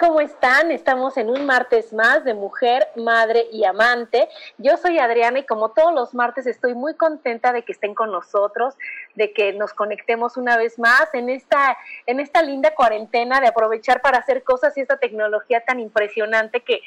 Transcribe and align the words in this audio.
¿Cómo 0.00 0.20
están? 0.20 0.72
Estamos 0.72 1.16
en 1.16 1.30
un 1.30 1.46
martes 1.46 1.92
más 1.92 2.24
de 2.24 2.34
Mujer, 2.34 2.88
Madre 2.96 3.46
y 3.50 3.64
Amante. 3.64 4.28
Yo 4.58 4.76
soy 4.76 4.98
Adriana 4.98 5.38
y 5.38 5.46
como 5.46 5.70
todos 5.70 5.94
los 5.94 6.12
martes 6.12 6.46
estoy 6.46 6.74
muy 6.74 6.94
contenta 6.94 7.52
de 7.52 7.62
que 7.62 7.72
estén 7.72 7.94
con 7.94 8.10
nosotros, 8.10 8.74
de 9.14 9.32
que 9.32 9.52
nos 9.52 9.72
conectemos 9.72 10.36
una 10.36 10.56
vez 10.56 10.78
más 10.78 11.08
en 11.14 11.30
esta, 11.30 11.78
en 12.06 12.20
esta 12.20 12.42
linda 12.42 12.74
cuarentena, 12.74 13.40
de 13.40 13.48
aprovechar 13.48 14.02
para 14.02 14.18
hacer 14.18 14.42
cosas 14.42 14.76
y 14.76 14.80
esta 14.80 14.98
tecnología 14.98 15.64
tan 15.64 15.80
impresionante 15.80 16.60
que, 16.60 16.80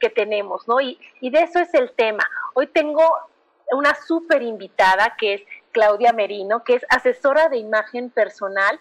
que 0.00 0.10
tenemos, 0.10 0.66
¿no? 0.66 0.80
Y, 0.80 0.98
y 1.20 1.30
de 1.30 1.42
eso 1.42 1.60
es 1.60 1.72
el 1.74 1.92
tema. 1.92 2.24
Hoy 2.54 2.66
tengo 2.66 3.02
una 3.70 3.94
súper 3.94 4.42
invitada 4.42 5.14
que 5.18 5.34
es 5.34 5.42
Claudia 5.72 6.12
Merino, 6.12 6.64
que 6.64 6.74
es 6.74 6.86
asesora 6.88 7.48
de 7.48 7.58
imagen 7.58 8.10
personal 8.10 8.80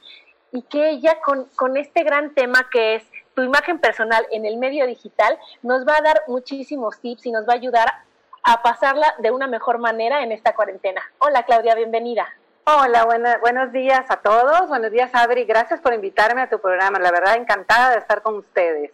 y 0.52 0.61
que 0.64 0.89
ella 0.89 1.20
con, 1.22 1.45
con, 1.55 1.75
este 1.75 2.03
gran 2.03 2.33
tema 2.33 2.70
que 2.72 2.95
es 2.95 3.03
tu 3.36 3.44
imagen 3.44 3.80
personal 3.80 4.25
en 4.31 4.45
el 4.45 4.58
medio 4.58 4.88
digital, 4.88 5.38
nos 5.61 5.86
va 5.88 5.97
a 5.97 6.02
dar 6.02 6.23
muchísimos 6.28 7.00
tips 7.00 7.25
y 7.25 7.31
nos 7.31 7.47
va 7.47 7.53
a 7.53 7.58
ayudar 7.58 7.92
a 8.44 8.64
pasarla 8.64 9.14
de 9.19 9.31
una 9.31 9.47
mejor 9.47 9.77
manera 9.77 10.23
en 10.23 10.31
esta 10.31 10.55
cuarentena. 10.55 11.02
Hola 11.19 11.44
Claudia, 11.44 11.75
bienvenida. 11.75 12.27
Hola, 12.64 13.05
buenos 13.42 13.72
días 13.72 14.05
a 14.09 14.17
todos. 14.17 14.69
Buenos 14.69 14.92
días 14.92 15.11
Adri, 15.14 15.44
gracias 15.45 15.81
por 15.81 15.94
invitarme 15.94 16.42
a 16.42 16.50
tu 16.50 16.59
programa. 16.59 16.97
La 16.97 17.11
verdad, 17.11 17.36
encantada 17.36 17.92
de 17.92 18.00
estar 18.00 18.22
con 18.22 18.38
ustedes. 18.38 18.92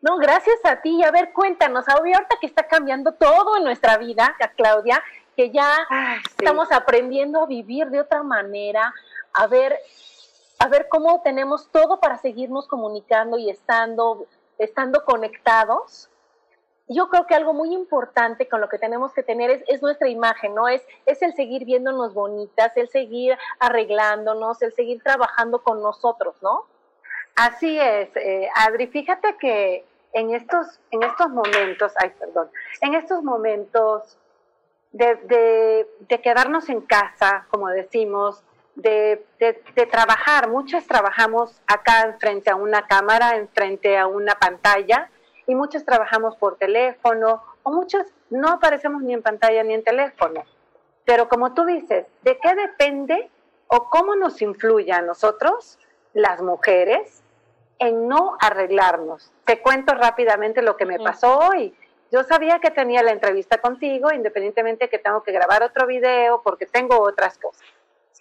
No, 0.00 0.16
gracias 0.16 0.58
a 0.64 0.80
ti. 0.80 1.02
A 1.04 1.10
ver, 1.10 1.32
cuéntanos, 1.32 1.88
ahorita 1.88 2.36
que 2.40 2.46
está 2.46 2.62
cambiando 2.64 3.12
todo 3.12 3.56
en 3.56 3.64
nuestra 3.64 3.98
vida, 3.98 4.34
Claudia, 4.56 5.02
que 5.36 5.50
ya 5.50 5.72
estamos 6.36 6.72
aprendiendo 6.72 7.42
a 7.42 7.46
vivir 7.46 7.88
de 7.88 8.00
otra 8.00 8.22
manera, 8.22 8.94
a 9.32 9.46
ver 9.46 9.76
a 10.58 10.68
ver 10.68 10.88
cómo 10.88 11.22
tenemos 11.22 11.68
todo 11.70 12.00
para 12.00 12.18
seguirnos 12.18 12.66
comunicando 12.66 13.38
y 13.38 13.48
estando, 13.48 14.26
estando 14.58 15.04
conectados. 15.04 16.10
Yo 16.88 17.08
creo 17.10 17.26
que 17.26 17.34
algo 17.34 17.52
muy 17.52 17.74
importante 17.74 18.48
con 18.48 18.60
lo 18.60 18.68
que 18.68 18.78
tenemos 18.78 19.12
que 19.12 19.22
tener 19.22 19.50
es, 19.50 19.62
es 19.68 19.82
nuestra 19.82 20.08
imagen, 20.08 20.54
¿no? 20.54 20.68
Es, 20.68 20.82
es 21.06 21.22
el 21.22 21.34
seguir 21.34 21.64
viéndonos 21.64 22.14
bonitas, 22.14 22.76
el 22.76 22.88
seguir 22.88 23.38
arreglándonos, 23.60 24.60
el 24.62 24.72
seguir 24.72 25.02
trabajando 25.02 25.62
con 25.62 25.82
nosotros, 25.82 26.34
¿no? 26.42 26.64
Así 27.36 27.78
es, 27.78 28.08
eh, 28.16 28.48
Adri. 28.54 28.88
Fíjate 28.88 29.36
que 29.38 29.84
en 30.12 30.34
estos, 30.34 30.80
en 30.90 31.02
estos 31.02 31.28
momentos, 31.28 31.92
ay, 31.96 32.10
perdón, 32.18 32.50
en 32.80 32.94
estos 32.94 33.22
momentos 33.22 34.16
de 34.90 35.86
quedarnos 36.22 36.68
en 36.70 36.80
casa, 36.80 37.46
como 37.50 37.68
decimos, 37.68 38.42
de, 38.78 39.26
de, 39.40 39.86
trabajar. 39.86 40.48
Muchas 40.48 40.86
trabajamos 40.86 41.60
acá 41.66 42.16
frente 42.20 42.50
a 42.50 42.56
una 42.56 42.86
cámara, 42.86 43.36
enfrente 43.36 43.98
a 43.98 44.06
una 44.06 44.36
pantalla, 44.36 45.10
y 45.46 45.54
muchos 45.54 45.84
trabajamos 45.84 46.36
por 46.36 46.56
teléfono, 46.56 47.42
o 47.64 47.72
muchos 47.72 48.06
no 48.30 48.48
aparecemos 48.48 49.02
ni 49.02 49.14
en 49.14 49.22
pantalla 49.22 49.64
ni 49.64 49.74
en 49.74 49.82
teléfono. 49.82 50.44
Pero 51.04 51.28
como 51.28 51.54
tú 51.54 51.64
dices, 51.64 52.06
¿de 52.22 52.38
qué 52.38 52.54
depende 52.54 53.30
o 53.66 53.90
cómo 53.90 54.14
nos 54.14 54.40
influye 54.42 54.92
a 54.92 55.02
nosotros, 55.02 55.78
las 56.12 56.40
mujeres, 56.40 57.22
en 57.78 58.08
no 58.08 58.36
arreglarnos? 58.40 59.32
Te 59.44 59.60
cuento 59.60 59.94
rápidamente 59.94 60.62
lo 60.62 60.76
que 60.76 60.86
me 60.86 60.98
pasó 60.98 61.38
hoy. 61.38 61.74
Yo 62.12 62.22
sabía 62.24 62.60
que 62.60 62.70
tenía 62.70 63.02
la 63.02 63.10
entrevista 63.10 63.58
contigo, 63.58 64.12
independientemente 64.12 64.88
que 64.88 64.98
tengo 64.98 65.22
que 65.22 65.32
grabar 65.32 65.62
otro 65.62 65.86
video 65.86 66.42
porque 66.42 66.66
tengo 66.66 67.00
otras 67.00 67.38
cosas. 67.38 67.66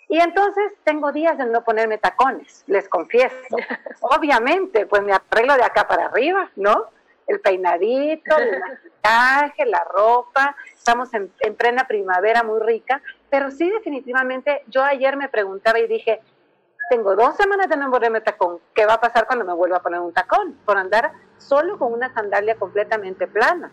Y 0.10 0.20
entonces 0.20 0.74
tengo 0.84 1.12
días 1.12 1.38
de 1.38 1.46
no 1.46 1.64
ponerme 1.64 1.98
tacones, 1.98 2.64
les 2.68 2.88
confieso. 2.88 3.36
Obviamente, 4.00 4.86
pues 4.86 5.04
me 5.04 5.14
arreglo 5.14 5.56
de 5.56 5.64
acá 5.64 5.88
para 5.88 6.06
arriba, 6.06 6.50
¿no? 6.56 6.86
El 7.28 7.42
peinadito, 7.42 8.38
el 8.38 8.60
maquillaje, 9.04 9.66
la 9.66 9.84
ropa. 9.84 10.56
Estamos 10.74 11.14
en, 11.14 11.30
plena 11.58 11.88
primavera 11.88 12.44
muy 12.44 12.62
rica, 12.62 13.02
pero 13.30 13.52
sí 13.52 13.70
definitivamente 13.70 14.64
yo 14.68 14.82
ayer 14.84 15.18
me 15.18 15.28
preguntaba 15.28 15.80
y 15.80 15.88
dije, 15.88 16.22
tengo 16.90 17.18
dos 17.18 17.36
semanas 17.36 17.68
de 17.68 17.76
no 17.76 17.92
ponerme 17.92 18.22
tacón. 18.22 18.62
¿Qué 18.74 18.86
va 18.86 18.94
a 18.94 19.02
pasar 19.02 19.28
cuando 19.28 19.44
me 19.44 19.54
vuelva 19.54 19.78
a 19.78 19.82
poner 19.82 20.00
un 20.00 20.14
tacón? 20.14 20.54
Por 20.66 20.78
andar 20.78 21.12
solo 21.38 21.78
con 21.78 21.92
una 21.92 22.14
sandalia 22.14 22.56
completamente 22.56 23.28
plana. 23.28 23.72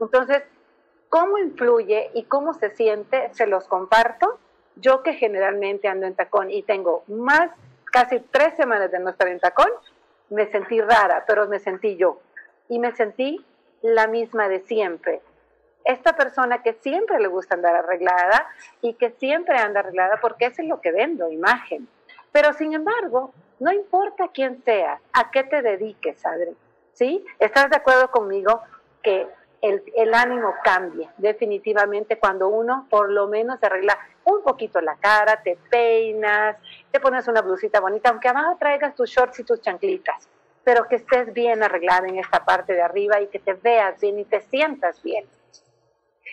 Entonces, 0.00 0.42
¿cómo 1.10 1.36
influye 1.36 2.10
y 2.14 2.24
cómo 2.24 2.54
se 2.54 2.70
siente? 2.70 3.28
Se 3.34 3.46
los 3.46 3.68
comparto 3.68 4.38
yo 4.76 5.02
que 5.02 5.14
generalmente 5.14 5.88
ando 5.88 6.06
en 6.06 6.14
tacón 6.14 6.50
y 6.50 6.62
tengo 6.62 7.04
más, 7.08 7.50
casi 7.86 8.20
tres 8.20 8.54
semanas 8.56 8.90
de 8.90 8.98
no 8.98 9.10
estar 9.10 9.28
en 9.28 9.40
tacón, 9.40 9.70
me 10.30 10.46
sentí 10.46 10.80
rara, 10.80 11.24
pero 11.26 11.46
me 11.48 11.58
sentí 11.58 11.96
yo. 11.96 12.20
Y 12.68 12.78
me 12.78 12.92
sentí 12.92 13.44
la 13.82 14.06
misma 14.06 14.48
de 14.48 14.60
siempre. 14.60 15.20
Esta 15.84 16.16
persona 16.16 16.62
que 16.62 16.72
siempre 16.74 17.20
le 17.20 17.28
gusta 17.28 17.54
andar 17.54 17.76
arreglada 17.76 18.48
y 18.80 18.94
que 18.94 19.10
siempre 19.10 19.56
anda 19.56 19.80
arreglada 19.80 20.18
porque 20.20 20.46
eso 20.46 20.62
es 20.62 20.68
lo 20.68 20.80
que 20.80 20.90
vendo, 20.90 21.30
imagen. 21.30 21.88
Pero 22.32 22.52
sin 22.54 22.74
embargo, 22.74 23.32
no 23.60 23.72
importa 23.72 24.28
quién 24.34 24.62
sea, 24.64 25.00
a 25.12 25.30
qué 25.30 25.44
te 25.44 25.62
dediques, 25.62 26.24
Adri. 26.26 26.56
¿Sí? 26.92 27.24
¿Estás 27.38 27.70
de 27.70 27.76
acuerdo 27.76 28.10
conmigo 28.10 28.62
que 29.02 29.28
el, 29.62 30.14
ánimo 30.14 30.54
cambia 30.62 31.12
definitivamente 31.16 32.18
cuando 32.18 32.48
uno 32.48 32.86
por 32.90 33.10
lo 33.10 33.26
menos 33.26 33.62
arregla 33.62 33.98
un 34.26 34.42
poquito 34.42 34.80
la 34.80 34.96
cara, 34.96 35.40
te 35.42 35.58
peinas, 35.70 36.56
te 36.90 37.00
pones 37.00 37.26
una 37.28 37.40
blusita 37.40 37.80
bonita, 37.80 38.10
aunque 38.10 38.28
abajo 38.28 38.56
traigas 38.58 38.94
tus 38.94 39.10
shorts 39.10 39.40
y 39.40 39.44
tus 39.44 39.60
chanclitas, 39.60 40.28
pero 40.62 40.86
que 40.88 40.96
estés 40.96 41.32
bien 41.32 41.62
arreglada 41.62 42.06
en 42.06 42.18
esta 42.18 42.44
parte 42.44 42.74
de 42.74 42.82
arriba 42.82 43.20
y 43.20 43.28
que 43.28 43.38
te 43.38 43.54
veas 43.54 44.00
bien 44.00 44.18
y 44.18 44.24
te 44.24 44.40
sientas 44.42 45.02
bien. 45.02 45.24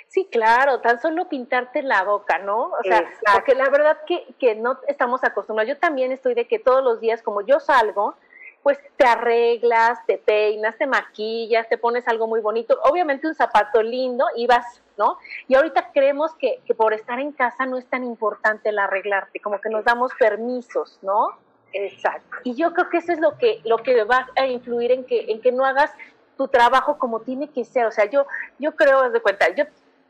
Sí, 0.08 0.28
claro, 0.32 0.80
tan 0.80 1.02
solo 1.02 1.28
pintarte 1.28 1.82
la 1.82 2.04
boca, 2.04 2.38
¿no? 2.40 2.66
O 2.66 2.84
sea, 2.84 3.04
porque 3.34 3.56
la 3.56 3.70
verdad 3.70 3.98
que, 4.06 4.36
que 4.40 4.54
no 4.54 4.80
estamos 4.88 5.24
acostumbrados. 5.24 5.70
Yo 5.74 5.80
también 5.80 6.12
estoy 6.12 6.36
de 6.36 6.48
que 6.48 6.60
todos 6.60 6.84
los 6.84 7.00
días, 7.00 7.24
como 7.24 7.42
yo 7.42 7.60
salgo, 7.60 8.16
pues 8.64 8.80
te 8.96 9.06
arreglas, 9.06 10.06
te 10.06 10.18
peinas, 10.18 10.78
te 10.78 10.88
maquillas, 10.88 11.68
te 11.68 11.78
pones 11.78 12.08
algo 12.08 12.28
muy 12.28 12.42
bonito, 12.42 12.80
obviamente 12.84 13.28
un 13.28 13.36
zapato 13.36 13.84
lindo 13.84 14.26
y 14.36 14.48
vas, 14.48 14.83
¿no? 14.98 15.18
Y 15.48 15.56
ahorita 15.56 15.92
creemos 15.94 16.34
que, 16.36 16.62
por 16.76 16.94
estar 16.94 17.20
en 17.20 17.32
casa 17.32 17.66
no 17.66 17.78
es 17.78 17.86
tan 17.88 18.04
importante 18.04 18.70
el 18.70 18.80
arreglarte, 18.80 19.40
como 19.40 19.60
que 19.60 19.70
nos 19.70 19.84
damos 19.84 20.12
permisos, 20.18 21.00
¿no? 21.02 21.30
Exacto. 21.74 22.38
Y 22.44 22.56
yo 22.56 22.74
creo 22.74 22.90
que 22.90 22.98
eso 22.98 23.12
es 23.12 23.20
lo 23.20 23.38
que, 23.38 23.62
lo 23.66 23.78
que 23.78 24.04
va 24.04 24.28
a 24.36 24.46
influir 24.46 24.92
en 24.92 25.06
que, 25.06 25.32
en 25.32 25.42
que 25.42 25.52
no 25.52 25.66
hagas 25.66 25.92
tu 26.38 26.48
trabajo 26.48 26.98
como 26.98 27.22
tiene 27.22 27.50
que 27.50 27.66
ser. 27.66 27.86
O 27.86 27.92
sea, 27.92 28.06
yo, 28.06 28.26
yo 28.60 28.76
creo, 28.76 29.10
de 29.10 29.22
cuenta, 29.22 29.54
yo 29.56 29.66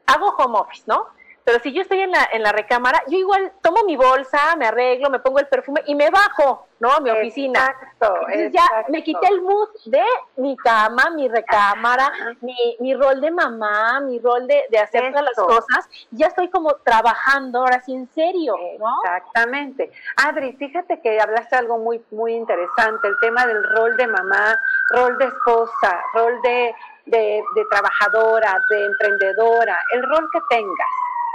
hago 0.05 0.35
home 0.37 0.59
office, 0.59 0.83
¿no? 0.87 1.07
Pero 1.43 1.59
si 1.59 1.73
yo 1.73 1.81
estoy 1.81 2.01
en 2.01 2.11
la, 2.11 2.29
en 2.31 2.41
la 2.41 2.51
recámara, 2.51 3.03
yo 3.07 3.17
igual 3.17 3.51
tomo 3.61 3.83
mi 3.85 3.97
bolsa, 3.97 4.55
me 4.57 4.65
arreglo, 4.65 5.09
me 5.09 5.19
pongo 5.19 5.39
el 5.39 5.47
perfume 5.47 5.81
y 5.85 5.95
me 5.95 6.09
bajo, 6.09 6.67
¿no? 6.79 6.91
A 6.91 6.99
mi 6.99 7.09
oficina. 7.09 7.59
Exacto, 7.59 8.15
Entonces 8.21 8.51
ya 8.53 8.85
me 8.89 9.03
quité 9.03 9.27
el 9.27 9.41
mood 9.41 9.69
de 9.85 10.03
mi 10.37 10.55
cama, 10.55 11.09
mi 11.09 11.27
recámara, 11.27 12.11
mi, 12.41 12.77
mi 12.79 12.93
rol 12.93 13.19
de 13.19 13.31
mamá, 13.31 13.99
mi 14.01 14.19
rol 14.19 14.47
de, 14.47 14.65
de 14.69 14.79
hacer 14.79 15.11
todas 15.11 15.25
las 15.25 15.35
cosas. 15.35 15.89
Ya 16.11 16.27
estoy 16.27 16.49
como 16.49 16.75
trabajando 16.75 17.59
ahora 17.59 17.81
sí 17.81 17.93
en 17.93 18.07
serio, 18.13 18.55
¿no? 18.79 18.97
Exactamente. 19.03 19.91
Adri, 20.17 20.53
fíjate 20.53 21.01
que 21.01 21.19
hablaste 21.19 21.55
algo 21.55 21.77
muy, 21.77 22.01
muy 22.11 22.33
interesante, 22.33 23.07
el 23.07 23.15
tema 23.21 23.45
del 23.45 23.63
rol 23.75 23.97
de 23.97 24.07
mamá, 24.07 24.57
rol 24.89 25.17
de 25.17 25.25
esposa, 25.25 26.01
rol 26.13 26.41
de, 26.41 26.75
de, 27.05 27.43
de 27.55 27.65
trabajadora, 27.69 28.61
de 28.69 28.85
emprendedora, 28.85 29.77
el 29.93 30.03
rol 30.03 30.29
que 30.31 30.39
tengas, 30.49 30.89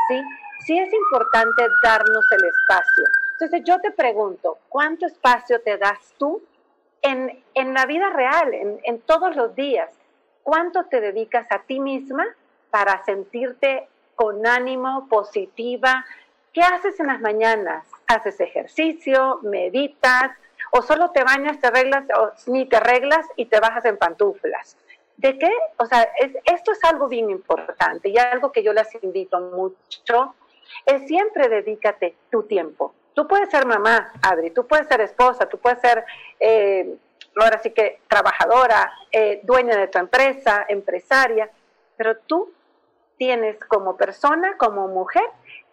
¿sí? 0.08 0.22
Sí 0.66 0.78
es 0.78 0.92
importante 0.92 1.62
darnos 1.82 2.24
el 2.32 2.44
espacio. 2.44 3.04
Entonces 3.32 3.62
yo 3.64 3.80
te 3.80 3.92
pregunto, 3.92 4.58
¿cuánto 4.68 5.06
espacio 5.06 5.60
te 5.60 5.78
das 5.78 6.14
tú 6.18 6.42
en, 7.02 7.42
en 7.54 7.74
la 7.74 7.86
vida 7.86 8.10
real, 8.10 8.52
en, 8.52 8.80
en 8.82 9.00
todos 9.00 9.36
los 9.36 9.54
días? 9.54 9.90
¿Cuánto 10.42 10.84
te 10.86 11.00
dedicas 11.00 11.46
a 11.50 11.60
ti 11.60 11.78
misma 11.78 12.26
para 12.70 13.04
sentirte 13.04 13.88
con 14.16 14.46
ánimo, 14.46 15.06
positiva? 15.08 16.04
¿Qué 16.52 16.62
haces 16.62 16.98
en 16.98 17.06
las 17.06 17.20
mañanas? 17.20 17.86
¿Haces 18.06 18.40
ejercicio? 18.40 19.38
¿Meditas? 19.42 20.32
¿O 20.72 20.82
solo 20.82 21.10
te 21.10 21.22
bañas, 21.22 21.60
te 21.60 21.68
arreglas, 21.68 22.04
o 22.18 22.32
ni 22.50 22.66
te 22.66 22.76
arreglas 22.76 23.26
y 23.36 23.46
te 23.46 23.60
bajas 23.60 23.84
en 23.84 23.96
pantuflas? 23.96 24.76
¿De 25.18 25.36
qué? 25.36 25.50
O 25.78 25.86
sea, 25.86 26.02
es- 26.20 26.36
esto 26.44 26.72
es 26.72 26.82
algo 26.84 27.08
bien 27.08 27.28
importante 27.28 28.08
y 28.08 28.16
algo 28.18 28.52
que 28.52 28.62
yo 28.62 28.72
les 28.72 28.88
invito 29.02 29.40
mucho, 29.40 30.34
es 30.86 31.06
siempre 31.06 31.48
dedícate 31.48 32.16
tu 32.30 32.44
tiempo. 32.44 32.94
Tú 33.14 33.26
puedes 33.26 33.50
ser 33.50 33.66
mamá, 33.66 34.12
Adri, 34.22 34.50
tú 34.52 34.66
puedes 34.66 34.86
ser 34.86 35.00
esposa, 35.00 35.46
tú 35.48 35.58
puedes 35.58 35.80
ser, 35.80 36.04
eh, 36.38 36.94
ahora 37.36 37.58
sí 37.58 37.70
que 37.72 38.00
trabajadora, 38.08 38.92
eh, 39.10 39.40
dueña 39.42 39.76
de 39.76 39.88
tu 39.88 39.98
empresa, 39.98 40.64
empresaria, 40.68 41.50
pero 41.96 42.16
tú 42.18 42.52
tienes 43.16 43.58
como 43.64 43.96
persona, 43.96 44.56
como 44.56 44.86
mujer, 44.86 45.24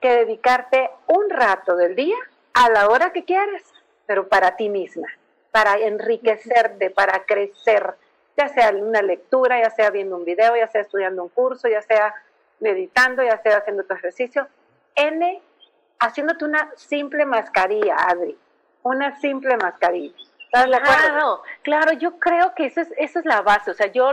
que 0.01 0.09
dedicarte 0.09 0.89
un 1.05 1.29
rato 1.29 1.75
del 1.75 1.95
día 1.95 2.17
a 2.55 2.69
la 2.71 2.87
hora 2.89 3.13
que 3.13 3.25
quieras, 3.25 3.61
pero 4.07 4.27
para 4.27 4.55
ti 4.55 4.69
misma, 4.69 5.07
para 5.51 5.77
enriquecerte, 5.77 6.89
para 6.89 7.25
crecer, 7.25 7.93
ya 8.37 8.47
sea 8.49 8.69
en 8.69 8.83
una 8.83 9.01
lectura, 9.01 9.61
ya 9.61 9.69
sea 9.69 9.89
viendo 9.89 10.15
un 10.17 10.25
video, 10.25 10.55
ya 10.55 10.67
sea 10.67 10.81
estudiando 10.81 11.23
un 11.23 11.29
curso, 11.29 11.67
ya 11.67 11.81
sea 11.81 12.13
meditando, 12.59 13.23
ya 13.23 13.41
sea 13.41 13.57
haciendo 13.57 13.83
tu 13.83 13.93
ejercicio. 13.93 14.47
N, 14.95 15.41
haciéndote 15.99 16.45
una 16.45 16.71
simple 16.75 17.25
mascarilla, 17.25 17.95
Adri, 18.07 18.37
una 18.83 19.19
simple 19.19 19.55
mascarilla. 19.57 20.15
¿Estás 20.45 20.69
de 20.69 20.75
acuerdo? 20.75 21.01
Claro, 21.01 21.43
claro, 21.63 21.91
yo 21.93 22.19
creo 22.19 22.53
que 22.55 22.67
eso 22.67 22.81
es, 22.81 22.93
eso 22.97 23.19
es 23.19 23.25
la 23.25 23.41
base. 23.41 23.71
O 23.71 23.73
sea, 23.73 23.87
yo, 23.87 24.11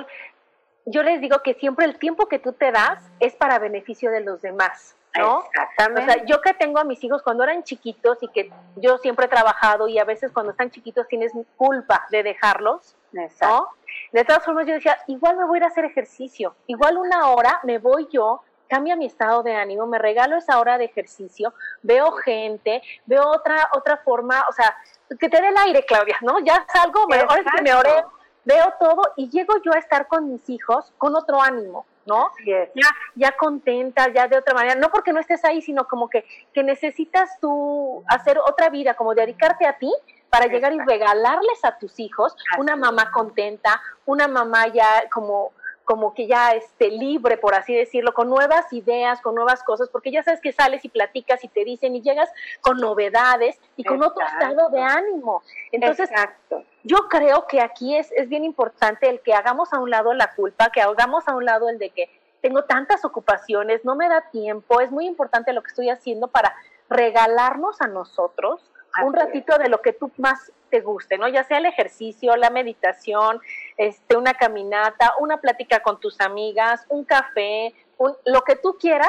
yo 0.86 1.02
les 1.02 1.20
digo 1.20 1.42
que 1.42 1.54
siempre 1.54 1.84
el 1.84 1.98
tiempo 1.98 2.26
que 2.26 2.38
tú 2.38 2.52
te 2.52 2.72
das 2.72 3.00
es 3.20 3.34
para 3.34 3.58
beneficio 3.58 4.10
de 4.10 4.20
los 4.20 4.42
demás, 4.42 4.96
¿no? 5.16 5.38
O 5.38 5.44
Exactamente. 5.44 6.12
sea, 6.12 6.24
yo 6.24 6.40
que 6.40 6.54
tengo 6.54 6.80
a 6.80 6.84
mis 6.84 7.02
hijos 7.04 7.22
cuando 7.22 7.44
eran 7.44 7.62
chiquitos 7.62 8.18
y 8.22 8.28
que 8.28 8.50
yo 8.76 8.98
siempre 8.98 9.26
he 9.26 9.28
trabajado 9.28 9.86
y 9.86 9.98
a 9.98 10.04
veces 10.04 10.32
cuando 10.32 10.50
están 10.50 10.70
chiquitos 10.70 11.06
tienes 11.06 11.32
culpa 11.56 12.06
de 12.10 12.24
dejarlos, 12.24 12.96
Exacto. 13.12 13.46
¿no? 13.54 13.68
De 14.12 14.24
todas 14.24 14.44
formas 14.44 14.66
yo 14.66 14.74
decía, 14.74 14.98
igual 15.06 15.36
me 15.36 15.44
voy 15.44 15.56
a 15.56 15.58
ir 15.58 15.64
a 15.64 15.68
hacer 15.68 15.86
ejercicio, 15.86 16.54
igual 16.66 16.98
una 16.98 17.30
hora 17.30 17.60
me 17.64 17.78
voy 17.78 18.08
yo, 18.12 18.42
cambia 18.68 18.94
mi 18.94 19.06
estado 19.06 19.42
de 19.42 19.54
ánimo, 19.54 19.86
me 19.86 19.98
regalo 19.98 20.36
esa 20.36 20.58
hora 20.58 20.76
de 20.78 20.84
ejercicio, 20.84 21.54
veo 21.82 22.12
gente, 22.12 22.82
veo 23.06 23.26
otra 23.26 23.68
otra 23.74 23.96
forma, 23.98 24.44
o 24.48 24.52
sea, 24.52 24.76
que 25.18 25.28
te 25.28 25.40
dé 25.40 25.48
el 25.48 25.56
aire, 25.56 25.84
Claudia, 25.84 26.16
¿no? 26.20 26.40
Ya 26.40 26.64
salgo, 26.72 27.06
me, 27.06 27.16
ahora 27.20 27.42
que 27.56 27.62
me 27.62 27.74
oré, 27.74 28.04
veo 28.44 28.74
todo 28.78 29.02
y 29.16 29.30
llego 29.30 29.54
yo 29.64 29.72
a 29.72 29.78
estar 29.78 30.06
con 30.08 30.30
mis 30.30 30.48
hijos 30.50 30.92
con 30.98 31.14
otro 31.16 31.40
ánimo, 31.40 31.86
¿no? 32.04 32.30
Ya, 32.46 32.68
ya 33.14 33.32
contenta, 33.32 34.08
ya 34.12 34.28
de 34.28 34.36
otra 34.36 34.54
manera, 34.54 34.74
no 34.74 34.90
porque 34.90 35.12
no 35.12 35.20
estés 35.20 35.44
ahí, 35.44 35.62
sino 35.62 35.86
como 35.86 36.08
que, 36.08 36.24
que 36.52 36.62
necesitas 36.62 37.38
tú 37.40 38.02
hacer 38.08 38.38
otra 38.38 38.68
vida, 38.68 38.94
como 38.94 39.14
dedicarte 39.14 39.66
a 39.66 39.78
ti 39.78 39.92
para 40.32 40.46
llegar 40.46 40.72
y 40.72 40.78
regalarles 40.80 41.62
a 41.62 41.76
tus 41.76 42.00
hijos 42.00 42.34
una 42.56 42.74
mamá 42.74 43.10
contenta, 43.12 43.82
una 44.06 44.28
mamá 44.28 44.66
ya 44.68 45.04
como 45.12 45.52
como 45.84 46.14
que 46.14 46.28
ya 46.28 46.52
esté 46.52 46.90
libre, 46.90 47.36
por 47.36 47.56
así 47.56 47.74
decirlo, 47.74 48.14
con 48.14 48.30
nuevas 48.30 48.72
ideas, 48.72 49.20
con 49.20 49.34
nuevas 49.34 49.64
cosas, 49.64 49.88
porque 49.90 50.12
ya 50.12 50.22
sabes 50.22 50.40
que 50.40 50.52
sales 50.52 50.84
y 50.84 50.88
platicas 50.88 51.42
y 51.42 51.48
te 51.48 51.64
dicen 51.64 51.96
y 51.96 52.00
llegas 52.00 52.30
con 52.60 52.78
novedades 52.78 53.60
y 53.76 53.82
con 53.82 54.00
otro 54.00 54.24
estado 54.24 54.70
de 54.70 54.80
ánimo. 54.80 55.42
Entonces, 55.72 56.08
Exacto. 56.08 56.62
yo 56.84 57.08
creo 57.10 57.48
que 57.48 57.60
aquí 57.60 57.96
es, 57.96 58.12
es 58.12 58.28
bien 58.28 58.44
importante 58.44 59.10
el 59.10 59.20
que 59.22 59.34
hagamos 59.34 59.72
a 59.72 59.80
un 59.80 59.90
lado 59.90 60.14
la 60.14 60.32
culpa, 60.34 60.70
que 60.70 60.80
hagamos 60.80 61.26
a 61.26 61.34
un 61.34 61.44
lado 61.44 61.68
el 61.68 61.78
de 61.78 61.90
que 61.90 62.08
tengo 62.40 62.62
tantas 62.64 63.04
ocupaciones, 63.04 63.84
no 63.84 63.96
me 63.96 64.08
da 64.08 64.30
tiempo, 64.30 64.80
es 64.80 64.92
muy 64.92 65.06
importante 65.06 65.52
lo 65.52 65.62
que 65.62 65.68
estoy 65.68 65.90
haciendo 65.90 66.28
para 66.28 66.54
regalarnos 66.88 67.82
a 67.82 67.88
nosotros 67.88 68.71
un 69.04 69.14
ratito 69.14 69.56
de 69.58 69.68
lo 69.68 69.80
que 69.80 69.92
tú 69.92 70.10
más 70.18 70.52
te 70.70 70.80
guste, 70.80 71.16
¿no? 71.18 71.28
Ya 71.28 71.44
sea 71.44 71.58
el 71.58 71.66
ejercicio, 71.66 72.36
la 72.36 72.50
meditación, 72.50 73.40
este, 73.76 74.16
una 74.16 74.34
caminata, 74.34 75.14
una 75.18 75.38
plática 75.38 75.80
con 75.80 75.98
tus 76.00 76.20
amigas, 76.20 76.84
un 76.88 77.04
café, 77.04 77.74
un- 77.98 78.16
lo 78.26 78.42
que 78.42 78.56
tú 78.56 78.76
quieras, 78.78 79.08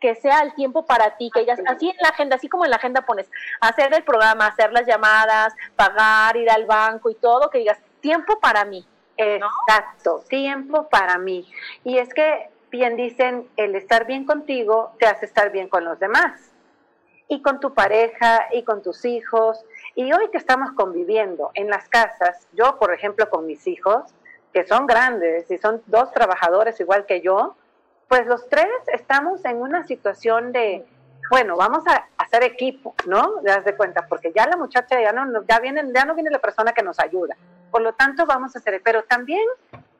que 0.00 0.14
sea 0.14 0.40
el 0.40 0.54
tiempo 0.54 0.86
para 0.86 1.16
ti, 1.16 1.30
que 1.32 1.40
digas, 1.40 1.58
Así 1.58 1.66
es. 1.66 1.76
así 1.76 1.90
en 1.90 1.96
la 2.00 2.08
agenda, 2.10 2.36
así 2.36 2.48
como 2.48 2.64
en 2.64 2.70
la 2.70 2.76
agenda 2.76 3.02
pones, 3.02 3.30
hacer 3.60 3.92
el 3.94 4.04
programa, 4.04 4.46
hacer 4.46 4.72
las 4.72 4.86
llamadas, 4.86 5.54
pagar, 5.74 6.36
ir 6.36 6.50
al 6.50 6.66
banco 6.66 7.10
y 7.10 7.14
todo, 7.16 7.50
que 7.50 7.58
digas, 7.58 7.78
tiempo 8.00 8.38
para 8.40 8.64
mí. 8.64 8.86
Exacto, 9.16 10.22
tiempo 10.28 10.88
para 10.88 11.18
mí. 11.18 11.50
Y 11.84 11.98
es 11.98 12.12
que 12.14 12.48
bien 12.70 12.96
dicen, 12.96 13.48
el 13.56 13.74
estar 13.74 14.06
bien 14.06 14.24
contigo 14.24 14.92
te 14.98 15.06
hace 15.06 15.26
estar 15.26 15.50
bien 15.50 15.68
con 15.68 15.84
los 15.84 15.98
demás. 15.98 16.47
Y 17.28 17.42
con 17.42 17.60
tu 17.60 17.74
pareja 17.74 18.48
y 18.52 18.64
con 18.64 18.82
tus 18.82 19.04
hijos. 19.04 19.64
Y 19.94 20.12
hoy 20.12 20.30
que 20.30 20.38
estamos 20.38 20.72
conviviendo 20.72 21.50
en 21.54 21.68
las 21.68 21.88
casas, 21.88 22.46
yo 22.52 22.78
por 22.78 22.92
ejemplo 22.92 23.28
con 23.28 23.46
mis 23.46 23.66
hijos, 23.66 24.14
que 24.52 24.66
son 24.66 24.86
grandes 24.86 25.50
y 25.50 25.58
son 25.58 25.82
dos 25.86 26.10
trabajadores 26.12 26.80
igual 26.80 27.06
que 27.06 27.20
yo, 27.20 27.54
pues 28.08 28.26
los 28.26 28.48
tres 28.48 28.68
estamos 28.92 29.44
en 29.44 29.58
una 29.58 29.86
situación 29.86 30.52
de, 30.52 30.86
bueno, 31.30 31.56
vamos 31.56 31.86
a 31.86 32.08
hacer 32.16 32.42
equipo, 32.42 32.94
¿no? 33.06 33.40
Te 33.44 33.50
das 33.50 33.64
de 33.64 33.76
cuenta, 33.76 34.06
porque 34.08 34.32
ya 34.34 34.46
la 34.46 34.56
muchacha 34.56 35.00
ya 35.00 35.12
no, 35.12 35.42
ya 35.46 35.60
viene, 35.60 35.82
ya 35.94 36.04
no 36.04 36.14
viene 36.14 36.30
la 36.30 36.38
persona 36.38 36.72
que 36.72 36.82
nos 36.82 36.98
ayuda. 36.98 37.36
Por 37.70 37.82
lo 37.82 37.92
tanto, 37.92 38.24
vamos 38.24 38.56
a 38.56 38.58
hacer, 38.58 38.80
pero 38.82 39.04
también, 39.04 39.44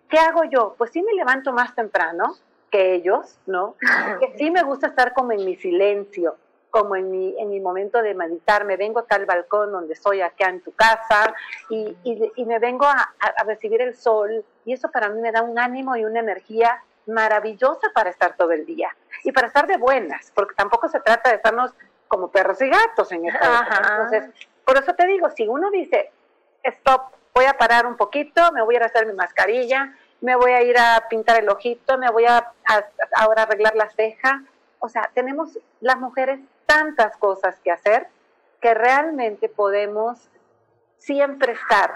¿qué 0.08 0.18
hago 0.18 0.44
yo? 0.44 0.74
Pues 0.78 0.90
sí 0.90 1.02
me 1.02 1.12
levanto 1.12 1.52
más 1.52 1.74
temprano 1.74 2.34
que 2.70 2.94
ellos, 2.94 3.38
¿no? 3.46 3.76
Que 4.20 4.36
sí 4.38 4.50
me 4.50 4.62
gusta 4.62 4.86
estar 4.86 5.12
como 5.12 5.32
en 5.32 5.44
mi 5.44 5.56
silencio, 5.56 6.36
como 6.70 6.96
en 6.96 7.10
mi, 7.10 7.34
en 7.40 7.50
mi 7.50 7.60
momento 7.60 8.02
de 8.02 8.14
meditar. 8.14 8.64
Me 8.64 8.76
vengo 8.76 9.00
acá 9.00 9.16
al 9.16 9.26
balcón 9.26 9.72
donde 9.72 9.94
estoy, 9.94 10.20
acá 10.20 10.48
en 10.48 10.60
tu 10.60 10.72
casa, 10.72 11.34
y, 11.70 11.96
y, 12.04 12.32
y 12.36 12.44
me 12.44 12.58
vengo 12.58 12.86
a, 12.86 13.14
a- 13.20 13.44
recibir 13.44 13.80
el 13.82 13.94
sol, 13.96 14.44
y 14.64 14.72
eso 14.72 14.90
para 14.90 15.08
mí 15.08 15.20
me 15.20 15.32
da 15.32 15.42
un 15.42 15.58
ánimo 15.58 15.96
y 15.96 16.04
una 16.04 16.20
energía 16.20 16.82
maravillosa 17.06 17.88
para 17.94 18.10
estar 18.10 18.36
todo 18.36 18.52
el 18.52 18.66
día 18.66 18.94
y 19.24 19.32
para 19.32 19.46
estar 19.46 19.66
de 19.66 19.78
buenas, 19.78 20.30
porque 20.34 20.54
tampoco 20.54 20.88
se 20.88 21.00
trata 21.00 21.30
de 21.30 21.36
estarnos 21.36 21.72
como 22.06 22.28
perros 22.30 22.60
y 22.62 22.68
gatos 22.68 23.10
en 23.12 23.26
esta 23.26 23.46
época. 23.46 23.82
Entonces, 23.92 24.46
por 24.64 24.76
eso 24.78 24.94
te 24.94 25.06
digo, 25.06 25.30
si 25.30 25.48
uno 25.48 25.70
dice, 25.70 26.10
stop, 26.62 27.12
voy 27.34 27.46
a 27.46 27.54
parar 27.56 27.86
un 27.86 27.96
poquito, 27.96 28.52
me 28.52 28.62
voy 28.62 28.76
a 28.76 28.84
hacer 28.84 29.06
mi 29.06 29.14
mascarilla, 29.14 29.94
me 30.20 30.36
voy 30.36 30.52
a 30.52 30.62
ir 30.62 30.76
a 30.78 31.06
pintar 31.08 31.38
el 31.42 31.48
ojito, 31.48 31.96
me 31.96 32.10
voy 32.10 32.26
a, 32.26 32.38
a- 32.38 32.84
ahora 33.16 33.42
a 33.42 33.44
arreglar 33.46 33.74
la 33.74 33.88
ceja. 33.90 34.42
O 34.80 34.88
sea, 34.88 35.10
tenemos 35.14 35.58
las 35.80 35.96
mujeres 35.98 36.40
tantas 36.68 37.16
cosas 37.16 37.58
que 37.60 37.70
hacer 37.70 38.08
que 38.60 38.74
realmente 38.74 39.48
podemos 39.48 40.28
siempre 40.98 41.52
estar 41.52 41.94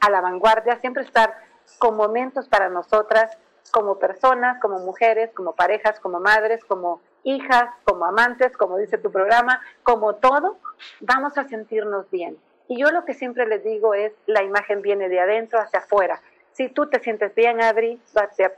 a 0.00 0.10
la 0.10 0.20
vanguardia, 0.20 0.78
siempre 0.80 1.04
estar 1.04 1.34
con 1.78 1.96
momentos 1.96 2.48
para 2.48 2.68
nosotras, 2.68 3.36
como 3.70 3.98
personas, 3.98 4.60
como 4.60 4.78
mujeres, 4.80 5.30
como 5.32 5.54
parejas, 5.54 6.00
como 6.00 6.20
madres, 6.20 6.64
como 6.64 7.00
hijas, 7.22 7.70
como 7.84 8.04
amantes, 8.04 8.56
como 8.56 8.76
dice 8.76 8.98
tu 8.98 9.10
programa, 9.10 9.60
como 9.82 10.16
todo, 10.16 10.58
vamos 11.00 11.38
a 11.38 11.48
sentirnos 11.48 12.10
bien. 12.10 12.36
Y 12.68 12.80
yo 12.80 12.90
lo 12.90 13.04
que 13.06 13.14
siempre 13.14 13.46
les 13.46 13.64
digo 13.64 13.94
es, 13.94 14.12
la 14.26 14.42
imagen 14.42 14.82
viene 14.82 15.08
de 15.08 15.20
adentro 15.20 15.60
hacia 15.60 15.80
afuera. 15.80 16.20
Si 16.58 16.68
tú 16.68 16.90
te 16.90 16.98
sientes 16.98 17.32
bien, 17.36 17.62
Adri, 17.62 18.00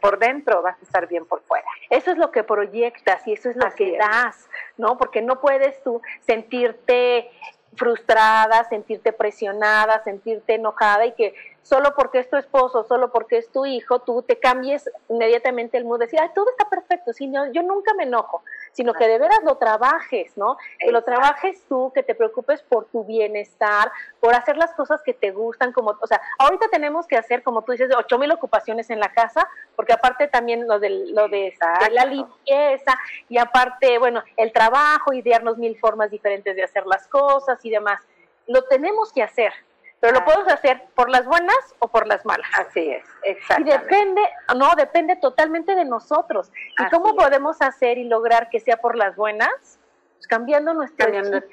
por 0.01 0.19
dentro 0.19 0.63
vas 0.63 0.79
a 0.81 0.83
estar 0.83 1.07
bien 1.07 1.27
por 1.27 1.43
fuera. 1.43 1.67
Eso 1.91 2.11
es 2.11 2.17
lo 2.17 2.31
que 2.31 2.43
proyectas 2.43 3.29
y 3.29 3.35
eso 3.35 3.51
es 3.51 3.57
lo 3.57 3.67
Así 3.67 3.77
que 3.77 3.93
es. 3.93 3.99
das, 3.99 4.49
¿no? 4.79 4.97
Porque 4.97 5.21
no 5.21 5.39
puedes 5.43 5.83
tú 5.83 6.01
sentirte 6.23 7.31
frustrada, 7.75 8.65
sentirte 8.71 9.13
presionada, 9.13 10.03
sentirte 10.03 10.55
enojada 10.55 11.05
y 11.05 11.13
que 11.13 11.35
solo 11.63 11.95
porque 11.95 12.21
es 12.21 12.31
tu 12.31 12.39
esposo, 12.39 12.85
solo 12.85 13.13
porque 13.13 13.37
es 13.37 13.53
tu 13.53 13.67
hijo, 13.67 13.99
tú 13.99 14.23
te 14.23 14.39
cambies 14.39 14.91
inmediatamente 15.11 15.77
el 15.77 15.85
mood, 15.85 16.01
decir, 16.01 16.21
ay, 16.21 16.31
todo 16.35 16.47
está 16.51 16.71
perfecto, 16.71 17.13
sí, 17.13 17.27
no, 17.27 17.53
yo 17.53 17.63
nunca 17.63 17.93
me 17.93 18.05
enojo. 18.05 18.43
Sino 18.73 18.95
que 18.95 19.09
de 19.09 19.19
veras 19.19 19.41
lo 19.45 19.57
trabajes, 19.57 20.37
¿no? 20.37 20.57
Que 20.79 20.93
lo 20.93 21.03
trabajes 21.03 21.63
tú, 21.69 21.93
que 21.95 22.03
te 22.03 22.15
preocupes 22.15 22.63
por 22.63 22.87
tu 22.87 23.05
bienestar, 23.05 23.91
por 24.21 24.35
hacer 24.35 24.57
las 24.57 24.73
cosas 24.75 25.03
que 25.03 25.15
te 25.15 25.31
gustan, 25.31 25.73
como, 25.73 25.97
o 26.01 26.07
sea, 26.07 26.21
ahorita 26.39 26.69
tenemos 26.69 27.07
que 27.07 27.17
hacer, 27.17 27.43
como 27.43 27.63
tú 27.63 27.73
dices, 27.73 27.91
ocho 27.97 28.19
mil 28.19 28.31
ocupaciones 28.33 28.91
en 28.91 29.01
la 29.01 29.13
casa, 29.13 29.49
porque 29.77 29.93
aparte 29.93 30.29
también 30.29 30.67
lo 30.67 30.79
de, 30.79 30.91
lo 30.91 31.29
de, 31.29 31.55
la 31.91 32.05
limpieza, 32.05 32.99
y 33.29 33.39
aparte, 33.39 33.99
bueno, 33.99 34.23
el 34.37 34.53
trabajo, 34.53 35.13
idearnos 35.13 35.59
mil 35.59 35.79
formas 35.79 36.11
diferentes 36.11 36.55
de 36.55 36.63
hacer 36.63 36.87
las 36.87 37.07
cosas 37.09 37.65
y 37.65 37.71
demás. 37.71 38.01
Lo 38.47 38.65
tenemos 38.65 39.13
que 39.13 39.23
hacer, 39.23 39.53
pero 40.01 40.15
lo 40.15 40.25
podemos 40.25 40.49
hacer 40.49 40.83
por 40.95 41.11
las 41.11 41.27
buenas 41.27 41.75
o 41.79 41.89
por 41.89 42.07
las 42.07 42.25
malas. 42.25 42.49
Así 42.59 42.91
es, 42.91 43.05
exacto. 43.23 43.63
Y 43.63 43.71
depende, 43.71 44.23
no, 44.57 44.75
depende 44.75 45.17
totalmente 45.17 45.75
de 45.75 45.85
nosotros. 45.85 46.51
¿Y 46.79 46.89
cómo 46.91 47.15
podemos 47.15 47.61
hacer 47.61 47.99
y 47.99 48.05
lograr 48.05 48.49
que 48.49 48.61
sea 48.61 48.79
por 48.79 48.97
las 48.97 49.15
buenas? 49.15 49.79
Pues 50.17 50.27
cambiando 50.27 50.73
nuestra, 50.73 51.07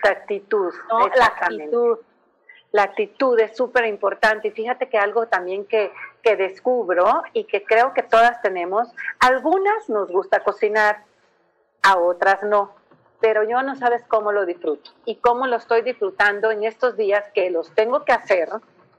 actitud. 0.09 0.73
La 1.15 1.25
actitud. 1.25 1.99
La 2.71 2.83
actitud 2.83 3.39
es 3.39 3.55
súper 3.55 3.85
importante. 3.85 4.47
Y 4.47 4.51
fíjate 4.51 4.87
que 4.87 4.97
algo 4.97 5.27
también 5.27 5.65
que, 5.65 5.91
que 6.21 6.37
descubro 6.37 7.23
y 7.33 7.45
que 7.45 7.63
creo 7.63 7.93
que 7.93 8.03
todas 8.03 8.41
tenemos, 8.41 8.89
algunas 9.19 9.89
nos 9.89 10.09
gusta 10.09 10.41
cocinar, 10.41 11.03
a 11.83 11.97
otras 11.97 12.43
no 12.43 12.73
pero 13.19 13.43
yo 13.43 13.61
no 13.63 13.75
sabes 13.75 14.03
cómo 14.07 14.31
lo 14.31 14.45
disfruto 14.45 14.91
y 15.05 15.15
cómo 15.15 15.47
lo 15.47 15.55
estoy 15.55 15.81
disfrutando 15.81 16.51
en 16.51 16.63
estos 16.63 16.97
días 16.97 17.25
que 17.33 17.49
los 17.49 17.71
tengo 17.71 18.05
que 18.05 18.11
hacer, 18.11 18.49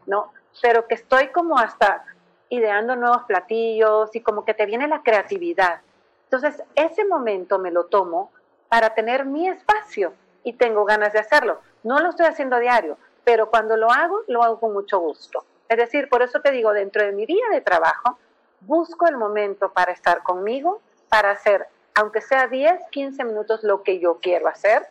¿no? 0.07 0.33
Pero 0.61 0.87
que 0.87 0.95
estoy 0.95 1.29
como 1.29 1.59
hasta 1.59 2.05
ideando 2.49 2.97
nuevos 2.97 3.25
platillos 3.25 4.15
y 4.15 4.21
como 4.21 4.45
que 4.45 4.55
te 4.55 4.67
viene 4.67 4.89
la 4.89 5.03
creatividad. 5.03 5.81
Entonces, 6.25 6.63
ese 6.75 7.05
momento 7.05 7.59
me 7.59 7.71
lo 7.71 7.87
tomo 7.87 8.33
para 8.69 8.95
tener 8.95 9.25
mi 9.25 9.49
espacio 9.49 10.15
y 10.43 10.55
tengo 10.55 10.85
ganas 10.85 11.13
de 11.13 11.21
hacerlo. 11.21 11.61
No 11.83 12.01
lo 12.01 12.11
estoy 12.11 12.27
haciendo 12.27 12.57
a 12.57 12.61
diario, 12.61 12.99
pero 13.25 13.51
cuando 13.51 13.77
lo 13.77 13.91
hago, 13.91 14.23
lo 14.27 14.43
hago 14.43 14.59
con 14.59 14.73
mucho 14.73 14.99
gusto. 14.99 15.45
Es 15.69 15.77
decir, 15.77 16.09
por 16.09 16.23
eso 16.23 16.41
te 16.41 16.51
digo, 16.51 16.73
dentro 16.73 17.03
de 17.05 17.13
mi 17.13 17.27
día 17.27 17.45
de 17.53 17.61
trabajo, 17.61 18.19
busco 18.61 19.07
el 19.07 19.17
momento 19.17 19.71
para 19.73 19.93
estar 19.93 20.23
conmigo, 20.23 20.81
para 21.09 21.31
hacer 21.31 21.67
aunque 21.99 22.21
sea 22.21 22.47
10, 22.47 22.81
15 22.93 23.25
minutos 23.25 23.65
lo 23.65 23.83
que 23.83 23.99
yo 23.99 24.21
quiero 24.23 24.47
hacer, 24.47 24.87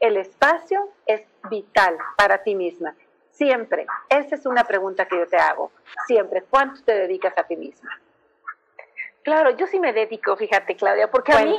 el 0.00 0.16
espacio 0.16 0.88
es 1.06 1.22
vital 1.48 1.96
para 2.16 2.42
ti 2.42 2.56
misma. 2.56 2.96
Siempre. 3.30 3.86
Esa 4.08 4.34
es 4.34 4.44
una 4.44 4.64
pregunta 4.64 5.06
que 5.06 5.16
yo 5.16 5.28
te 5.28 5.36
hago. 5.36 5.70
Siempre. 6.08 6.42
¿Cuánto 6.42 6.82
te 6.82 6.92
dedicas 6.92 7.38
a 7.38 7.44
ti 7.44 7.56
misma? 7.56 8.00
Claro, 9.22 9.50
yo 9.50 9.68
sí 9.68 9.78
me 9.78 9.92
dedico, 9.92 10.36
fíjate, 10.36 10.74
Claudia, 10.74 11.08
porque 11.08 11.32
a 11.32 11.44
mí, 11.44 11.56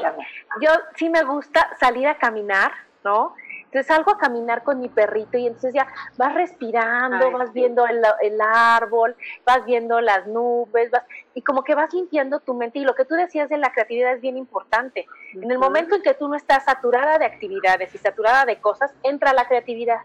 yo 0.59 0.69
sí 0.97 1.09
me 1.09 1.23
gusta 1.23 1.73
salir 1.79 2.07
a 2.07 2.17
caminar, 2.17 2.73
¿no? 3.05 3.33
Entonces 3.75 3.93
salgo 3.93 4.11
a 4.13 4.17
caminar 4.17 4.63
con 4.63 4.79
mi 4.79 4.87
perrito 4.87 5.37
y 5.37 5.47
entonces 5.47 5.73
ya 5.73 5.85
vas 6.15 6.33
respirando, 6.33 7.29
vas 7.31 7.51
viendo 7.51 7.85
el, 7.85 8.39
árbol, 8.41 9.17
vas 9.45 9.65
viendo 9.65 9.99
las 9.99 10.25
nubes, 10.27 10.89
vas, 10.91 11.03
y 11.33 11.41
como 11.41 11.61
que 11.61 11.75
vas 11.75 11.93
limpiando 11.93 12.39
tu 12.39 12.53
mente. 12.53 12.79
Y 12.79 12.85
lo 12.85 12.95
que 12.95 13.03
tú 13.03 13.15
decías 13.15 13.49
de 13.49 13.57
la 13.57 13.73
creatividad 13.73 14.13
es 14.13 14.21
bien 14.21 14.37
importante. 14.37 15.05
En 15.33 15.51
el 15.51 15.59
momento 15.59 15.93
en 15.93 16.03
que 16.03 16.13
tú 16.13 16.29
no 16.29 16.35
estás 16.35 16.63
saturada 16.63 17.17
de 17.17 17.25
actividades 17.25 17.93
y 17.93 17.97
saturada 17.97 18.45
de 18.45 18.61
cosas, 18.61 18.93
entra 19.03 19.33
la 19.33 19.45
creatividad. 19.45 19.99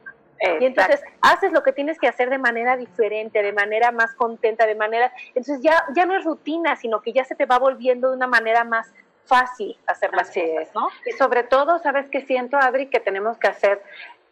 Y 0.59 0.65
entonces 0.65 1.01
haces 1.21 1.53
lo 1.53 1.63
que 1.63 1.73
tienes 1.73 1.97
que 2.01 2.09
hacer 2.09 2.29
de 2.29 2.39
manera 2.39 2.77
diferente, 2.77 3.41
de 3.41 3.53
manera 3.53 3.93
más 3.93 4.15
contenta, 4.15 4.67
de 4.67 4.75
manera... 4.75 5.13
Entonces 5.29 5.61
ya, 5.63 5.85
ya 5.95 6.07
no 6.07 6.17
es 6.17 6.25
rutina, 6.25 6.75
sino 6.75 7.03
que 7.03 7.13
ya 7.13 7.25
se 7.25 7.37
te 7.37 7.47
va 7.47 7.61
volviendo 7.61 8.11
de 8.11 8.17
una 8.17 8.27
manera 8.27 8.65
más 8.65 8.93
fácil 9.31 9.79
hacer 9.87 10.13
las 10.13 10.29
cosas, 10.29 10.75
¿no? 10.75 10.89
Y 11.07 11.13
sobre 11.13 11.45
todo, 11.45 11.79
¿sabes 11.79 12.11
qué 12.11 12.21
siento, 12.21 12.59
Adri? 12.59 12.89
Que 12.89 12.99
tenemos 12.99 13.39
que 13.39 13.47
hacer, 13.47 13.81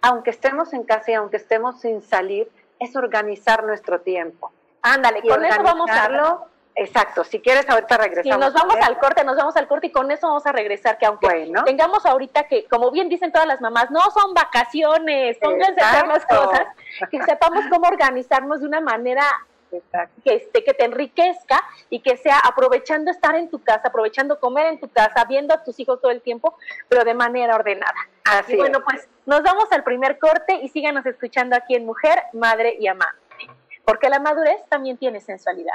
aunque 0.03 0.31
estemos 0.31 0.73
en 0.73 0.83
casa 0.83 1.13
y 1.13 1.15
aunque 1.15 1.37
estemos 1.37 1.81
sin 1.81 2.03
salir, 2.03 2.51
es 2.81 2.97
organizar 2.97 3.63
nuestro 3.65 4.01
tiempo. 4.01 4.53
Ándale, 4.83 5.23
con 5.23 5.45
eso 5.45 5.63
vamos 5.63 5.89
a 5.91 6.09
verlo. 6.09 6.47
Exacto, 6.75 7.25
si 7.25 7.41
quieres 7.41 7.69
ahorita 7.69 7.97
regresamos. 7.97 8.37
Si 8.37 8.41
nos 8.41 8.55
vamos 8.55 8.77
al 8.81 8.99
corte, 8.99 9.25
nos 9.25 9.37
vamos 9.37 9.57
al 9.57 9.67
corte 9.67 9.89
y 9.89 9.91
con 9.91 10.11
eso 10.13 10.29
vamos 10.29 10.47
a 10.47 10.53
regresar, 10.53 10.97
que 10.97 11.07
aunque 11.07 11.51
tengamos 11.65 12.07
ahorita 12.07 12.45
que, 12.45 12.67
como 12.67 12.93
bien 12.93 13.09
dicen 13.09 13.33
todas 13.33 13.49
las 13.49 13.61
mamás, 13.61 13.91
no 13.91 14.01
son 14.13 14.33
vacaciones, 14.33 15.39
son 15.43 15.61
a 15.61 15.67
hacer 15.67 16.07
las 16.07 16.25
cosas, 16.27 16.69
que 17.11 17.21
sepamos 17.23 17.65
cómo 17.69 17.89
organizarnos 17.89 18.61
de 18.61 18.67
una 18.67 18.81
manera 18.81 19.25
que, 19.69 20.35
este, 20.35 20.65
que 20.65 20.75
te 20.75 20.85
enriquezca 20.85 21.63
y 21.91 22.01
que 22.01 22.17
sea 22.17 22.39
aprovechando 22.39 23.11
estar 23.11 23.35
en 23.35 23.49
tu 23.51 23.63
casa, 23.63 23.89
aprovechando 23.89 24.41
comer 24.41 24.67
en 24.67 24.81
tu 24.81 24.89
casa, 24.89 25.25
viendo 25.25 25.55
a 25.55 25.63
tus 25.63 25.79
hijos 25.81 26.01
todo 26.01 26.11
el 26.11 26.23
tiempo, 26.23 26.57
pero 26.89 27.05
de 27.05 27.15
manera 27.15 27.55
ordenada. 27.55 28.09
Así 28.25 28.55
y 28.55 28.57
bueno, 28.57 28.83
pues 28.85 29.09
nos 29.27 29.43
vamos 29.43 29.71
al 29.73 29.85
primer 29.85 30.19
corte 30.19 30.55
y 30.63 30.69
síganos 30.69 31.05
escuchando 31.07 31.57
aquí 31.57 31.75
en 31.75 31.87
Mujer, 31.87 32.23
Madre 32.33 32.77
y 32.79 32.87
Amante, 32.87 33.49
porque 33.85 34.09
la 34.09 34.19
madurez 34.19 34.61
también 34.69 34.97
tiene 34.97 35.21
sensualidad. 35.21 35.75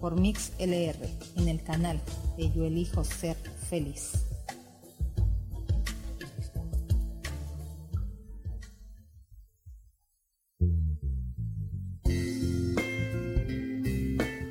por 0.00 0.20
Mix 0.20 0.52
LR 0.58 0.98
en 1.36 1.48
el 1.48 1.62
canal 1.62 2.00
de 2.36 2.50
Yo 2.52 2.64
Elijo 2.64 3.04
Ser 3.04 3.36
Feliz. 3.68 4.24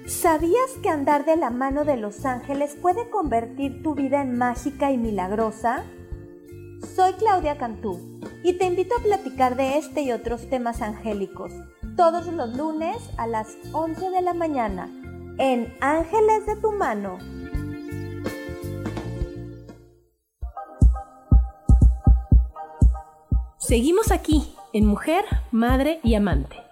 ¿Sabías 0.05 0.71
que 0.83 0.89
andar 0.89 1.25
de 1.25 1.37
la 1.37 1.49
mano 1.49 1.85
de 1.85 1.95
los 1.95 2.25
ángeles 2.25 2.75
puede 2.81 3.09
convertir 3.09 3.81
tu 3.81 3.95
vida 3.95 4.21
en 4.21 4.37
mágica 4.37 4.91
y 4.91 4.97
milagrosa? 4.97 5.85
Soy 6.95 7.13
Claudia 7.13 7.57
Cantú 7.57 8.19
y 8.43 8.53
te 8.53 8.65
invito 8.65 8.95
a 8.97 9.03
platicar 9.03 9.55
de 9.55 9.77
este 9.77 10.01
y 10.01 10.11
otros 10.11 10.49
temas 10.49 10.81
angélicos 10.81 11.53
todos 11.95 12.27
los 12.27 12.55
lunes 12.55 12.97
a 13.17 13.25
las 13.25 13.57
11 13.71 14.09
de 14.09 14.21
la 14.21 14.33
mañana 14.33 15.06
en 15.37 15.73
Ángeles 15.81 16.45
de 16.45 16.55
tu 16.55 16.71
mano. 16.71 17.17
Seguimos 23.57 24.11
aquí 24.11 24.55
en 24.73 24.85
Mujer, 24.85 25.25
Madre 25.51 25.99
y 26.03 26.15
Amante. 26.15 26.66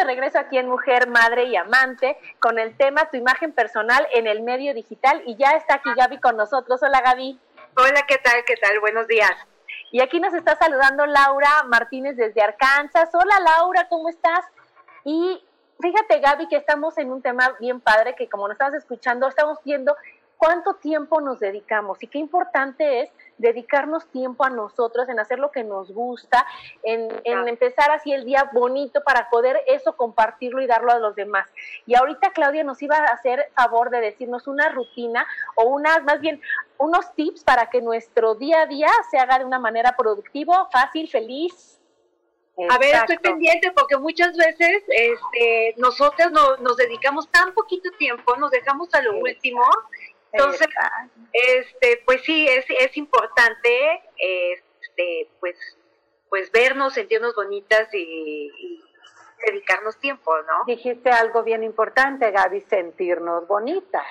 De 0.00 0.06
regreso 0.06 0.38
aquí 0.38 0.56
en 0.56 0.66
Mujer, 0.66 1.08
Madre 1.08 1.44
y 1.44 1.56
Amante 1.56 2.16
con 2.38 2.58
el 2.58 2.74
tema 2.74 3.10
Tu 3.10 3.18
imagen 3.18 3.52
personal 3.52 4.06
en 4.14 4.26
el 4.26 4.42
medio 4.42 4.72
digital 4.72 5.22
y 5.26 5.36
ya 5.36 5.50
está 5.50 5.74
aquí 5.74 5.90
Gaby 5.94 6.18
con 6.20 6.38
nosotros. 6.38 6.82
Hola 6.82 7.02
Gaby. 7.02 7.38
Hola, 7.76 8.02
¿qué 8.08 8.16
tal? 8.16 8.42
¿Qué 8.46 8.56
tal? 8.56 8.80
Buenos 8.80 9.06
días. 9.08 9.30
Y 9.92 10.00
aquí 10.00 10.18
nos 10.18 10.32
está 10.32 10.56
saludando 10.56 11.04
Laura 11.04 11.64
Martínez 11.66 12.16
desde 12.16 12.40
Arkansas. 12.40 13.10
Hola 13.12 13.40
Laura, 13.40 13.88
¿cómo 13.90 14.08
estás? 14.08 14.46
Y 15.04 15.44
fíjate 15.80 16.18
Gaby 16.20 16.48
que 16.48 16.56
estamos 16.56 16.96
en 16.96 17.12
un 17.12 17.20
tema 17.20 17.54
bien 17.60 17.80
padre 17.82 18.14
que 18.14 18.26
como 18.26 18.48
nos 18.48 18.54
estás 18.54 18.72
escuchando, 18.72 19.28
estamos 19.28 19.58
viendo 19.64 19.94
cuánto 20.38 20.76
tiempo 20.76 21.20
nos 21.20 21.40
dedicamos 21.40 22.02
y 22.02 22.06
qué 22.06 22.18
importante 22.18 23.02
es 23.02 23.10
dedicarnos 23.40 24.06
tiempo 24.08 24.44
a 24.44 24.50
nosotros, 24.50 25.08
en 25.08 25.18
hacer 25.18 25.38
lo 25.38 25.50
que 25.50 25.64
nos 25.64 25.92
gusta, 25.92 26.46
en, 26.82 27.10
empezar 27.24 27.90
así 27.90 28.12
el 28.12 28.24
día 28.24 28.50
bonito 28.52 29.02
para 29.02 29.28
poder 29.30 29.60
eso 29.66 29.96
compartirlo 29.96 30.62
y 30.62 30.66
darlo 30.66 30.92
a 30.92 30.98
los 30.98 31.16
demás. 31.16 31.48
Y 31.86 31.94
ahorita 31.94 32.30
Claudia 32.30 32.64
nos 32.64 32.80
iba 32.82 32.96
a 32.96 33.04
hacer 33.04 33.50
favor 33.54 33.90
de 33.90 34.00
decirnos 34.00 34.46
una 34.46 34.68
rutina 34.68 35.26
o 35.56 35.64
unas, 35.64 36.04
más 36.04 36.20
bien, 36.20 36.40
unos 36.78 37.14
tips 37.14 37.44
para 37.44 37.66
que 37.70 37.80
nuestro 37.80 38.34
día 38.34 38.62
a 38.62 38.66
día 38.66 38.88
se 39.10 39.18
haga 39.18 39.38
de 39.38 39.44
una 39.44 39.58
manera 39.58 39.96
productiva, 39.96 40.68
fácil, 40.70 41.08
feliz. 41.08 41.78
A 42.68 42.76
ver, 42.76 42.94
estoy 42.94 43.16
pendiente 43.18 43.72
porque 43.72 43.96
muchas 43.96 44.36
veces 44.36 44.82
este, 44.88 45.74
nosotros 45.78 46.30
nos 46.30 46.76
dedicamos 46.76 47.26
tan 47.30 47.54
poquito 47.54 47.88
tiempo, 47.92 48.36
nos 48.36 48.50
dejamos 48.50 48.92
a 48.92 49.00
lo 49.00 49.16
último 49.16 49.62
entonces, 50.32 50.68
este, 51.32 52.02
pues 52.04 52.22
sí, 52.22 52.46
es, 52.46 52.64
es 52.68 52.96
importante, 52.96 54.02
este, 54.16 55.28
pues, 55.40 55.56
pues 56.28 56.52
vernos, 56.52 56.94
sentirnos 56.94 57.34
bonitas 57.34 57.88
y, 57.92 58.82
dedicarnos 59.46 59.98
tiempo, 59.98 60.36
¿no? 60.42 60.64
Dijiste 60.66 61.08
algo 61.08 61.42
bien 61.42 61.64
importante, 61.64 62.30
Gaby, 62.30 62.60
sentirnos 62.60 63.48
bonitas. 63.48 64.04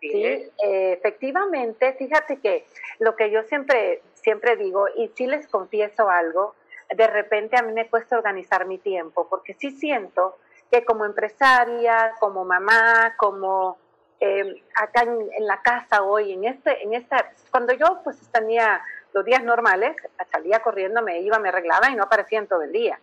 sí, 0.00 0.50
efectivamente, 0.62 1.94
fíjate 1.94 2.38
que 2.38 2.66
lo 3.00 3.16
que 3.16 3.32
yo 3.32 3.42
siempre, 3.42 4.02
siempre 4.14 4.56
digo, 4.56 4.86
y 4.96 5.10
sí 5.16 5.26
les 5.26 5.48
confieso 5.48 6.08
algo, 6.08 6.54
de 6.94 7.06
repente 7.08 7.56
a 7.58 7.62
mí 7.62 7.72
me 7.72 7.88
cuesta 7.88 8.16
organizar 8.16 8.66
mi 8.66 8.78
tiempo, 8.78 9.28
porque 9.28 9.54
sí 9.54 9.72
siento 9.72 10.38
que 10.70 10.84
como 10.84 11.04
empresaria, 11.04 12.14
como 12.20 12.44
mamá, 12.44 13.14
como 13.16 13.78
Em, 14.24 14.54
acá 14.76 15.02
en, 15.02 15.46
la 15.48 15.62
casa 15.62 16.04
hoy, 16.04 16.30
en 16.30 16.44
este, 16.44 16.80
en 16.84 16.94
esta, 16.94 17.32
cuando 17.50 17.72
yo 17.72 18.02
pues 18.04 18.16
tenía 18.30 18.80
los 19.12 19.24
días 19.24 19.42
normales, 19.42 19.96
salía 20.30 20.60
corriendo, 20.60 21.02
me 21.02 21.20
iba, 21.22 21.40
me 21.40 21.48
arreglaba 21.48 21.90
y 21.90 21.96
no 21.96 22.04
aparecía 22.04 22.46
todo 22.46 22.62
el 22.62 22.70
día. 22.70 23.00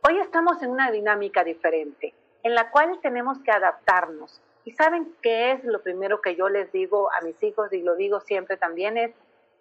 Hoy 0.00 0.18
estamos 0.18 0.62
en 0.62 0.70
una 0.70 0.90
dinámica 0.90 1.44
diferente, 1.44 2.14
en 2.42 2.54
la 2.54 2.70
cual 2.70 2.98
tenemos 3.02 3.38
que 3.40 3.50
adaptarnos. 3.50 4.40
¿Y 4.64 4.72
saben 4.72 5.14
qué 5.20 5.52
es 5.52 5.64
lo 5.64 5.82
primero 5.82 6.22
que 6.22 6.36
yo 6.36 6.48
les 6.48 6.72
digo 6.72 7.12
a 7.12 7.20
mis 7.20 7.42
hijos 7.42 7.70
y 7.74 7.82
lo 7.82 7.94
digo 7.94 8.20
siempre 8.20 8.56
también? 8.56 8.96
Es, 8.96 9.12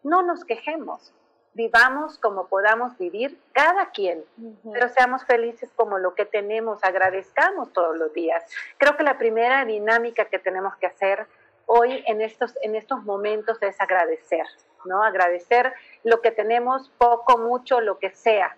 no 0.04 0.22
nos 0.22 0.46
quejemos 0.46 1.12
vivamos 1.54 2.18
como 2.18 2.48
podamos 2.48 2.98
vivir 2.98 3.38
cada 3.52 3.92
quien, 3.92 4.24
pero 4.72 4.90
seamos 4.90 5.26
felices 5.26 5.70
como 5.76 5.98
lo 5.98 6.16
que 6.16 6.26
tenemos, 6.26 6.84
agradezcamos 6.84 7.74
todos 7.74 7.98
los 7.98 8.14
días. 8.14 8.44
Creo 8.78 8.96
que 8.96 9.04
la 9.04 9.18
primera 9.18 9.66
dinámica 9.66 10.26
que 10.26 10.40
tenemos 10.40 10.76
que 10.78 10.88
hacer 10.88 11.28
hoy 11.66 12.04
en 12.08 12.22
estos, 12.22 12.54
en 12.62 12.76
estos 12.76 13.04
momentos 13.04 13.58
es 13.62 13.80
agradecer, 13.80 14.46
¿no? 14.86 15.04
Agradecer 15.04 15.74
lo 16.04 16.22
que 16.22 16.32
tenemos, 16.32 16.90
poco, 16.98 17.38
mucho, 17.38 17.82
lo 17.82 18.00
que 18.00 18.12
sea, 18.12 18.56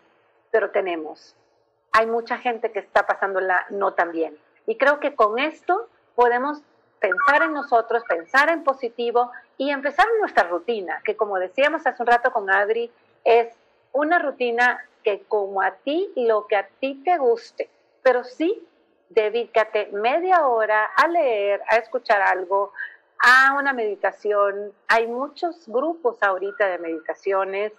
pero 0.51 0.71
tenemos. 0.71 1.35
Hay 1.91 2.07
mucha 2.07 2.37
gente 2.37 2.71
que 2.71 2.79
está 2.79 3.05
pasándola 3.05 3.65
no 3.69 3.93
tan 3.93 4.11
bien. 4.11 4.37
Y 4.65 4.77
creo 4.77 4.99
que 4.99 5.15
con 5.15 5.39
esto 5.39 5.87
podemos 6.15 6.61
pensar 6.99 7.43
en 7.43 7.53
nosotros, 7.53 8.03
pensar 8.07 8.49
en 8.49 8.63
positivo 8.63 9.31
y 9.57 9.69
empezar 9.69 10.07
nuestra 10.19 10.43
rutina, 10.43 11.01
que 11.03 11.15
como 11.15 11.37
decíamos 11.37 11.85
hace 11.85 12.01
un 12.01 12.07
rato 12.07 12.31
con 12.31 12.49
Adri, 12.49 12.91
es 13.23 13.55
una 13.91 14.19
rutina 14.19 14.83
que 15.03 15.23
como 15.27 15.61
a 15.61 15.71
ti, 15.71 16.11
lo 16.15 16.47
que 16.47 16.55
a 16.55 16.67
ti 16.79 17.01
te 17.03 17.17
guste, 17.17 17.69
pero 18.01 18.23
sí 18.23 18.67
dedícate 19.09 19.89
media 19.91 20.47
hora 20.47 20.85
a 20.85 21.07
leer, 21.07 21.61
a 21.69 21.77
escuchar 21.77 22.21
algo, 22.21 22.73
a 23.19 23.55
una 23.57 23.73
meditación. 23.73 24.73
Hay 24.87 25.07
muchos 25.07 25.67
grupos 25.67 26.21
ahorita 26.21 26.67
de 26.67 26.79
meditaciones. 26.79 27.71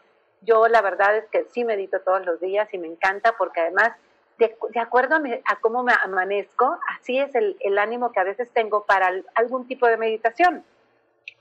Yo 0.43 0.69
la 0.69 0.81
verdad 0.81 1.17
es 1.17 1.27
que 1.29 1.45
sí 1.51 1.65
medito 1.65 2.01
todos 2.01 2.25
los 2.25 2.41
días 2.41 2.73
y 2.73 2.79
me 2.79 2.87
encanta 2.87 3.35
porque 3.37 3.61
además 3.61 3.93
de, 4.39 4.57
acuerdo 4.81 5.17
a, 5.17 5.57
cómo 5.61 5.85
me 5.85 5.93
amanezco, 6.03 6.79
así 6.99 7.19
es 7.19 7.35
el, 7.35 7.79
ánimo 7.79 8.11
que 8.13 8.21
a 8.21 8.25
veces 8.25 8.51
tengo 8.51 8.85
para 8.85 9.13
algún 9.35 9.67
tipo 9.67 9.87
de 9.87 9.97
meditación. 9.97 10.65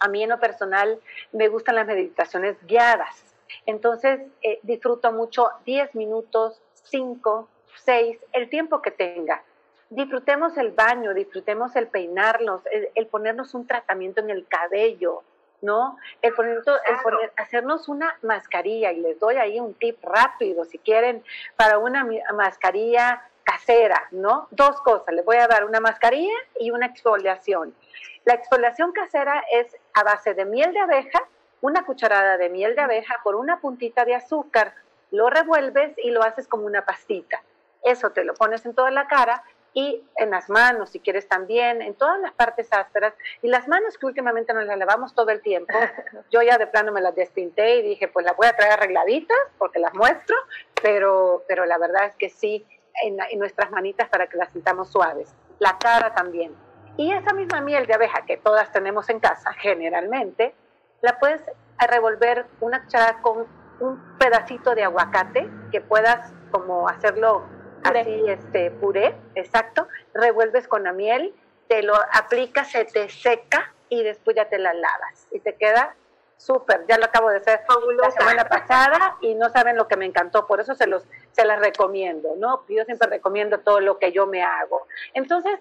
A 0.03 0.09
mí 0.09 0.21
en 0.21 0.29
lo 0.31 0.39
personal 0.39 0.99
me 1.31 1.47
gustan 1.47 1.75
las 1.75 1.87
meditaciones 1.87 2.57
guiadas. 2.67 3.23
Entonces 3.65 4.19
eh, 4.41 4.59
disfruto 4.61 5.13
mucho 5.13 5.49
10 5.65 5.95
minutos, 5.95 6.61
5, 6.73 7.47
6, 7.85 8.17
el 8.33 8.49
tiempo 8.49 8.81
que 8.81 8.91
tenga. 8.91 9.41
Disfrutemos 9.89 10.57
el 10.57 10.71
baño, 10.71 11.13
disfrutemos 11.13 11.73
el 11.77 11.87
peinarnos, 11.87 12.63
el 12.95 13.07
ponernos 13.07 13.53
un 13.53 13.65
tratamiento 13.65 14.19
en 14.19 14.29
el 14.29 14.45
cabello, 14.45 15.23
¿no? 15.61 15.97
El 16.21 16.33
poner, 16.33 16.57
el 16.57 17.31
hacernos 17.37 17.87
una 17.87 18.17
mascarilla, 18.23 18.91
y 18.91 18.99
les 18.99 19.17
doy 19.19 19.37
ahí 19.37 19.57
un 19.57 19.73
tip 19.73 20.03
rápido, 20.03 20.65
si 20.65 20.79
quieren, 20.79 21.23
para 21.55 21.77
una 21.77 22.05
mascarilla 22.33 23.23
casera, 23.45 24.07
¿no? 24.11 24.49
Dos 24.51 24.81
cosas, 24.81 25.13
les 25.13 25.23
voy 25.23 25.37
a 25.37 25.47
dar 25.47 25.63
una 25.63 25.79
mascarilla 25.79 26.35
y 26.59 26.71
una 26.71 26.87
exfoliación. 26.87 27.73
La 28.25 28.33
exfoliación 28.33 28.91
casera 28.93 29.43
es 29.51 29.77
a 29.93 30.03
base 30.03 30.33
de 30.33 30.45
miel 30.45 30.73
de 30.73 30.79
abeja, 30.79 31.27
una 31.61 31.85
cucharada 31.85 32.37
de 32.37 32.49
miel 32.49 32.75
de 32.75 32.81
abeja 32.81 33.19
por 33.23 33.35
una 33.35 33.59
puntita 33.59 34.05
de 34.05 34.15
azúcar, 34.15 34.73
lo 35.11 35.29
revuelves 35.29 35.93
y 35.97 36.11
lo 36.11 36.23
haces 36.23 36.47
como 36.47 36.65
una 36.65 36.85
pastita. 36.85 37.41
Eso 37.83 38.11
te 38.11 38.23
lo 38.23 38.33
pones 38.33 38.65
en 38.65 38.73
toda 38.73 38.91
la 38.91 39.07
cara 39.07 39.43
y 39.73 40.03
en 40.17 40.29
las 40.31 40.49
manos, 40.49 40.91
si 40.91 40.99
quieres 40.99 41.27
también, 41.27 41.81
en 41.81 41.95
todas 41.95 42.19
las 42.19 42.31
partes 42.33 42.71
ásperas. 42.71 43.13
Y 43.41 43.47
las 43.47 43.67
manos 43.67 43.97
que 43.97 44.05
últimamente 44.05 44.53
nos 44.53 44.65
las 44.65 44.77
lavamos 44.77 45.13
todo 45.15 45.29
el 45.29 45.41
tiempo, 45.41 45.73
yo 46.31 46.41
ya 46.41 46.57
de 46.57 46.67
plano 46.67 46.91
me 46.91 47.01
las 47.01 47.15
despinté 47.15 47.77
y 47.77 47.81
dije, 47.81 48.07
pues 48.07 48.25
las 48.25 48.35
voy 48.35 48.47
a 48.47 48.55
traer 48.55 48.73
arregladitas 48.73 49.37
porque 49.57 49.79
las 49.79 49.93
muestro, 49.93 50.35
pero, 50.81 51.43
pero 51.47 51.65
la 51.65 51.77
verdad 51.77 52.05
es 52.05 52.15
que 52.15 52.29
sí, 52.29 52.65
en, 53.03 53.17
en 53.29 53.39
nuestras 53.39 53.71
manitas 53.71 54.09
para 54.09 54.27
que 54.27 54.37
las 54.37 54.51
sintamos 54.51 54.91
suaves. 54.91 55.33
La 55.59 55.77
cara 55.77 56.13
también. 56.13 56.55
Y 56.97 57.11
esa 57.11 57.33
misma 57.33 57.61
miel 57.61 57.87
de 57.87 57.93
abeja 57.93 58.25
que 58.25 58.37
todas 58.37 58.71
tenemos 58.71 59.09
en 59.09 59.19
casa, 59.19 59.53
generalmente, 59.53 60.53
la 61.01 61.17
puedes 61.19 61.41
revolver 61.79 62.45
una 62.61 62.83
cucharada 62.83 63.21
con 63.21 63.47
un 63.79 64.17
pedacito 64.17 64.75
de 64.75 64.83
aguacate 64.83 65.49
que 65.71 65.81
puedas 65.81 66.31
como 66.51 66.87
hacerlo 66.87 67.43
así, 67.83 68.23
este 68.27 68.71
puré, 68.71 69.15
exacto, 69.35 69.87
revuelves 70.13 70.67
con 70.67 70.83
la 70.83 70.93
miel, 70.93 71.33
te 71.67 71.83
lo 71.83 71.95
aplicas, 72.11 72.71
se 72.71 72.85
te 72.85 73.09
seca 73.09 73.73
y 73.89 74.03
después 74.03 74.35
ya 74.35 74.47
te 74.47 74.59
la 74.59 74.73
lavas. 74.73 75.27
Y 75.31 75.39
te 75.39 75.55
queda 75.55 75.95
súper, 76.37 76.85
ya 76.87 76.97
lo 76.97 77.05
acabo 77.05 77.29
de 77.29 77.37
hacer 77.37 77.61
la 77.97 78.11
semana 78.11 78.45
pasada 78.45 79.17
y 79.21 79.33
no 79.35 79.49
saben 79.49 79.77
lo 79.77 79.87
que 79.87 79.97
me 79.97 80.05
encantó, 80.05 80.45
por 80.45 80.59
eso 80.59 80.75
se 80.75 80.87
los 80.87 81.05
se 81.31 81.45
las 81.45 81.59
recomiendo, 81.59 82.35
¿no? 82.37 82.63
Yo 82.69 82.85
siempre 82.85 83.07
recomiendo 83.07 83.59
todo 83.59 83.79
lo 83.79 83.97
que 83.97 84.11
yo 84.11 84.27
me 84.27 84.43
hago. 84.43 84.87
Entonces, 85.13 85.59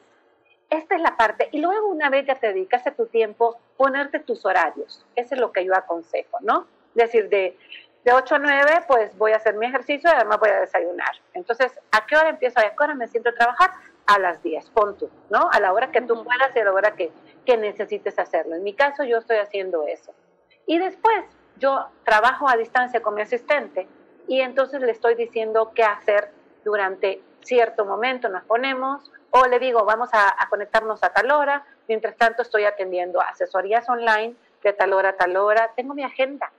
esta 0.73 0.95
es 0.95 1.03
la 1.03 1.17
parte. 1.17 1.49
Y 1.53 1.61
luego 1.61 1.89
una 1.89 2.09
vez 2.09 2.27
ya 2.27 2.35
te 2.35 2.49
dedicas 2.49 2.87
a 2.87 2.93
tu 2.93 3.07
tiempo, 3.07 3.59
ponerte 3.77 4.21
tus 4.21 4.45
horarios. 4.47 5.05
Eso 5.15 5.35
es 5.35 5.41
lo 5.41 5.53
que 5.53 5.65
yo 5.65 5.75
aconsejo, 5.75 6.39
¿no? 6.41 6.67
Es 6.95 7.05
decir, 7.05 7.29
de, 7.29 7.59
de 8.05 8.13
8 8.13 8.35
a 8.37 8.39
9, 8.39 8.85
pues 8.89 9.17
voy 9.19 9.33
a 9.33 9.37
hacer 9.37 9.55
mi 9.55 9.67
ejercicio 9.67 10.11
y 10.11 10.15
además 10.15 10.41
voy 10.41 10.49
a 10.49 10.61
desayunar. 10.61 11.11
Entonces, 11.35 11.79
¿a 11.91 12.07
qué 12.07 12.17
hora 12.17 12.31
empiezo? 12.31 12.59
¿A 12.59 12.63
qué 12.63 12.77
hora 12.85 12.95
me 12.95 13.07
siento 13.07 13.29
a 13.29 13.35
trabajar? 13.35 13.71
A 14.07 14.19
las 14.19 14.43
10, 14.43 14.71
pon 14.71 14.97
tú, 14.97 15.11
¿no? 15.31 15.49
A 15.53 15.61
la 15.61 15.73
hora 15.73 15.91
que 15.91 16.01
tú 16.01 16.25
puedas 16.25 16.57
y 16.57 16.59
a 16.59 16.65
la 16.65 16.73
hora 16.73 16.93
que, 16.93 17.13
que 17.45 17.57
necesites 17.59 18.19
hacerlo. 18.19 18.57
En 18.57 18.63
mi 18.63 18.75
caso, 18.75 19.05
yo 19.05 19.19
estoy 19.19 19.37
haciendo 19.37 19.87
eso. 19.87 20.15
Y 20.67 20.79
después, 20.79 21.25
yo 21.59 21.89
trabajo 22.05 22.49
a 22.49 22.57
distancia 22.57 23.03
con 23.03 23.15
mi 23.15 23.23
asistente 23.23 23.87
y 24.27 24.41
entonces 24.41 24.81
le 24.81 24.91
estoy 24.91 25.15
diciendo 25.17 25.73
qué 25.75 25.85
hacer 25.85 26.31
durante 26.65 27.21
cierto 27.43 27.85
momento, 27.85 28.29
nos 28.29 28.45
ponemos, 28.45 29.11
o 29.33 29.47
le 29.47 29.59
digo, 29.59 29.85
vamos 29.85 30.11
a, 30.13 30.35
conectarnos 30.49 31.03
a 31.03 31.11
tal 31.11 31.31
hora, 31.31 31.65
mientras 31.89 32.17
tanto 32.17 32.43
estoy 32.43 32.65
atendiendo 32.65 33.21
asesorías 33.21 33.89
online 33.89 34.35
de 34.63 34.73
tal 34.73 34.93
hora 34.93 35.11
a 35.11 35.17
tal 35.17 35.37
hora, 35.37 35.73
tengo 35.75 35.95
mi 35.95 36.05
agenda. 36.05 36.53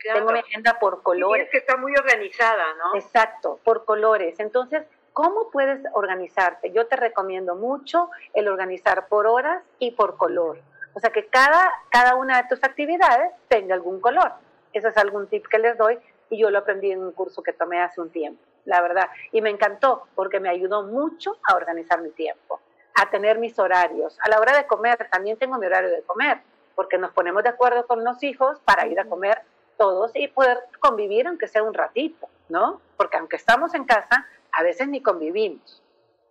Tengo 0.00 0.32
mi 0.32 0.38
agenda 0.38 0.78
por 0.78 1.02
colores. 1.02 1.44
es 1.44 1.50
que 1.50 1.58
está 1.58 1.76
muy 1.76 1.94
organizada, 1.94 2.64
¿no? 2.74 2.98
Exacto, 2.98 3.60
por 3.64 3.84
colores. 3.84 4.38
Entonces, 4.40 4.84
¿cómo 5.12 5.50
puedes 5.50 5.80
organizarte? 5.92 6.70
Yo 6.70 6.86
te 6.86 6.96
recomiendo 6.96 7.54
mucho 7.54 8.10
el 8.32 8.48
organizar 8.48 9.08
por 9.08 9.26
horas 9.26 9.62
y 9.78 9.90
por 9.90 10.16
color. 10.16 10.58
O 10.94 11.00
sea, 11.00 11.10
que 11.10 11.26
cada, 11.26 11.70
cada 11.90 12.14
una 12.14 12.42
de 12.42 12.48
tus 12.48 12.64
actividades 12.64 13.32
tenga 13.48 13.74
algún 13.74 14.00
color. 14.00 14.32
Ese 14.72 14.88
es 14.88 14.96
algún 14.96 15.26
tip 15.26 15.46
que 15.48 15.58
les 15.58 15.76
doy 15.76 15.98
y 16.30 16.38
yo 16.38 16.50
lo 16.50 16.58
aprendí 16.58 16.90
en 16.90 17.02
un 17.02 17.12
curso 17.12 17.42
que 17.42 17.52
tomé 17.52 17.80
hace 17.80 18.00
un 18.00 18.10
tiempo, 18.10 18.42
la 18.68 18.82
verdad. 18.82 19.08
Y 19.32 19.40
me 19.40 19.50
encantó 19.50 20.06
porque 20.14 20.40
me 20.40 20.50
ayudó 20.50 20.82
mucho 20.82 21.38
a 21.42 21.56
organizar 21.56 22.00
mi 22.02 22.10
tiempo, 22.10 22.60
a 22.94 23.10
tener 23.10 23.38
mis 23.38 23.58
horarios. 23.58 24.18
A 24.22 24.28
la 24.28 24.38
hora 24.38 24.56
de 24.56 24.66
comer, 24.66 25.08
también 25.10 25.38
tengo 25.38 25.58
mi 25.58 25.66
horario 25.66 25.90
de 25.90 26.02
comer, 26.02 26.38
porque 26.74 26.98
nos 26.98 27.12
ponemos 27.12 27.42
de 27.42 27.48
acuerdo 27.48 27.86
con 27.86 28.04
los 28.04 28.22
hijos 28.22 28.60
para 28.60 28.86
ir 28.86 29.00
a 29.00 29.06
comer 29.06 29.40
todos 29.78 30.12
y 30.14 30.28
poder 30.28 30.58
convivir 30.80 31.26
aunque 31.26 31.48
sea 31.48 31.62
un 31.62 31.72
ratito, 31.72 32.28
¿no? 32.48 32.80
Porque 32.96 33.16
aunque 33.16 33.36
estamos 33.36 33.74
en 33.74 33.84
casa, 33.84 34.26
a 34.52 34.62
veces 34.62 34.86
ni 34.88 35.02
convivimos. 35.02 35.82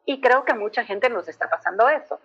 Y 0.05 0.21
creo 0.21 0.45
que 0.45 0.51
a 0.51 0.55
mucha 0.55 0.83
gente 0.85 1.09
nos 1.09 1.27
está 1.27 1.49
pasando 1.49 1.89
eso. 1.89 2.19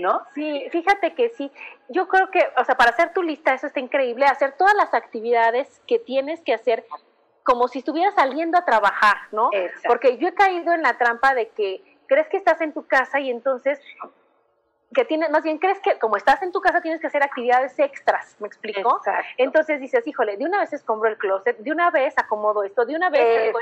¿no? 0.00 0.22
Sí, 0.34 0.66
fíjate 0.70 1.14
que 1.14 1.28
sí. 1.30 1.52
Yo 1.88 2.08
creo 2.08 2.30
que, 2.30 2.40
o 2.56 2.64
sea, 2.64 2.76
para 2.76 2.90
hacer 2.90 3.12
tu 3.12 3.22
lista, 3.22 3.54
eso 3.54 3.66
está 3.66 3.80
increíble, 3.80 4.24
hacer 4.24 4.52
todas 4.56 4.74
las 4.74 4.94
actividades 4.94 5.80
que 5.86 5.98
tienes 5.98 6.40
que 6.40 6.54
hacer 6.54 6.86
como 7.44 7.68
si 7.68 7.78
estuvieras 7.78 8.14
saliendo 8.14 8.58
a 8.58 8.64
trabajar, 8.64 9.16
¿no? 9.30 9.50
Porque 9.86 10.16
yo 10.16 10.28
he 10.28 10.34
caído 10.34 10.72
en 10.72 10.82
la 10.82 10.98
trampa 10.98 11.34
de 11.34 11.50
que 11.50 11.82
crees 12.06 12.28
que 12.28 12.38
estás 12.38 12.60
en 12.62 12.72
tu 12.72 12.86
casa 12.86 13.20
y 13.20 13.30
entonces 13.30 13.78
que 14.92 15.04
tienes, 15.04 15.30
más 15.30 15.42
bien 15.42 15.58
crees 15.58 15.80
que 15.80 15.98
como 15.98 16.16
estás 16.16 16.42
en 16.42 16.52
tu 16.52 16.60
casa 16.60 16.80
tienes 16.80 17.00
que 17.00 17.06
hacer 17.06 17.22
actividades 17.22 17.78
extras, 17.78 18.36
¿me 18.38 18.46
explico? 18.46 19.00
Entonces 19.36 19.80
dices, 19.80 20.06
híjole, 20.06 20.36
de 20.36 20.44
una 20.44 20.60
vez 20.60 20.72
escombro 20.72 21.08
el 21.08 21.18
closet, 21.18 21.58
de 21.58 21.72
una 21.72 21.90
vez 21.90 22.14
acomodo 22.16 22.62
esto, 22.62 22.84
de 22.84 22.94
una 22.94 23.10
vez... 23.10 23.54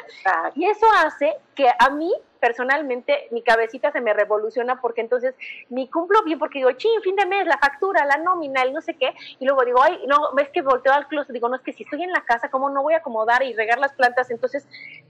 Y 0.55 0.67
eso 0.67 0.87
hace 1.05 1.35
que 1.55 1.69
a 1.79 1.91
mí 1.91 2.13
personalmente 2.39 3.29
mi 3.31 3.43
cabecita 3.43 3.93
se 3.93 4.01
me 4.01 4.13
revoluciona 4.13 4.81
porque 4.81 5.01
entonces 5.01 5.35
ni 5.71 5.89
cumplo 5.89 6.23
bien 6.25 6.41
porque 6.41 6.59
digo, 6.59 6.73
ching, 6.73 7.01
fin 7.03 7.15
de 7.15 7.25
mes, 7.25 7.47
la 7.47 7.57
factura, 7.57 8.05
la 8.05 8.17
nómina, 8.17 8.63
el 8.63 8.73
no 8.73 8.81
sé 8.81 8.95
qué, 8.95 9.15
y 9.39 9.45
luego 9.47 9.65
digo, 9.65 9.81
ay, 9.81 10.05
no, 10.09 10.33
ves 10.35 10.49
que 10.51 10.61
volteo 10.61 10.93
al 10.93 11.07
closet, 11.07 11.33
digo, 11.33 11.49
no, 11.49 11.57
es 11.57 11.63
que 11.63 11.73
si 11.73 11.85
estoy 11.85 12.03
en 12.03 12.11
la 12.11 12.23
casa, 12.23 12.51
¿cómo 12.51 12.69
no 12.69 12.83
voy 12.83 12.95
a 12.95 12.99
acomodar 12.99 13.45
y 13.45 13.55
regar 13.55 13.79
las 13.79 13.93
plantas? 13.93 14.31
Entonces 14.31 14.67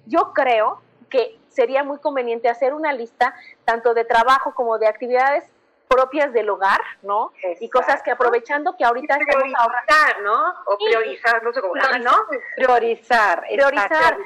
yo 0.07 0.33
creo 0.35 0.83
que 1.09 1.39
sería 1.49 1.85
muy 1.85 1.99
conveniente 1.99 2.49
hacer 2.49 2.75
una 2.75 2.93
lista 2.93 3.35
tanto 3.65 3.95
de 3.95 4.05
trabajo 4.05 4.55
como 4.55 4.79
de 4.79 4.87
actividades 4.87 5.45
propias 5.93 6.33
del 6.33 6.49
hogar, 6.49 6.81
¿no? 7.03 7.33
Y 7.61 7.69
cosas 7.69 8.03
que 8.03 8.11
aprovechando 8.11 8.77
que 8.77 8.85
ahorita 8.85 9.19
priorizar, 9.19 10.21
¿no? 10.23 10.55
O 10.67 10.79
priorizar, 10.79 11.43
no 11.43 11.53
sé 11.53 11.61
cómo, 11.61 11.75
¿no? 11.75 12.13
Priorizar, 12.57 13.45
priorizar. 13.49 14.17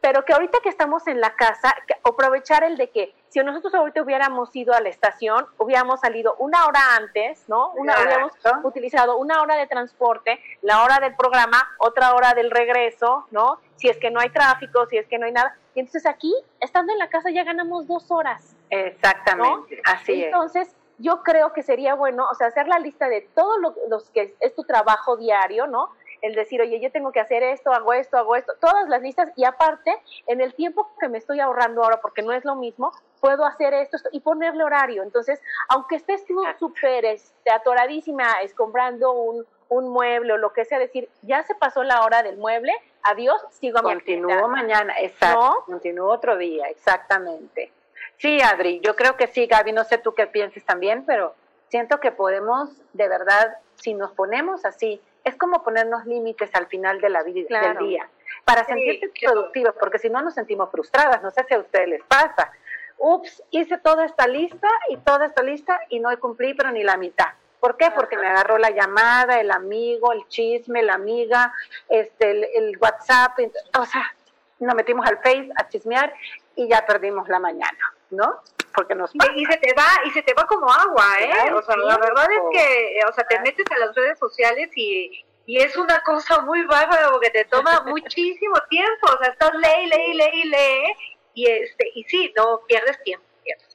Pero 0.00 0.24
que 0.24 0.34
ahorita 0.34 0.58
que 0.62 0.68
estamos 0.68 1.08
en 1.08 1.20
la 1.20 1.34
casa, 1.34 1.74
aprovechar 2.04 2.62
el 2.62 2.76
de 2.76 2.90
que 2.90 3.12
si 3.28 3.40
nosotros 3.40 3.74
ahorita 3.74 4.02
hubiéramos 4.02 4.54
ido 4.54 4.72
a 4.72 4.80
la 4.80 4.88
estación, 4.88 5.48
hubiéramos 5.58 6.00
salido 6.00 6.36
una 6.38 6.64
hora 6.66 6.96
antes, 6.96 7.48
¿no? 7.48 7.72
Una, 7.72 7.94
hubiéramos 8.00 8.32
utilizado 8.62 9.16
una 9.16 9.42
hora 9.42 9.56
de 9.56 9.66
transporte, 9.66 10.40
la 10.62 10.84
hora 10.84 11.00
del 11.00 11.16
programa, 11.16 11.68
otra 11.78 12.14
hora 12.14 12.34
del 12.34 12.52
regreso, 12.52 13.26
¿no? 13.32 13.58
Si 13.74 13.88
es 13.88 13.96
que 13.96 14.12
no 14.12 14.20
hay 14.20 14.30
tráfico, 14.30 14.86
si 14.86 14.96
es 14.96 15.08
que 15.08 15.18
no 15.18 15.26
hay 15.26 15.32
nada. 15.32 15.56
Y 15.74 15.80
entonces 15.80 16.06
aquí, 16.06 16.32
estando 16.60 16.92
en 16.92 16.98
la 17.00 17.08
casa, 17.08 17.30
ya 17.30 17.42
ganamos 17.42 17.88
dos 17.88 18.10
horas. 18.12 18.54
Exactamente, 18.70 19.80
así 19.84 20.24
es. 20.24 20.76
Yo 20.98 21.22
creo 21.22 21.52
que 21.52 21.62
sería 21.62 21.94
bueno, 21.94 22.26
o 22.30 22.34
sea, 22.34 22.46
hacer 22.46 22.68
la 22.68 22.78
lista 22.78 23.08
de 23.08 23.22
todos 23.34 23.58
los 23.60 23.74
lo 23.88 23.98
que 24.12 24.34
es, 24.40 24.54
tu 24.54 24.64
trabajo 24.64 25.16
diario, 25.16 25.66
¿no? 25.66 25.90
El 26.22 26.34
decir, 26.34 26.60
oye, 26.62 26.80
yo 26.80 26.90
tengo 26.90 27.12
que 27.12 27.20
hacer 27.20 27.42
esto, 27.42 27.72
hago 27.72 27.92
esto, 27.92 28.16
hago 28.16 28.36
esto, 28.36 28.54
todas 28.60 28.88
las 28.88 29.02
listas 29.02 29.30
y 29.36 29.44
aparte, 29.44 29.94
en 30.26 30.40
el 30.40 30.54
tiempo 30.54 30.90
que 30.98 31.08
me 31.08 31.18
estoy 31.18 31.40
ahorrando 31.40 31.84
ahora, 31.84 32.00
porque 32.00 32.22
no 32.22 32.32
es 32.32 32.44
lo 32.44 32.54
mismo, 32.54 32.92
puedo 33.20 33.44
hacer 33.44 33.74
esto, 33.74 33.98
y 34.12 34.20
ponerle 34.20 34.64
horario. 34.64 35.02
Entonces, 35.02 35.40
aunque 35.68 35.96
estés 35.96 36.24
tú 36.24 36.42
súper 36.58 37.04
este, 37.04 37.50
atoradísima 37.50 38.34
comprando 38.56 39.12
un, 39.12 39.46
un 39.68 39.88
mueble 39.88 40.32
o 40.32 40.36
lo 40.36 40.52
que 40.52 40.64
sea, 40.64 40.78
decir, 40.78 41.08
ya 41.22 41.42
se 41.42 41.54
pasó 41.54 41.82
la 41.82 42.02
hora 42.04 42.22
del 42.22 42.36
mueble, 42.38 42.72
adiós, 43.02 43.40
sigo 43.50 43.78
a 43.78 43.82
mi 43.82 43.94
Continúo 43.94 44.48
mañana, 44.48 44.94
exacto, 45.00 45.64
continúo 45.66 46.10
otro 46.12 46.36
día, 46.36 46.68
exactamente. 46.68 47.72
Sí, 48.18 48.40
Adri, 48.40 48.80
yo 48.80 48.96
creo 48.96 49.16
que 49.16 49.26
sí, 49.26 49.46
Gaby, 49.46 49.72
no 49.72 49.84
sé 49.84 49.98
tú 49.98 50.14
qué 50.14 50.26
pienses 50.26 50.64
también, 50.64 51.04
pero 51.04 51.34
siento 51.68 52.00
que 52.00 52.12
podemos, 52.12 52.70
de 52.92 53.08
verdad, 53.08 53.58
si 53.74 53.94
nos 53.94 54.12
ponemos 54.12 54.64
así, 54.64 55.00
es 55.24 55.36
como 55.36 55.62
ponernos 55.62 56.06
límites 56.06 56.50
al 56.54 56.66
final 56.66 57.00
de 57.00 57.10
la 57.10 57.22
vida, 57.22 57.60
del 57.60 57.78
día, 57.78 58.08
para 58.44 58.64
sentirte 58.64 59.10
productivos, 59.20 59.74
porque 59.78 59.98
si 59.98 60.08
no 60.08 60.22
nos 60.22 60.34
sentimos 60.34 60.70
frustradas, 60.70 61.22
no 61.22 61.30
sé 61.30 61.44
si 61.48 61.54
a 61.54 61.58
ustedes 61.58 61.88
les 61.88 62.02
pasa. 62.04 62.52
Ups, 62.98 63.42
hice 63.50 63.76
toda 63.78 64.06
esta 64.06 64.26
lista 64.26 64.68
y 64.88 64.96
toda 64.98 65.26
esta 65.26 65.42
lista 65.42 65.80
y 65.88 66.00
no 66.00 66.16
cumplí, 66.18 66.54
pero 66.54 66.70
ni 66.70 66.82
la 66.82 66.96
mitad. 66.96 67.34
¿Por 67.60 67.76
qué? 67.76 67.90
Porque 67.90 68.16
me 68.16 68.28
agarró 68.28 68.58
la 68.58 68.70
llamada, 68.70 69.40
el 69.40 69.50
amigo, 69.50 70.12
el 70.12 70.26
chisme, 70.28 70.82
la 70.82 70.94
amiga, 70.94 71.52
este, 71.88 72.30
el, 72.30 72.46
el 72.54 72.78
WhatsApp, 72.78 73.38
o 73.78 73.84
sea, 73.84 74.14
nos 74.60 74.74
metimos 74.74 75.06
al 75.06 75.16
Face 75.18 75.50
a 75.56 75.68
chismear 75.68 76.14
y 76.54 76.68
ya 76.68 76.86
perdimos 76.86 77.28
la 77.28 77.38
mañana. 77.38 77.95
¿No? 78.10 78.40
Porque 78.74 78.94
nos 78.94 79.14
y, 79.14 79.46
se 79.46 79.56
te 79.56 79.72
va 79.74 79.88
y 80.04 80.10
se 80.10 80.22
te 80.22 80.34
va 80.34 80.46
como 80.46 80.70
agua, 80.70 81.04
¿eh? 81.20 81.52
O 81.52 81.62
sea, 81.62 81.76
la 81.76 81.96
verdad 81.96 82.26
es 82.30 82.42
que, 82.52 83.00
o 83.08 83.12
sea, 83.12 83.24
te 83.26 83.40
metes 83.40 83.66
a 83.70 83.78
las 83.78 83.94
redes 83.94 84.18
sociales 84.18 84.70
y, 84.76 85.24
y 85.46 85.58
es 85.58 85.76
una 85.76 86.02
cosa 86.02 86.42
muy 86.42 86.64
bárbara 86.66 87.10
porque 87.10 87.30
te 87.30 87.44
toma 87.46 87.82
muchísimo 87.86 88.56
tiempo, 88.68 89.06
o 89.14 89.18
sea, 89.22 89.32
estás 89.32 89.54
lee, 89.54 89.86
lee, 89.86 90.14
lee, 90.14 90.44
lee 90.44 90.94
y 91.34 91.46
este 91.46 91.90
y 91.94 92.04
sí, 92.04 92.32
no 92.36 92.60
pierdes 92.66 93.02
tiempo. 93.02 93.24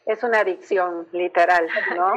Es 0.06 0.22
una 0.24 0.40
adicción 0.40 1.08
literal, 1.14 1.68
¿no? 1.96 2.14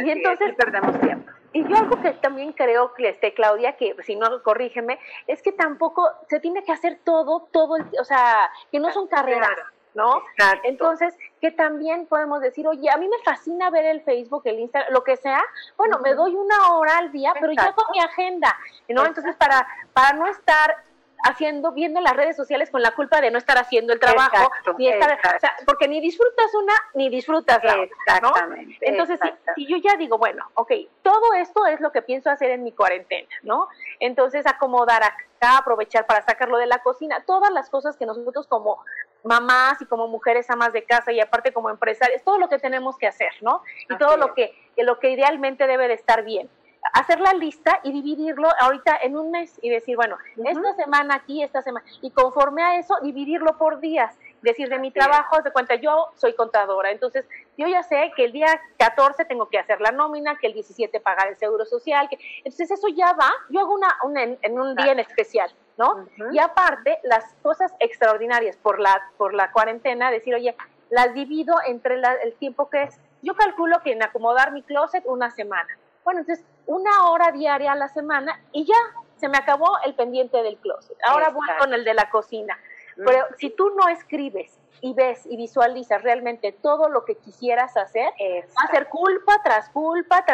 y 0.00 0.10
entonces 0.10 0.54
perdemos 0.56 1.00
tiempo. 1.00 1.32
Y 1.52 1.66
yo 1.66 1.76
algo 1.76 2.00
que 2.02 2.12
también 2.12 2.52
creo, 2.52 2.92
que 2.92 3.08
este, 3.08 3.32
Claudia, 3.32 3.76
que 3.76 3.96
si 4.02 4.16
no, 4.16 4.42
corrígeme, 4.42 4.98
es 5.26 5.40
que 5.40 5.52
tampoco 5.52 6.06
se 6.28 6.40
tiene 6.40 6.62
que 6.62 6.72
hacer 6.72 6.98
todo, 7.04 7.48
todo, 7.50 7.76
o 7.98 8.04
sea, 8.04 8.50
que 8.70 8.78
no 8.78 8.92
son 8.92 9.08
carreras. 9.08 9.58
¿No? 9.94 10.22
Entonces, 10.64 11.14
que 11.40 11.50
también 11.50 12.06
podemos 12.06 12.40
decir, 12.40 12.66
oye, 12.66 12.90
a 12.90 12.96
mí 12.96 13.08
me 13.08 13.18
fascina 13.24 13.70
ver 13.70 13.84
el 13.84 14.02
Facebook, 14.02 14.42
el 14.44 14.60
Instagram, 14.60 14.92
lo 14.92 15.04
que 15.04 15.16
sea, 15.16 15.42
bueno, 15.76 15.98
me 16.00 16.14
doy 16.14 16.34
una 16.34 16.74
hora 16.74 16.98
al 16.98 17.12
día, 17.12 17.32
pero 17.40 17.52
ya 17.52 17.72
con 17.72 17.86
mi 17.92 18.00
agenda, 18.00 18.56
¿no? 18.88 19.06
Entonces, 19.06 19.36
para, 19.36 19.66
para 19.92 20.12
no 20.12 20.26
estar 20.26 20.76
haciendo, 21.22 21.72
viendo 21.72 22.00
las 22.00 22.14
redes 22.14 22.36
sociales 22.36 22.70
con 22.70 22.82
la 22.82 22.92
culpa 22.92 23.20
de 23.20 23.30
no 23.30 23.38
estar 23.38 23.58
haciendo 23.58 23.92
el 23.92 24.00
trabajo, 24.00 24.50
ni 24.78 24.88
estar, 24.88 25.18
o 25.36 25.40
sea, 25.40 25.56
porque 25.66 25.88
ni 25.88 26.00
disfrutas 26.00 26.54
una, 26.54 26.72
ni 26.94 27.08
disfrutas 27.08 27.62
la 27.64 27.74
otra, 27.74 28.20
¿no? 28.20 28.32
Entonces, 28.80 29.18
si, 29.54 29.66
yo 29.66 29.76
ya 29.78 29.96
digo, 29.96 30.18
bueno, 30.18 30.48
ok, 30.54 30.72
todo 31.02 31.34
esto 31.34 31.66
es 31.66 31.80
lo 31.80 31.92
que 31.92 32.02
pienso 32.02 32.30
hacer 32.30 32.50
en 32.50 32.62
mi 32.62 32.72
cuarentena, 32.72 33.28
¿no? 33.42 33.68
Entonces, 34.00 34.46
acomodar 34.46 35.02
acá, 35.02 35.58
aprovechar 35.58 36.06
para 36.06 36.22
sacarlo 36.22 36.58
de 36.58 36.66
la 36.66 36.78
cocina, 36.78 37.22
todas 37.26 37.52
las 37.52 37.68
cosas 37.70 37.96
que 37.96 38.06
nosotros 38.06 38.46
como 38.46 38.84
mamás 39.24 39.80
y 39.80 39.86
como 39.86 40.08
mujeres 40.08 40.48
amas 40.50 40.72
de 40.72 40.84
casa 40.84 41.12
y 41.12 41.20
aparte 41.20 41.52
como 41.52 41.70
empresarias, 41.70 42.22
todo 42.22 42.38
lo 42.38 42.48
que 42.48 42.58
tenemos 42.58 42.96
que 42.96 43.06
hacer, 43.06 43.32
¿no? 43.40 43.62
Y 43.90 43.96
todo 43.96 44.16
lo 44.16 44.34
que, 44.34 44.54
lo 44.76 44.98
que 44.98 45.10
idealmente 45.10 45.66
debe 45.66 45.88
de 45.88 45.94
estar 45.94 46.24
bien. 46.24 46.48
hacer 46.94 47.20
la 47.20 47.34
lista 47.34 47.80
y 47.82 47.92
dividirlo 47.92 48.48
ahorita 48.60 48.96
en 49.02 49.16
un 49.16 49.30
mes 49.30 49.58
y 49.60 49.68
decir, 49.68 49.96
bueno, 49.96 50.16
esta 50.44 50.74
semana 50.74 51.16
aquí, 51.16 51.42
esta 51.42 51.60
semana, 51.60 51.84
y 52.00 52.10
conforme 52.12 52.62
a 52.62 52.78
eso, 52.78 52.96
dividirlo 53.02 53.58
por 53.58 53.80
días. 53.80 54.16
Decir, 54.40 54.68
de 54.68 54.78
mi 54.78 54.92
trabajo, 54.92 55.42
de 55.42 55.50
cuenta, 55.50 55.74
yo 55.74 56.10
soy 56.14 56.32
contadora, 56.34 56.92
entonces 56.92 57.26
yo 57.56 57.66
ya 57.66 57.82
sé 57.82 58.12
que 58.14 58.24
el 58.24 58.32
día 58.32 58.60
14 58.78 59.24
tengo 59.24 59.48
que 59.48 59.58
hacer 59.58 59.80
la 59.80 59.90
nómina, 59.90 60.38
que 60.38 60.46
el 60.46 60.52
17 60.52 61.00
pagar 61.00 61.26
el 61.26 61.36
seguro 61.36 61.64
social, 61.64 62.08
que, 62.08 62.18
entonces 62.38 62.70
eso 62.70 62.86
ya 62.86 63.12
va, 63.14 63.32
yo 63.50 63.58
hago 63.58 63.74
una, 63.74 63.98
en, 64.42 64.58
un 64.60 64.76
día 64.76 64.92
en 64.92 65.00
especial, 65.00 65.50
¿no? 65.78 66.06
Y 66.32 66.38
aparte, 66.38 66.98
las 67.04 67.24
cosas 67.42 67.72
extraordinarias 67.78 68.56
por 68.56 68.80
la, 68.80 69.00
por 69.16 69.32
la 69.32 69.52
cuarentena, 69.52 70.10
decir, 70.10 70.34
oye, 70.34 70.54
las 70.90 71.14
divido 71.14 71.54
entre 71.66 71.94
el 71.94 72.34
tiempo 72.34 72.68
que 72.68 72.82
es, 72.82 73.00
yo 73.22 73.34
calculo 73.34 73.80
que 73.82 73.92
en 73.92 74.02
acomodar 74.02 74.52
mi 74.52 74.62
closet 74.62 75.04
una 75.06 75.30
semana. 75.30 75.68
Bueno, 76.04 76.20
entonces 76.20 76.44
una 76.66 77.08
hora 77.10 77.32
diaria 77.32 77.72
a 77.72 77.76
la 77.76 77.88
semana 77.88 78.40
y 78.52 78.64
ya 78.64 78.76
se 79.16 79.28
me 79.28 79.38
acabó 79.38 79.78
el 79.84 79.94
pendiente 79.94 80.42
del 80.42 80.56
closet. 80.58 80.96
Ahora 81.06 81.30
voy 81.30 81.48
con 81.58 81.72
el 81.74 81.84
de 81.84 81.94
la 81.94 82.10
cocina. 82.10 82.58
Pero 83.04 83.26
si 83.36 83.50
tú 83.50 83.70
no 83.70 83.88
escribes 83.88 84.58
y 84.80 84.94
ves 84.94 85.26
y 85.26 85.36
visualizas 85.36 86.02
realmente 86.02 86.52
todo 86.52 86.88
lo 86.88 87.04
que 87.04 87.16
quisieras 87.16 87.76
hacer, 87.76 88.10
va 88.20 88.68
a 88.68 88.70
ser 88.70 88.88
culpa 88.88 89.40
tras 89.42 89.68
culpa, 89.70 90.24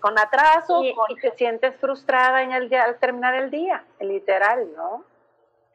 con 0.00 0.18
atraso. 0.18 0.82
Y, 0.84 0.94
te 1.20 1.32
sientes 1.32 1.74
frustrada 1.76 2.42
en 2.42 2.52
el 2.52 2.68
día, 2.68 2.84
al 2.84 2.98
terminar 2.98 3.34
el 3.34 3.50
día, 3.50 3.84
literal, 4.00 4.68
¿no? 4.76 5.04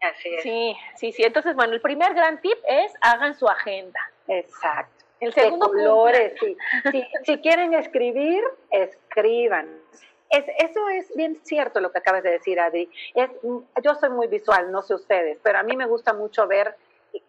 Así 0.01 0.29
es. 0.29 0.43
Sí, 0.43 0.77
sí, 0.95 1.11
sí. 1.11 1.23
Entonces, 1.23 1.55
bueno, 1.55 1.73
el 1.73 1.81
primer 1.81 2.13
gran 2.13 2.41
tip 2.41 2.57
es 2.67 2.91
hagan 3.01 3.35
su 3.35 3.47
agenda. 3.47 3.99
Exacto. 4.27 5.05
El 5.19 5.33
segundo 5.33 5.67
de 5.67 5.83
colores, 5.83 6.33
sí. 6.39 6.57
si, 6.91 7.07
si 7.23 7.37
quieren 7.41 7.75
escribir, 7.75 8.43
escriban. 8.71 9.80
Es, 10.31 10.45
eso 10.57 10.89
es 10.89 11.15
bien 11.15 11.37
cierto 11.43 11.79
lo 11.79 11.91
que 11.91 11.99
acabas 11.99 12.23
de 12.23 12.31
decir, 12.31 12.59
Adri. 12.59 12.89
Es, 13.15 13.29
yo 13.83 13.95
soy 13.95 14.09
muy 14.09 14.27
visual, 14.27 14.71
no 14.71 14.81
sé 14.81 14.95
ustedes, 14.95 15.37
pero 15.43 15.59
a 15.59 15.63
mí 15.63 15.75
me 15.75 15.85
gusta 15.85 16.13
mucho 16.13 16.47
ver 16.47 16.75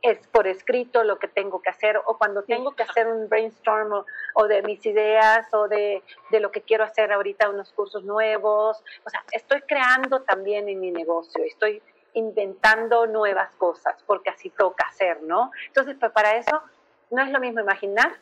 es 0.01 0.19
por 0.29 0.47
escrito 0.47 1.03
lo 1.05 1.19
que 1.19 1.29
tengo 1.29 1.61
que 1.61 1.71
hacer 1.71 2.01
o 2.07 2.17
cuando 2.17 2.43
tengo 2.43 2.73
que 2.77 2.83
hacer 2.83 3.07
un 3.09 3.29
brainstorm 3.29 4.05
o, 4.35 4.47
de 4.47 4.63
mis 4.63 4.85
ideas 4.87 5.47
o 5.53 5.69
de, 5.69 6.03
de, 6.31 6.41
lo 6.41 6.51
que 6.53 6.63
quiero 6.63 6.85
hacer 6.85 7.13
ahorita, 7.13 7.51
unos 7.51 7.73
cursos 7.73 8.05
nuevos. 8.05 8.83
O 9.05 9.11
sea, 9.11 9.25
estoy 9.33 9.63
creando 9.63 10.23
también 10.23 10.69
en 10.69 10.81
mi 10.81 10.91
negocio, 10.91 11.43
estoy 11.45 11.83
inventando 12.15 13.07
nuevas 13.07 13.55
cosas 13.57 13.97
porque 14.07 14.31
así 14.31 14.51
toca 14.51 14.87
hacer, 14.87 15.23
¿no? 15.23 15.51
Entonces, 15.67 15.97
pues 15.99 16.13
para 16.13 16.37
eso 16.37 16.63
no 17.11 17.23
es 17.23 17.31
lo 17.31 17.41
mismo 17.41 17.61
imaginar 17.61 18.13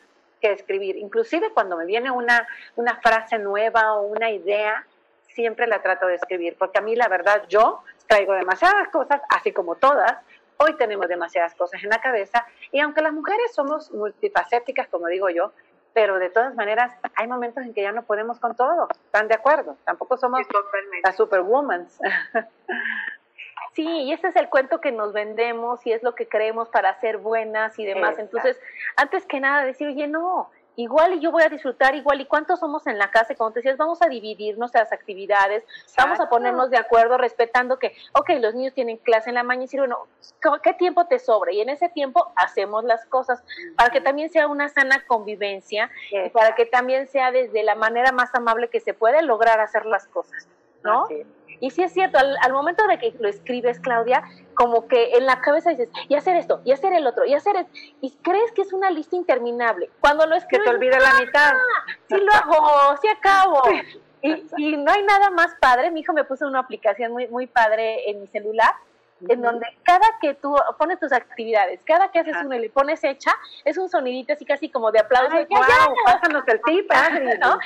que 0.41 0.51
escribir. 0.51 0.97
Inclusive 0.97 1.51
cuando 1.53 1.77
me 1.77 1.85
viene 1.85 2.11
una, 2.11 2.47
una 2.75 2.95
frase 2.97 3.37
nueva 3.37 3.93
o 3.93 4.01
una 4.01 4.29
idea, 4.31 4.85
siempre 5.27 5.67
la 5.67 5.81
trato 5.81 6.07
de 6.07 6.15
escribir, 6.15 6.55
porque 6.57 6.79
a 6.79 6.81
mí 6.81 6.95
la 6.95 7.07
verdad 7.07 7.43
yo 7.47 7.83
traigo 8.07 8.33
demasiadas 8.33 8.89
cosas, 8.89 9.21
así 9.29 9.53
como 9.53 9.75
todas, 9.75 10.17
hoy 10.57 10.75
tenemos 10.75 11.07
demasiadas 11.07 11.55
cosas 11.55 11.83
en 11.83 11.89
la 11.89 12.01
cabeza, 12.01 12.45
y 12.71 12.79
aunque 12.79 13.01
las 13.01 13.13
mujeres 13.13 13.53
somos 13.53 13.91
multifacéticas, 13.91 14.87
como 14.89 15.07
digo 15.07 15.29
yo, 15.29 15.53
pero 15.93 16.19
de 16.19 16.29
todas 16.29 16.55
maneras 16.55 16.93
hay 17.15 17.27
momentos 17.27 17.63
en 17.63 17.73
que 17.73 17.81
ya 17.81 17.91
no 17.91 18.03
podemos 18.03 18.39
con 18.39 18.55
todo, 18.55 18.87
¿están 19.05 19.27
de 19.27 19.35
acuerdo? 19.35 19.77
Tampoco 19.85 20.17
somos 20.17 20.41
las 21.03 21.15
superwoman. 21.15 21.87
Sí, 23.73 23.87
y 23.87 24.11
ese 24.11 24.27
es 24.27 24.35
el 24.35 24.49
cuento 24.49 24.81
que 24.81 24.91
nos 24.91 25.13
vendemos 25.13 25.85
y 25.85 25.93
es 25.93 26.03
lo 26.03 26.13
que 26.13 26.27
creemos 26.27 26.69
para 26.69 26.99
ser 26.99 27.17
buenas 27.17 27.79
y 27.79 27.85
demás. 27.85 28.19
Entonces, 28.19 28.59
antes 28.97 29.25
que 29.25 29.39
nada 29.39 29.63
decir, 29.63 29.87
oye, 29.87 30.07
no, 30.07 30.49
igual 30.75 31.13
y 31.13 31.19
yo 31.19 31.31
voy 31.31 31.43
a 31.43 31.49
disfrutar 31.49 31.95
igual 31.95 32.21
y 32.21 32.25
cuántos 32.25 32.59
somos 32.59 32.87
en 32.87 32.97
la 32.97 33.11
casa 33.11 33.33
y 33.33 33.35
como 33.35 33.51
te 33.51 33.59
decías 33.59 33.77
vamos 33.77 34.01
a 34.01 34.07
dividir 34.07 34.57
nuestras 34.57 34.91
actividades 34.93 35.65
vamos 35.97 36.19
a 36.19 36.29
ponernos 36.29 36.69
de 36.69 36.77
acuerdo 36.77 37.17
respetando 37.17 37.77
que 37.77 37.93
ok 38.13 38.29
los 38.39 38.55
niños 38.55 38.73
tienen 38.73 38.97
clase 38.97 39.29
en 39.29 39.35
la 39.35 39.43
mañana 39.43 39.63
y 39.63 39.65
decir 39.67 39.81
bueno 39.81 40.07
qué 40.63 40.73
tiempo 40.73 41.05
te 41.05 41.19
sobra 41.19 41.51
y 41.51 41.59
en 41.59 41.69
ese 41.69 41.89
tiempo 41.89 42.31
hacemos 42.35 42.83
las 42.85 43.05
cosas 43.05 43.43
para 43.75 43.89
que 43.89 43.99
también 43.99 44.29
sea 44.29 44.47
una 44.47 44.69
sana 44.69 45.05
convivencia 45.05 45.89
y 46.09 46.29
para 46.29 46.55
que 46.55 46.65
también 46.65 47.07
sea 47.07 47.31
desde 47.31 47.63
la 47.63 47.75
manera 47.75 48.11
más 48.11 48.33
amable 48.33 48.69
que 48.69 48.79
se 48.79 48.93
puede 48.93 49.21
lograr 49.23 49.59
hacer 49.59 49.85
las 49.85 50.07
cosas 50.07 50.47
no 50.83 51.07
y 51.61 51.69
sí 51.69 51.83
es 51.83 51.93
cierto, 51.93 52.17
al, 52.17 52.51
momento 52.51 52.85
de 52.87 52.97
que 52.97 53.13
lo 53.19 53.29
escribes, 53.29 53.79
Claudia, 53.79 54.23
como 54.55 54.87
que 54.87 55.13
en 55.13 55.27
la 55.27 55.41
cabeza 55.41 55.69
dices, 55.69 55.89
y 56.09 56.15
hacer 56.15 56.35
esto, 56.35 56.59
y 56.65 56.71
hacer 56.71 56.91
el 56.91 57.05
otro, 57.05 57.23
y 57.23 57.35
hacer 57.35 57.55
esto, 57.55 57.71
y 58.01 58.11
crees 58.23 58.51
que 58.51 58.63
es 58.63 58.73
una 58.73 58.89
lista 58.89 59.15
interminable. 59.15 59.91
Cuando 60.01 60.25
lo 60.25 60.35
escribes... 60.35 60.65
Que 60.65 60.71
te 60.71 60.75
olvida 60.75 60.99
la 60.99 61.19
mitad. 61.19 61.53
Sí 62.09 62.15
lo 62.17 62.31
hago, 62.33 62.97
sí 62.99 63.07
acabo. 63.07 63.61
Y, 64.23 64.43
y, 64.57 64.77
no 64.77 64.91
hay 64.91 65.03
nada 65.03 65.29
más 65.29 65.55
padre, 65.59 65.91
mi 65.91 66.01
hijo 66.01 66.13
me 66.13 66.23
puso 66.23 66.47
una 66.47 66.59
aplicación 66.59 67.11
muy, 67.11 67.27
muy 67.27 67.45
padre 67.45 68.09
en 68.09 68.21
mi 68.21 68.27
celular, 68.27 68.71
en 69.27 69.41
donde 69.41 69.67
cada 69.83 70.05
que 70.19 70.33
tú 70.33 70.55
pones 70.77 70.99
tus 70.99 71.11
actividades, 71.11 71.81
cada 71.85 72.11
que 72.11 72.19
haces 72.19 72.35
uno 72.43 72.55
y 72.55 72.59
le 72.59 72.69
pones 72.69 73.03
hecha, 73.03 73.31
es 73.65 73.77
un 73.77 73.89
sonidito 73.89 74.33
así 74.33 74.45
casi 74.45 74.69
como 74.69 74.91
de 74.91 74.99
aplauso. 74.99 75.35
Ay, 75.35 75.47
wow, 75.49 75.95
pásanos 76.05 76.43
el 76.47 76.61
tip, 76.61 76.87
padre, 76.87 77.37
¿no? 77.41 77.57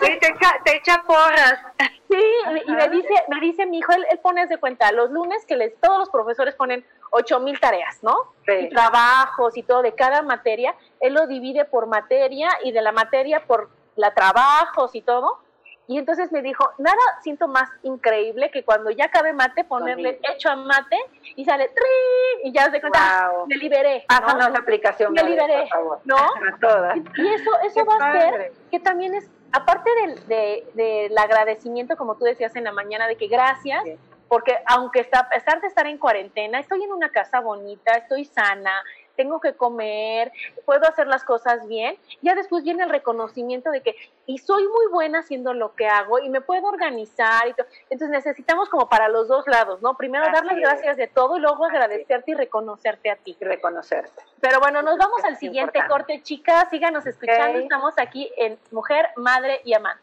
te, 0.00 0.14
echa, 0.14 0.60
te 0.64 0.76
echa 0.76 1.02
porras. 1.06 1.60
Sí, 2.08 2.22
y 2.66 2.70
me 2.72 2.88
dice, 2.88 3.14
me 3.28 3.40
dice 3.40 3.66
mi 3.66 3.78
hijo, 3.78 3.92
él, 3.92 4.06
él 4.10 4.18
pone 4.18 4.46
de 4.46 4.58
cuenta, 4.58 4.92
los 4.92 5.10
lunes 5.10 5.44
que 5.46 5.56
les, 5.56 5.78
todos 5.80 5.98
los 5.98 6.10
profesores 6.10 6.54
ponen 6.54 6.84
ocho 7.10 7.40
mil 7.40 7.58
tareas, 7.58 8.02
¿no? 8.02 8.34
Y 8.46 8.68
trabajos 8.68 9.56
y 9.56 9.62
todo 9.62 9.82
de 9.82 9.94
cada 9.94 10.22
materia, 10.22 10.74
él 11.00 11.14
lo 11.14 11.26
divide 11.26 11.64
por 11.64 11.86
materia 11.86 12.48
y 12.62 12.72
de 12.72 12.82
la 12.82 12.92
materia 12.92 13.44
por 13.46 13.70
la 13.96 14.12
trabajos 14.14 14.94
y 14.94 15.02
todo 15.02 15.45
y 15.88 15.98
entonces 15.98 16.32
me 16.32 16.42
dijo, 16.42 16.68
nada 16.78 17.00
siento 17.22 17.46
más 17.46 17.70
increíble 17.82 18.50
que 18.50 18.64
cuando 18.64 18.90
ya 18.90 19.04
acabe 19.04 19.32
mate, 19.32 19.64
ponerle 19.64 20.20
hecho 20.32 20.50
a 20.50 20.56
mate 20.56 20.96
y 21.36 21.44
sale 21.44 21.68
¡trin! 21.68 22.50
y 22.50 22.52
ya 22.52 22.70
se 22.70 22.80
cuenta, 22.80 23.30
me 23.46 23.56
liberé. 23.56 24.04
Pásanos 24.08 24.50
la 24.50 24.58
aplicación. 24.58 25.12
Me 25.12 25.22
liberé, 25.22 25.68
¿no? 26.04 26.16
A 26.16 26.58
todas. 26.60 26.96
Y 26.96 27.28
eso, 27.28 27.50
eso 27.64 27.84
va 27.84 27.96
a 27.96 28.12
ser 28.12 28.52
que 28.70 28.80
también 28.80 29.14
es, 29.14 29.28
aparte 29.52 29.90
del, 30.00 30.26
de, 30.26 30.66
del 30.74 31.16
agradecimiento, 31.16 31.96
como 31.96 32.16
tú 32.16 32.24
decías 32.24 32.56
en 32.56 32.64
la 32.64 32.72
mañana, 32.72 33.06
de 33.06 33.16
que 33.16 33.28
gracias, 33.28 33.84
porque 34.28 34.58
aunque 34.66 35.00
está, 35.00 35.20
a 35.20 35.28
pesar 35.28 35.60
de 35.60 35.68
estar 35.68 35.86
en 35.86 35.98
cuarentena, 35.98 36.58
estoy 36.58 36.82
en 36.82 36.92
una 36.92 37.10
casa 37.10 37.40
bonita, 37.40 37.92
estoy 37.92 38.24
sana, 38.24 38.72
tengo 39.16 39.40
que 39.40 39.54
comer, 39.54 40.32
puedo 40.64 40.86
hacer 40.86 41.06
las 41.06 41.24
cosas 41.24 41.66
bien, 41.66 41.96
ya 42.22 42.34
después 42.34 42.62
viene 42.64 42.84
el 42.84 42.90
reconocimiento 42.90 43.70
de 43.70 43.80
que, 43.80 43.96
y 44.26 44.38
soy 44.38 44.64
muy 44.68 44.86
buena 44.92 45.20
haciendo 45.20 45.54
lo 45.54 45.74
que 45.74 45.86
hago 45.86 46.18
y 46.18 46.28
me 46.28 46.40
puedo 46.40 46.66
organizar 46.66 47.48
y 47.48 47.54
todo. 47.54 47.66
Entonces 47.90 48.10
necesitamos 48.10 48.68
como 48.68 48.88
para 48.88 49.08
los 49.08 49.28
dos 49.28 49.46
lados, 49.46 49.82
¿no? 49.82 49.96
Primero 49.96 50.24
dar 50.26 50.44
las 50.44 50.56
gracias 50.56 50.96
de 50.96 51.06
todo 51.06 51.36
y 51.36 51.40
luego 51.40 51.64
agradecerte 51.64 52.32
y 52.32 52.34
reconocerte 52.34 53.10
a 53.10 53.16
ti. 53.16 53.36
Reconocerte. 53.40 54.22
Pero 54.40 54.60
bueno, 54.60 54.82
nos 54.82 54.98
vamos 54.98 55.24
al 55.24 55.36
siguiente 55.36 55.80
corte, 55.88 56.22
chicas, 56.22 56.68
síganos 56.70 57.06
escuchando, 57.06 57.58
estamos 57.58 57.94
aquí 57.98 58.30
en 58.36 58.58
Mujer, 58.70 59.08
Madre 59.16 59.60
y 59.64 59.74
Amante. 59.74 60.02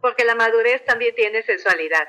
Porque 0.00 0.24
la 0.24 0.34
madurez 0.34 0.84
también 0.84 1.14
tiene 1.14 1.42
sensualidad. 1.42 2.08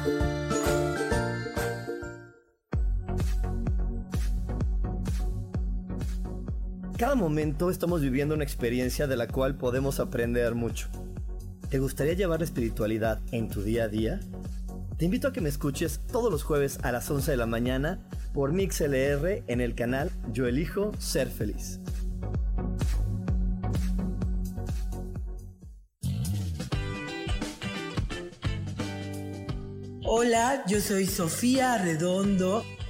Cada 7.01 7.15
momento 7.15 7.71
estamos 7.71 8.01
viviendo 8.01 8.35
una 8.35 8.43
experiencia 8.43 9.07
de 9.07 9.17
la 9.17 9.27
cual 9.27 9.55
podemos 9.55 9.99
aprender 9.99 10.53
mucho. 10.53 10.87
¿Te 11.67 11.79
gustaría 11.79 12.13
llevar 12.13 12.41
la 12.41 12.45
espiritualidad 12.45 13.19
en 13.31 13.49
tu 13.49 13.63
día 13.63 13.85
a 13.85 13.87
día? 13.87 14.19
Te 14.99 15.05
invito 15.05 15.27
a 15.27 15.33
que 15.33 15.41
me 15.41 15.49
escuches 15.49 15.99
todos 16.11 16.31
los 16.31 16.43
jueves 16.43 16.77
a 16.83 16.91
las 16.91 17.09
11 17.09 17.31
de 17.31 17.37
la 17.37 17.47
mañana 17.47 17.97
por 18.35 18.53
MixLR 18.53 19.43
en 19.47 19.61
el 19.61 19.73
canal 19.73 20.11
Yo 20.31 20.45
Elijo 20.45 20.91
Ser 20.99 21.29
Feliz. 21.29 21.79
Hola, 30.05 30.63
yo 30.67 30.79
soy 30.79 31.07
Sofía 31.07 31.79
Redondo 31.79 32.63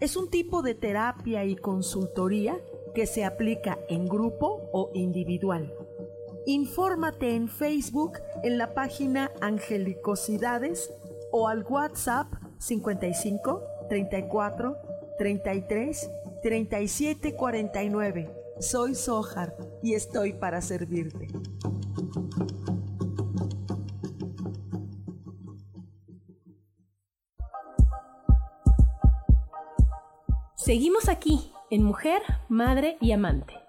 Es 0.00 0.16
un 0.16 0.28
tipo 0.28 0.62
de 0.62 0.74
terapia 0.74 1.44
y 1.44 1.56
consultoría 1.56 2.60
que 2.94 3.06
se 3.06 3.24
aplica 3.24 3.78
en 3.88 4.06
grupo 4.06 4.68
o 4.72 4.90
individual. 4.94 5.72
Infórmate 6.46 7.34
en 7.34 7.48
Facebook 7.48 8.18
en 8.42 8.58
la 8.58 8.74
página 8.74 9.30
Angelicosidades 9.40 10.92
o 11.32 11.48
al 11.48 11.64
WhatsApp 11.64 12.26
55 12.58 13.62
34 13.88 14.76
33 15.18 16.10
37 16.42 17.34
49. 17.34 18.30
Soy 18.60 18.94
Sohar 18.94 19.56
y 19.82 19.94
estoy 19.94 20.34
para 20.34 20.60
servirte. 20.60 21.28
Seguimos 30.64 31.10
aquí 31.10 31.52
en 31.68 31.82
Mujer, 31.82 32.22
Madre 32.48 32.96
y 32.98 33.12
Amante. 33.12 33.60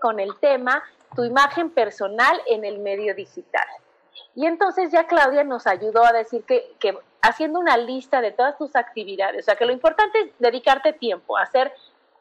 con 0.00 0.20
el 0.20 0.38
tema 0.38 0.82
tu 1.16 1.24
imagen 1.24 1.70
personal 1.70 2.40
en 2.46 2.64
el 2.64 2.78
medio 2.78 3.14
digital. 3.14 3.66
Y 4.34 4.46
entonces 4.46 4.92
ya 4.92 5.08
Claudia 5.08 5.44
nos 5.44 5.66
ayudó 5.66 6.04
a 6.04 6.12
decir 6.12 6.44
que, 6.44 6.74
que 6.78 6.96
haciendo 7.22 7.58
una 7.58 7.76
lista 7.76 8.20
de 8.20 8.32
todas 8.32 8.56
tus 8.56 8.76
actividades. 8.76 9.42
O 9.42 9.44
sea, 9.44 9.56
que 9.56 9.66
lo 9.66 9.72
importante 9.72 10.18
es 10.20 10.30
dedicarte 10.38 10.92
tiempo, 10.92 11.36
hacer, 11.36 11.72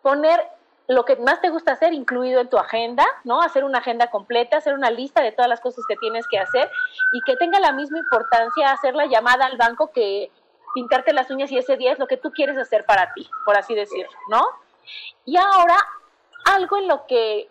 poner 0.01 0.41
lo 0.88 1.05
que 1.05 1.15
más 1.17 1.39
te 1.39 1.49
gusta 1.49 1.73
hacer 1.73 1.93
incluido 1.93 2.41
en 2.41 2.49
tu 2.49 2.57
agenda, 2.57 3.05
¿no? 3.23 3.41
Hacer 3.41 3.63
una 3.63 3.77
agenda 3.77 4.09
completa, 4.09 4.57
hacer 4.57 4.73
una 4.73 4.89
lista 4.89 5.21
de 5.21 5.31
todas 5.31 5.47
las 5.47 5.62
cosas 5.62 5.85
que 5.88 5.95
tienes 5.97 6.27
que 6.27 6.39
hacer 6.39 6.69
y 7.13 7.21
que 7.21 7.38
tenga 7.38 7.59
la 7.59 7.71
misma 7.71 7.99
importancia 7.99 8.71
hacer 8.71 8.95
la 8.95 9.05
llamada 9.05 9.45
al 9.45 9.55
banco 9.55 9.91
que 9.91 10.31
pintarte 10.73 11.13
las 11.13 11.29
uñas 11.29 11.51
y 11.51 11.57
ese 11.59 11.77
día 11.77 11.91
es 11.91 11.99
lo 11.99 12.07
que 12.07 12.17
tú 12.17 12.31
quieres 12.31 12.57
hacer 12.57 12.85
para 12.85 13.13
ti, 13.13 13.29
por 13.45 13.55
así 13.55 13.75
decirlo, 13.75 14.12
¿no? 14.29 14.41
Y 15.25 15.38
ahora, 15.38 15.77
algo 16.45 16.77
en 16.77 16.88
lo 16.88 17.05
que 17.05 17.49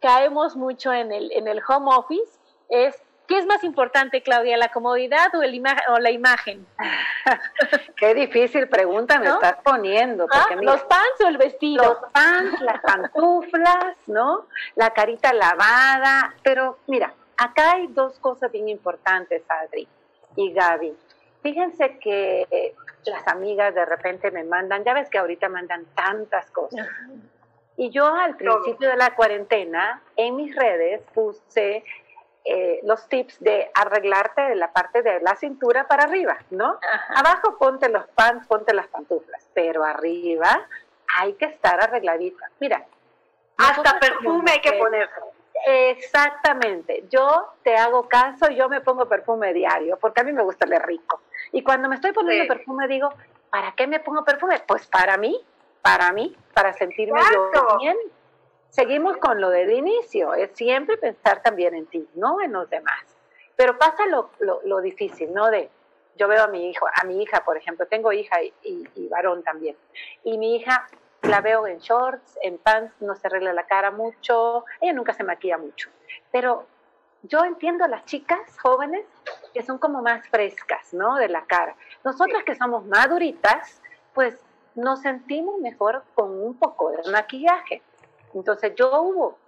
caemos 0.00 0.56
mucho 0.56 0.92
en 0.92 1.12
el, 1.12 1.30
en 1.32 1.46
el 1.46 1.62
home 1.66 1.94
office 1.94 2.40
es 2.68 3.00
¿Qué 3.32 3.38
es 3.38 3.46
más 3.46 3.64
importante, 3.64 4.20
Claudia, 4.20 4.58
la 4.58 4.68
comodidad 4.68 5.34
o, 5.34 5.42
el 5.42 5.62
o 5.88 5.98
la 5.98 6.10
imagen? 6.10 6.66
Qué 7.96 8.12
difícil 8.12 8.68
pregunta 8.68 9.18
me 9.18 9.28
estás 9.28 9.56
poniendo. 9.64 10.26
Ah, 10.30 10.48
¿Los 10.60 10.82
pants 10.82 11.18
o 11.24 11.28
el 11.28 11.38
vestido? 11.38 11.82
Los 11.82 12.10
pants, 12.12 12.60
las 12.60 12.82
pantuflas, 12.82 13.96
¿no? 14.06 14.48
La 14.74 14.90
carita 14.90 15.32
lavada. 15.32 16.34
Pero 16.42 16.76
mira, 16.86 17.14
acá 17.38 17.72
hay 17.72 17.86
dos 17.86 18.18
cosas 18.18 18.52
bien 18.52 18.68
importantes, 18.68 19.42
Adri 19.48 19.88
y 20.36 20.52
Gaby. 20.52 20.94
Fíjense 21.42 21.96
que 22.00 22.74
las 23.06 23.26
amigas 23.28 23.74
de 23.74 23.86
repente 23.86 24.30
me 24.30 24.44
mandan, 24.44 24.84
ya 24.84 24.92
ves 24.92 25.08
que 25.08 25.16
ahorita 25.16 25.48
mandan 25.48 25.86
tantas 25.94 26.50
cosas. 26.50 26.86
Y 27.78 27.88
yo 27.88 28.14
al 28.14 28.36
principio 28.36 28.90
de 28.90 28.96
la 28.96 29.14
cuarentena 29.14 30.02
en 30.16 30.36
mis 30.36 30.54
redes 30.54 31.00
puse 31.14 31.82
eh, 32.44 32.80
los 32.82 33.08
tips 33.08 33.38
de 33.40 33.70
arreglarte 33.72 34.42
de 34.42 34.56
la 34.56 34.72
parte 34.72 35.02
de 35.02 35.20
la 35.20 35.36
cintura 35.36 35.86
para 35.86 36.04
arriba, 36.04 36.38
¿no? 36.50 36.78
Abajo 37.14 37.56
ponte 37.56 37.88
los 37.88 38.06
pants, 38.08 38.46
ponte 38.48 38.74
las 38.74 38.88
pantuflas, 38.88 39.48
pero 39.54 39.84
arriba 39.84 40.66
hay 41.18 41.34
que 41.34 41.44
estar 41.44 41.80
arregladita. 41.80 42.50
Mira, 42.58 42.84
hasta 43.58 44.00
perfume 44.00 44.50
hay 44.52 44.60
que 44.60 44.72
ponerse. 44.72 45.20
Exactamente. 45.66 47.04
Yo 47.08 47.52
te 47.62 47.76
hago 47.76 48.08
caso, 48.08 48.50
yo 48.50 48.68
me 48.68 48.80
pongo 48.80 49.06
perfume 49.06 49.52
diario, 49.52 49.96
porque 49.98 50.22
a 50.22 50.24
mí 50.24 50.32
me 50.32 50.42
gusta 50.42 50.66
el 50.66 50.82
rico. 50.82 51.20
Y 51.52 51.62
cuando 51.62 51.88
me 51.88 51.94
estoy 51.94 52.12
poniendo 52.12 52.52
perfume 52.52 52.88
digo, 52.88 53.10
¿para 53.50 53.72
qué 53.76 53.86
me 53.86 54.00
pongo 54.00 54.24
perfume? 54.24 54.60
Pues 54.66 54.86
para 54.88 55.16
mí, 55.16 55.40
para 55.80 56.12
mí, 56.12 56.36
para 56.54 56.72
sentirme 56.72 57.20
yo 57.32 57.78
bien 57.78 57.96
seguimos 58.72 59.18
con 59.18 59.40
lo 59.40 59.50
del 59.50 59.70
inicio, 59.70 60.34
es 60.34 60.50
siempre 60.54 60.96
pensar 60.96 61.42
también 61.42 61.74
en 61.74 61.86
ti, 61.86 62.08
no 62.14 62.40
en 62.40 62.52
los 62.52 62.68
demás. 62.70 63.00
Pero 63.54 63.78
pasa 63.78 64.04
lo, 64.06 64.80
difícil, 64.80 65.32
¿no? 65.32 65.50
De, 65.50 65.70
yo 66.16 66.26
veo 66.26 66.44
a 66.44 66.48
mi 66.48 66.70
hijo, 66.70 66.86
a 66.94 67.04
mi 67.04 67.22
hija, 67.22 67.44
por 67.44 67.56
ejemplo, 67.56 67.86
tengo 67.86 68.12
hija 68.12 68.36
y, 68.42 69.08
varón 69.08 69.42
también, 69.42 69.76
y 70.24 70.38
mi 70.38 70.56
hija 70.56 70.88
la 71.22 71.40
veo 71.40 71.66
en 71.66 71.78
shorts, 71.78 72.38
en 72.42 72.58
pants, 72.58 72.94
no 73.00 73.14
se 73.14 73.26
arregla 73.26 73.52
la 73.52 73.66
cara 73.66 73.90
mucho, 73.90 74.64
ella 74.80 74.94
nunca 74.94 75.12
se 75.12 75.22
maquilla 75.22 75.58
mucho, 75.58 75.90
pero 76.32 76.66
yo 77.22 77.44
entiendo 77.44 77.84
a 77.84 77.88
las 77.88 78.04
chicas 78.06 78.58
jóvenes 78.58 79.06
que 79.52 79.62
son 79.62 79.78
como 79.78 80.02
más 80.02 80.26
frescas, 80.28 80.92
¿no? 80.92 81.16
De 81.16 81.28
la 81.28 81.44
cara. 81.44 81.76
Nosotras 82.02 82.42
que 82.42 82.56
somos 82.56 82.84
maduritas, 82.86 83.80
pues 84.12 84.36
nos 84.74 85.02
sentimos 85.02 85.60
mejor 85.60 86.02
con 86.14 86.30
un 86.30 86.58
poco 86.58 86.90
de 86.90 87.08
maquillaje. 87.12 87.82
Entonces 88.34 88.74
yo 88.74 89.02
hubo 89.02 89.38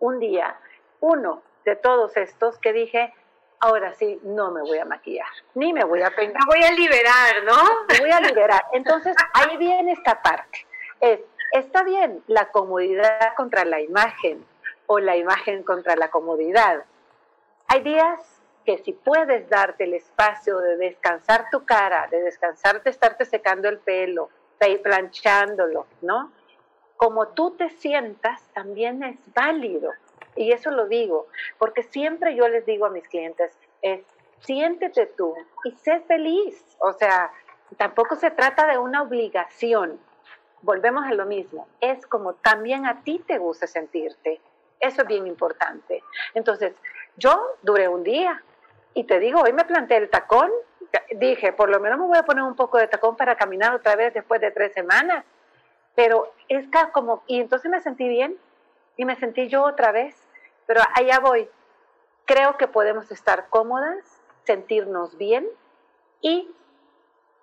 un 0.00 0.18
día, 0.18 0.58
uno 1.00 1.42
de 1.64 1.76
todos 1.76 2.16
estos 2.16 2.58
que 2.58 2.72
dije, 2.72 3.12
ahora 3.60 3.94
sí, 3.94 4.20
no 4.22 4.50
me 4.50 4.62
voy 4.62 4.78
a 4.78 4.84
maquillar, 4.84 5.28
ni 5.54 5.72
me 5.72 5.84
voy 5.84 6.02
a 6.02 6.10
peinar. 6.10 6.36
Me 6.46 6.46
voy 6.58 6.64
a 6.64 6.72
liberar, 6.72 7.44
¿no? 7.44 7.56
Me 7.88 7.98
voy 8.00 8.10
a 8.10 8.20
liberar. 8.20 8.64
Entonces 8.72 9.14
ahí 9.34 9.56
viene 9.56 9.92
esta 9.92 10.22
parte. 10.22 10.66
Es, 11.00 11.20
está 11.52 11.82
bien 11.82 12.22
la 12.26 12.50
comodidad 12.50 13.34
contra 13.36 13.64
la 13.64 13.80
imagen 13.80 14.44
o 14.86 14.98
la 14.98 15.16
imagen 15.16 15.62
contra 15.62 15.96
la 15.96 16.10
comodidad. 16.10 16.84
Hay 17.68 17.82
días 17.82 18.38
que 18.64 18.78
si 18.78 18.92
puedes 18.92 19.48
darte 19.48 19.84
el 19.84 19.94
espacio 19.94 20.58
de 20.58 20.76
descansar 20.76 21.46
tu 21.50 21.64
cara, 21.64 22.06
de 22.10 22.22
descansar 22.22 22.82
de 22.82 22.90
estarte 22.90 23.24
secando 23.24 23.68
el 23.68 23.78
pelo, 23.78 24.30
planchándolo, 24.82 25.86
¿no? 26.02 26.32
Como 26.98 27.28
tú 27.28 27.52
te 27.52 27.70
sientas 27.70 28.42
también 28.52 29.02
es 29.04 29.16
válido. 29.32 29.92
Y 30.36 30.52
eso 30.52 30.70
lo 30.70 30.86
digo, 30.86 31.28
porque 31.56 31.82
siempre 31.84 32.34
yo 32.34 32.48
les 32.48 32.66
digo 32.66 32.86
a 32.86 32.90
mis 32.90 33.08
clientes, 33.08 33.56
es 33.80 34.02
siéntete 34.40 35.06
tú 35.06 35.34
y 35.64 35.70
sé 35.72 36.00
feliz. 36.00 36.62
O 36.80 36.92
sea, 36.92 37.30
tampoco 37.76 38.16
se 38.16 38.30
trata 38.30 38.66
de 38.66 38.78
una 38.78 39.02
obligación. 39.02 39.98
volvemos 40.60 41.04
a 41.06 41.14
lo 41.14 41.24
mismo, 41.24 41.68
es 41.80 42.04
como 42.08 42.34
también 42.34 42.84
a 42.84 43.02
ti 43.04 43.22
te 43.24 43.38
gusta 43.38 43.68
sentirte. 43.68 44.40
Eso 44.80 45.02
es 45.02 45.08
bien 45.08 45.28
importante. 45.28 46.02
Entonces, 46.34 46.74
yo 47.16 47.40
duré 47.62 47.86
un 47.86 48.02
día 48.02 48.42
y 48.94 49.04
te 49.04 49.20
digo, 49.20 49.40
hoy 49.40 49.52
me 49.52 49.64
planté 49.64 49.96
el 49.96 50.10
tacón, 50.10 50.50
dije, 51.12 51.52
por 51.52 51.70
lo 51.70 51.78
menos 51.78 52.00
me 52.00 52.06
voy 52.06 52.18
a 52.18 52.24
poner 52.24 52.42
un 52.42 52.56
poco 52.56 52.78
de 52.78 52.88
tacón 52.88 53.16
para 53.16 53.36
caminar 53.36 53.72
otra 53.72 53.94
vez 53.94 54.14
después 54.14 54.40
de 54.40 54.50
tres 54.50 54.72
semanas. 54.72 55.24
Pero 55.98 56.32
es 56.48 56.64
como, 56.92 57.24
y 57.26 57.40
entonces 57.40 57.68
me 57.68 57.80
sentí 57.80 58.08
bien 58.08 58.38
y 58.96 59.04
me 59.04 59.16
sentí 59.16 59.48
yo 59.48 59.64
otra 59.64 59.90
vez, 59.90 60.14
pero 60.64 60.80
allá 60.94 61.18
voy. 61.18 61.50
Creo 62.24 62.56
que 62.56 62.68
podemos 62.68 63.10
estar 63.10 63.48
cómodas, 63.48 64.04
sentirnos 64.44 65.18
bien 65.18 65.48
y 66.20 66.54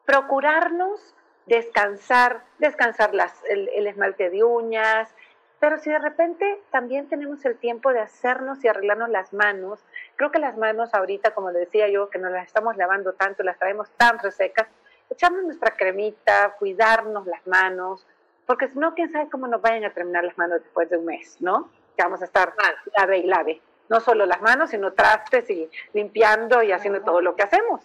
procurarnos 0.06 1.14
descansar, 1.48 2.44
descansar 2.58 3.14
las, 3.14 3.44
el, 3.50 3.88
esmalte 3.88 4.30
de 4.30 4.46
uñas, 4.46 5.14
pero 5.60 5.78
si 5.78 5.90
de 5.90 6.00
repente 6.00 6.62
también 6.72 7.10
tenemos 7.10 7.44
el 7.44 7.58
tiempo 7.58 7.92
de 7.92 8.00
hacernos 8.00 8.64
y 8.64 8.70
arreglarnos 8.70 9.10
las 9.10 9.34
manos, 9.34 9.84
creo 10.16 10.32
que 10.32 10.40
las 10.40 10.56
manos 10.56 10.94
ahorita, 10.94 11.32
como 11.32 11.52
le 11.52 11.60
decía 11.60 11.90
yo, 11.90 12.10
que 12.10 12.20
nos 12.20 12.32
las 12.32 12.48
estamos 12.48 12.78
lavando 12.78 13.12
tanto, 13.16 13.44
las 13.44 13.60
traemos 13.60 13.90
tan 13.98 14.18
resecas, 14.18 14.70
echarnos 15.10 15.44
nuestra 15.44 15.76
cremita, 15.76 16.56
cuidarnos 16.58 17.28
las 17.28 17.46
manos, 17.46 18.08
porque 18.46 18.68
si 18.68 18.78
no, 18.78 18.94
quién 18.94 19.12
sabe 19.12 19.30
cómo 19.30 19.48
nos 19.48 19.62
vayan 19.62 19.86
a 19.86 19.94
terminar 19.94 20.24
las 20.24 20.38
manos 20.38 20.62
después 20.62 20.90
de 20.90 20.98
un 20.98 21.06
mes, 21.06 21.38
¿no? 21.40 21.70
Que 21.98 22.04
vamos 22.04 22.22
a 22.22 22.26
estar 22.26 22.54
lave 22.98 23.18
y 23.20 23.24
lave. 23.24 23.62
No 23.90 24.00
solo 24.00 24.26
las 24.26 24.42
manos, 24.42 24.72
sino 24.72 24.94
trastes 24.94 25.50
y 25.50 25.70
limpiando 25.94 26.64
y 26.64 26.72
haciendo 26.72 27.02
todo 27.02 27.22
lo 27.22 27.36
que 27.36 27.44
hacemos. 27.44 27.82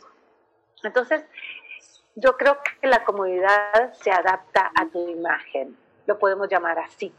Entonces, 0.83 1.25
yo 2.15 2.37
creo 2.37 2.59
que 2.81 2.87
la 2.87 3.05
comodidad 3.05 3.93
se 3.95 4.11
adapta 4.11 4.71
a 4.75 4.87
tu 4.87 5.09
imagen, 5.09 5.77
lo 6.07 6.19
podemos 6.19 6.49
llamar 6.49 6.79
así. 6.79 7.15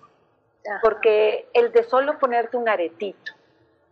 Porque 0.81 1.49
el 1.53 1.71
de 1.71 1.83
solo 1.83 2.19
ponerte 2.19 2.57
un 2.57 2.69
aretito, 2.69 3.33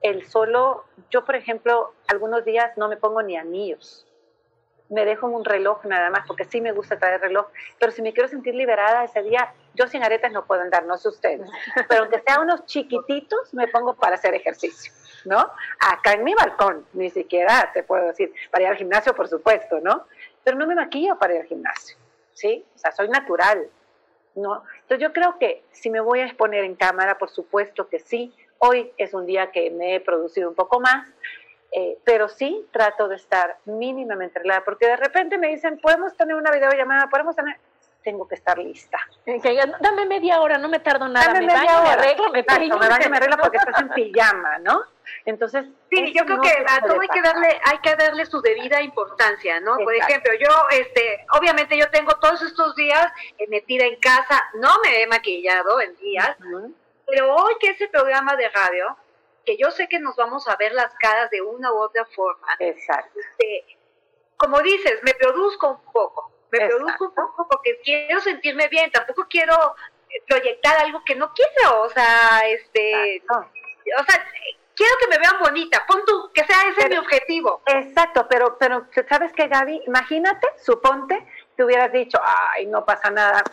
el 0.02 0.28
solo, 0.28 0.86
yo 1.10 1.26
por 1.26 1.36
ejemplo, 1.36 1.94
algunos 2.08 2.46
días 2.46 2.78
no 2.78 2.88
me 2.88 2.98
pongo 2.98 3.24
ni 3.24 3.38
anillos, 3.38 4.06
me 4.90 5.06
dejo 5.06 5.28
un 5.28 5.46
reloj 5.46 5.86
nada 5.86 6.10
más, 6.10 6.26
porque 6.28 6.46
sí 6.46 6.62
me 6.62 6.72
gusta 6.72 6.98
traer 6.98 7.22
reloj, 7.22 7.48
pero 7.80 7.92
si 7.92 8.02
me 8.02 8.12
quiero 8.14 8.28
sentir 8.28 8.56
liberada 8.56 9.04
ese 9.04 9.22
día, 9.22 9.54
yo 9.76 9.88
sin 9.88 10.04
aretas 10.04 10.32
no 10.32 10.46
puedo 10.46 10.62
andar, 10.62 10.86
no 10.86 10.98
sé 10.98 11.10
ustedes, 11.10 11.50
pero 11.88 12.04
aunque 12.04 12.20
sea 12.20 12.40
unos 12.40 12.66
chiquititos, 12.66 13.54
me 13.54 13.68
pongo 13.68 13.94
para 13.94 14.16
hacer 14.16 14.34
ejercicio, 14.34 14.92
¿no? 15.26 15.52
Acá 15.80 16.14
en 16.14 16.24
mi 16.24 16.34
balcón, 16.34 16.86
ni 16.94 17.10
siquiera 17.10 17.72
te 17.74 17.84
puedo 17.84 18.08
decir, 18.08 18.34
para 18.52 18.64
ir 18.64 18.70
al 18.70 18.78
gimnasio, 18.78 19.16
por 19.16 19.28
supuesto, 19.28 19.80
¿no? 19.80 20.06
Pero 20.44 20.58
no 20.58 20.68
me 20.68 20.76
maquillo 20.76 21.18
para 21.18 21.36
ir 21.36 21.42
al 21.42 21.48
gimnasio, 21.48 21.96
¿sí? 22.34 22.66
O 22.76 22.78
sea, 22.78 22.92
soy 22.92 23.10
natural, 23.10 23.70
¿no? 24.36 24.64
Entonces 24.82 25.00
yo 25.00 25.14
creo 25.14 25.38
que 25.38 25.64
si 25.72 25.90
me 25.90 26.00
voy 26.00 26.22
a 26.22 26.26
exponer 26.26 26.64
en 26.64 26.76
cámara, 26.76 27.18
por 27.18 27.30
supuesto 27.30 27.88
que 27.88 28.00
sí. 28.00 28.34
Hoy 28.62 28.92
es 28.98 29.14
un 29.14 29.26
día 29.26 29.52
que 29.52 29.72
me 29.72 29.96
he 29.96 30.00
producido 30.02 30.50
un 30.50 30.56
poco 30.56 30.82
más, 30.82 31.08
eh, 31.72 32.00
pero 32.04 32.28
sí 32.28 32.68
trato 32.72 33.08
de 33.08 33.16
estar 33.16 33.58
mínimamente 33.66 34.40
arreglada, 34.40 34.64
porque 34.64 34.88
de 34.88 34.98
repente 34.98 35.38
me 35.38 35.50
dicen, 35.50 35.80
podemos 35.80 36.16
tener 36.16 36.36
una 36.36 36.52
videollamada, 36.52 37.08
podemos 37.10 37.36
tener... 37.36 37.58
Tengo 38.02 38.26
que 38.30 38.36
estar 38.36 38.58
lista. 38.58 38.98
dame 39.82 40.06
media 40.06 40.40
hora, 40.40 40.58
no 40.58 40.70
me 40.70 40.80
tardo 40.80 41.10
nada. 41.10 41.28
Dame 41.28 41.42
me 41.42 41.48
media 41.48 41.64
baño, 41.64 41.80
hora. 41.82 41.84
me 41.84 41.92
arreglo, 42.02 42.30
me, 42.30 42.40
Exacto, 42.40 42.80
me 42.80 42.88
baño, 42.88 43.10
me 43.10 43.18
arreglo 43.18 43.38
porque 43.38 43.58
estás 43.58 43.82
en 43.82 43.90
pijama, 43.90 44.58
¿no? 44.60 44.84
Entonces, 45.26 45.66
sí, 45.90 46.14
yo 46.14 46.24
creo 46.24 46.40
que 46.40 46.66
a 46.66 46.80
todo 46.80 47.02
hay 47.02 47.10
que 47.10 47.22
darle, 47.22 47.60
hay 47.66 47.78
que 47.80 47.96
darle 47.96 48.26
su 48.26 48.42
debida 48.42 48.82
importancia, 48.82 49.60
¿no? 49.60 49.78
Por 49.78 49.94
ejemplo, 49.94 50.32
yo, 50.40 50.50
este, 50.72 51.26
obviamente 51.38 51.78
yo 51.78 51.90
tengo 51.90 52.16
todos 52.20 52.42
estos 52.42 52.74
días 52.76 53.12
eh, 53.38 53.48
metida 53.50 53.86
en 53.86 53.98
casa, 53.98 54.42
no 54.56 54.80
me 54.82 55.02
he 55.02 55.08
maquillado 55.08 55.82
en 55.82 55.96
días, 55.98 56.38
pero 57.06 57.36
hoy 57.36 57.54
que 57.60 57.72
ese 57.72 57.90
programa 57.90 58.36
de 58.38 58.48
radio, 58.50 58.98
que 59.50 59.58
yo 59.58 59.72
sé 59.72 59.88
que 59.88 60.00
nos 60.00 60.16
vamos 60.16 60.48
a 60.48 60.56
ver 60.58 60.74
las 60.74 60.94
caras 61.00 61.32
de 61.32 61.42
una 61.42 61.74
u 61.74 61.78
otra 61.78 62.06
forma. 62.06 62.48
Exacto. 62.60 63.20
Este, 63.20 63.66
como 64.38 64.62
dices, 64.62 65.00
me 65.02 65.16
produzco 65.16 65.72
un 65.72 65.92
poco, 65.92 66.32
me 66.52 66.68
produzco 66.68 67.06
un 67.06 67.16
poco 67.16 67.48
porque 67.50 67.80
quiero 67.84 68.20
sentirme 68.22 68.68
bien, 68.68 68.92
tampoco 68.92 69.26
quiero 69.28 69.76
proyectar 70.28 70.78
algo 70.78 71.04
que 71.04 71.16
no 71.16 71.34
quiero, 71.34 71.82
o 71.82 71.90
sea, 71.90 72.42
este, 72.48 73.24
o 73.28 74.04
sea, 74.04 74.28
quiero 74.76 74.94
que 75.00 75.08
me 75.08 75.18
vean 75.18 75.40
bonita, 75.40 75.84
pon 75.88 76.04
tú, 76.06 76.32
que 76.32 76.44
sea 76.46 76.70
ese 76.70 76.88
mi 76.88 76.98
objetivo. 76.98 77.64
Exacto, 77.66 78.28
pero, 78.30 78.56
pero, 78.60 78.88
¿sabes 79.10 79.34
qué, 79.34 79.48
Gaby? 79.48 79.82
Imagínate, 79.88 80.48
suponte, 80.64 81.28
te 81.56 81.64
hubieras 81.64 81.92
dicho, 81.92 82.20
ay, 82.24 82.68
no 82.68 82.86
pasa 82.86 83.10
nada, 83.10 83.44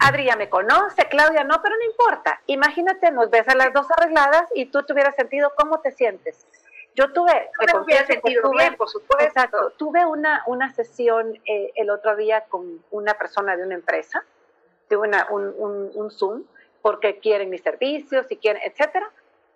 Adri 0.00 0.28
me 0.36 0.48
conoce, 0.48 1.08
Claudia 1.08 1.44
no, 1.44 1.60
pero 1.62 1.76
no 1.76 1.84
importa. 1.84 2.40
Imagínate, 2.46 3.10
nos 3.10 3.30
ves 3.30 3.48
a 3.48 3.54
las 3.54 3.72
dos 3.72 3.86
arregladas 3.90 4.50
y 4.54 4.66
tú 4.66 4.82
te 4.82 4.92
hubieras 4.92 5.14
sentido, 5.14 5.52
¿cómo 5.56 5.80
te 5.80 5.92
sientes? 5.92 6.46
Yo 6.94 7.12
tuve, 7.12 7.50
me 7.66 7.80
hubiera 7.80 8.06
sentido 8.06 8.50
bien, 8.50 8.76
por 8.76 8.88
supuesto. 8.88 9.24
Exacto, 9.24 9.70
tuve 9.76 10.06
una, 10.06 10.44
una 10.46 10.72
sesión 10.72 11.40
eh, 11.44 11.72
el 11.74 11.90
otro 11.90 12.14
día 12.14 12.42
con 12.42 12.84
una 12.92 13.14
persona 13.14 13.56
de 13.56 13.64
una 13.64 13.74
empresa, 13.74 14.24
tuve 14.88 15.08
una, 15.08 15.26
un, 15.30 15.90
un, 15.94 16.10
Zoom, 16.12 16.44
porque 16.82 17.18
quieren 17.18 17.50
mis 17.50 17.62
servicios, 17.62 18.26
y 18.30 18.36
quieren, 18.36 18.62
etcétera. 18.64 19.10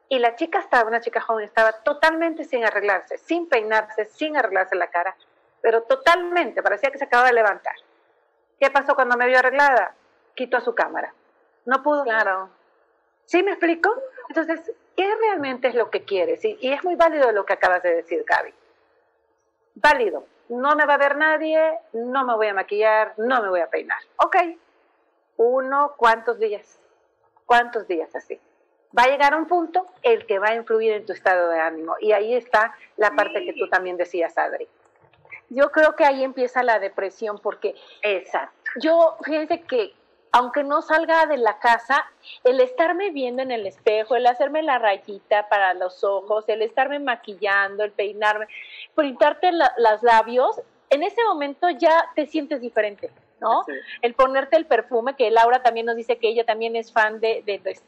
Y 0.08 0.18
la 0.18 0.34
chica 0.34 0.58
estaba, 0.58 0.88
una 0.88 1.00
chica 1.00 1.20
joven, 1.20 1.44
estaba 1.44 1.72
totalmente 1.84 2.42
sin 2.42 2.64
arreglarse, 2.64 3.18
sin 3.18 3.48
peinarse, 3.48 4.06
sin 4.06 4.36
arreglarse 4.36 4.74
la 4.74 4.88
cara, 4.88 5.16
pero 5.60 5.82
totalmente, 5.82 6.60
parecía 6.62 6.90
que 6.90 6.98
se 6.98 7.04
acababa 7.04 7.28
de 7.28 7.34
levantar. 7.34 7.74
¿Qué 8.58 8.68
pasó 8.70 8.96
cuando 8.96 9.16
me 9.16 9.26
vio 9.26 9.38
arreglada? 9.38 9.94
Quito 10.34 10.56
a 10.56 10.60
su 10.60 10.74
cámara. 10.74 11.14
No 11.64 11.82
pudo. 11.82 12.04
Claro. 12.04 12.50
¿Sí 13.26 13.42
me 13.42 13.50
explico? 13.50 13.94
Entonces, 14.28 14.72
¿qué 14.96 15.14
realmente 15.20 15.68
es 15.68 15.74
lo 15.74 15.90
que 15.90 16.04
quieres? 16.04 16.44
Y, 16.44 16.56
y 16.60 16.72
es 16.72 16.82
muy 16.84 16.96
válido 16.96 17.30
lo 17.32 17.44
que 17.44 17.52
acabas 17.52 17.82
de 17.82 17.94
decir, 17.94 18.24
Gaby. 18.26 18.54
Válido. 19.74 20.24
No 20.48 20.74
me 20.76 20.86
va 20.86 20.94
a 20.94 20.98
ver 20.98 21.16
nadie, 21.16 21.78
no 21.92 22.24
me 22.24 22.34
voy 22.34 22.46
a 22.46 22.54
maquillar, 22.54 23.12
no 23.18 23.42
me 23.42 23.50
voy 23.50 23.60
a 23.60 23.68
peinar. 23.68 23.98
Ok. 24.16 24.36
Uno, 25.36 25.94
¿cuántos 25.96 26.38
días? 26.38 26.80
¿Cuántos 27.44 27.86
días 27.86 28.14
así? 28.16 28.40
Va 28.96 29.02
a 29.02 29.08
llegar 29.08 29.34
a 29.34 29.36
un 29.36 29.46
punto 29.46 29.86
el 30.02 30.26
que 30.26 30.38
va 30.38 30.48
a 30.48 30.54
influir 30.54 30.92
en 30.92 31.04
tu 31.04 31.12
estado 31.12 31.50
de 31.50 31.60
ánimo. 31.60 31.96
Y 32.00 32.12
ahí 32.12 32.34
está 32.34 32.74
la 32.96 33.10
parte 33.10 33.44
que 33.44 33.52
tú 33.52 33.68
también 33.68 33.98
decías, 33.98 34.36
Adri. 34.38 34.66
Yo 35.50 35.70
creo 35.70 35.94
que 35.96 36.04
ahí 36.04 36.24
empieza 36.24 36.62
la 36.62 36.78
depresión 36.78 37.38
porque 37.38 37.74
Exacto. 38.02 38.70
yo, 38.80 39.16
fíjense 39.22 39.62
que 39.62 39.94
aunque 40.32 40.62
no 40.62 40.82
salga 40.82 41.26
de 41.26 41.38
la 41.38 41.58
casa, 41.58 42.04
el 42.44 42.60
estarme 42.60 43.10
viendo 43.10 43.42
en 43.42 43.50
el 43.50 43.66
espejo, 43.66 44.16
el 44.16 44.26
hacerme 44.26 44.62
la 44.62 44.78
rayita 44.78 45.48
para 45.48 45.74
los 45.74 46.04
ojos, 46.04 46.44
el 46.48 46.62
estarme 46.62 46.98
maquillando, 46.98 47.84
el 47.84 47.92
peinarme, 47.92 48.46
pintarte 48.96 49.52
los 49.52 50.02
labios, 50.02 50.60
en 50.90 51.02
ese 51.02 51.22
momento 51.24 51.68
ya 51.70 52.10
te 52.14 52.26
sientes 52.26 52.60
diferente. 52.60 53.10
¿no? 53.40 53.64
El 54.02 54.14
ponerte 54.14 54.56
el 54.56 54.66
perfume, 54.66 55.14
que 55.14 55.30
Laura 55.30 55.62
también 55.62 55.86
nos 55.86 55.96
dice 55.96 56.18
que 56.18 56.28
ella 56.28 56.44
también 56.44 56.74
es 56.74 56.92
fan 56.92 57.20
de, 57.20 57.42
de, 57.46 57.78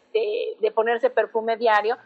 de, 0.60 0.70
ponerse 0.70 1.10
perfume 1.10 1.56
diario, 1.56 1.96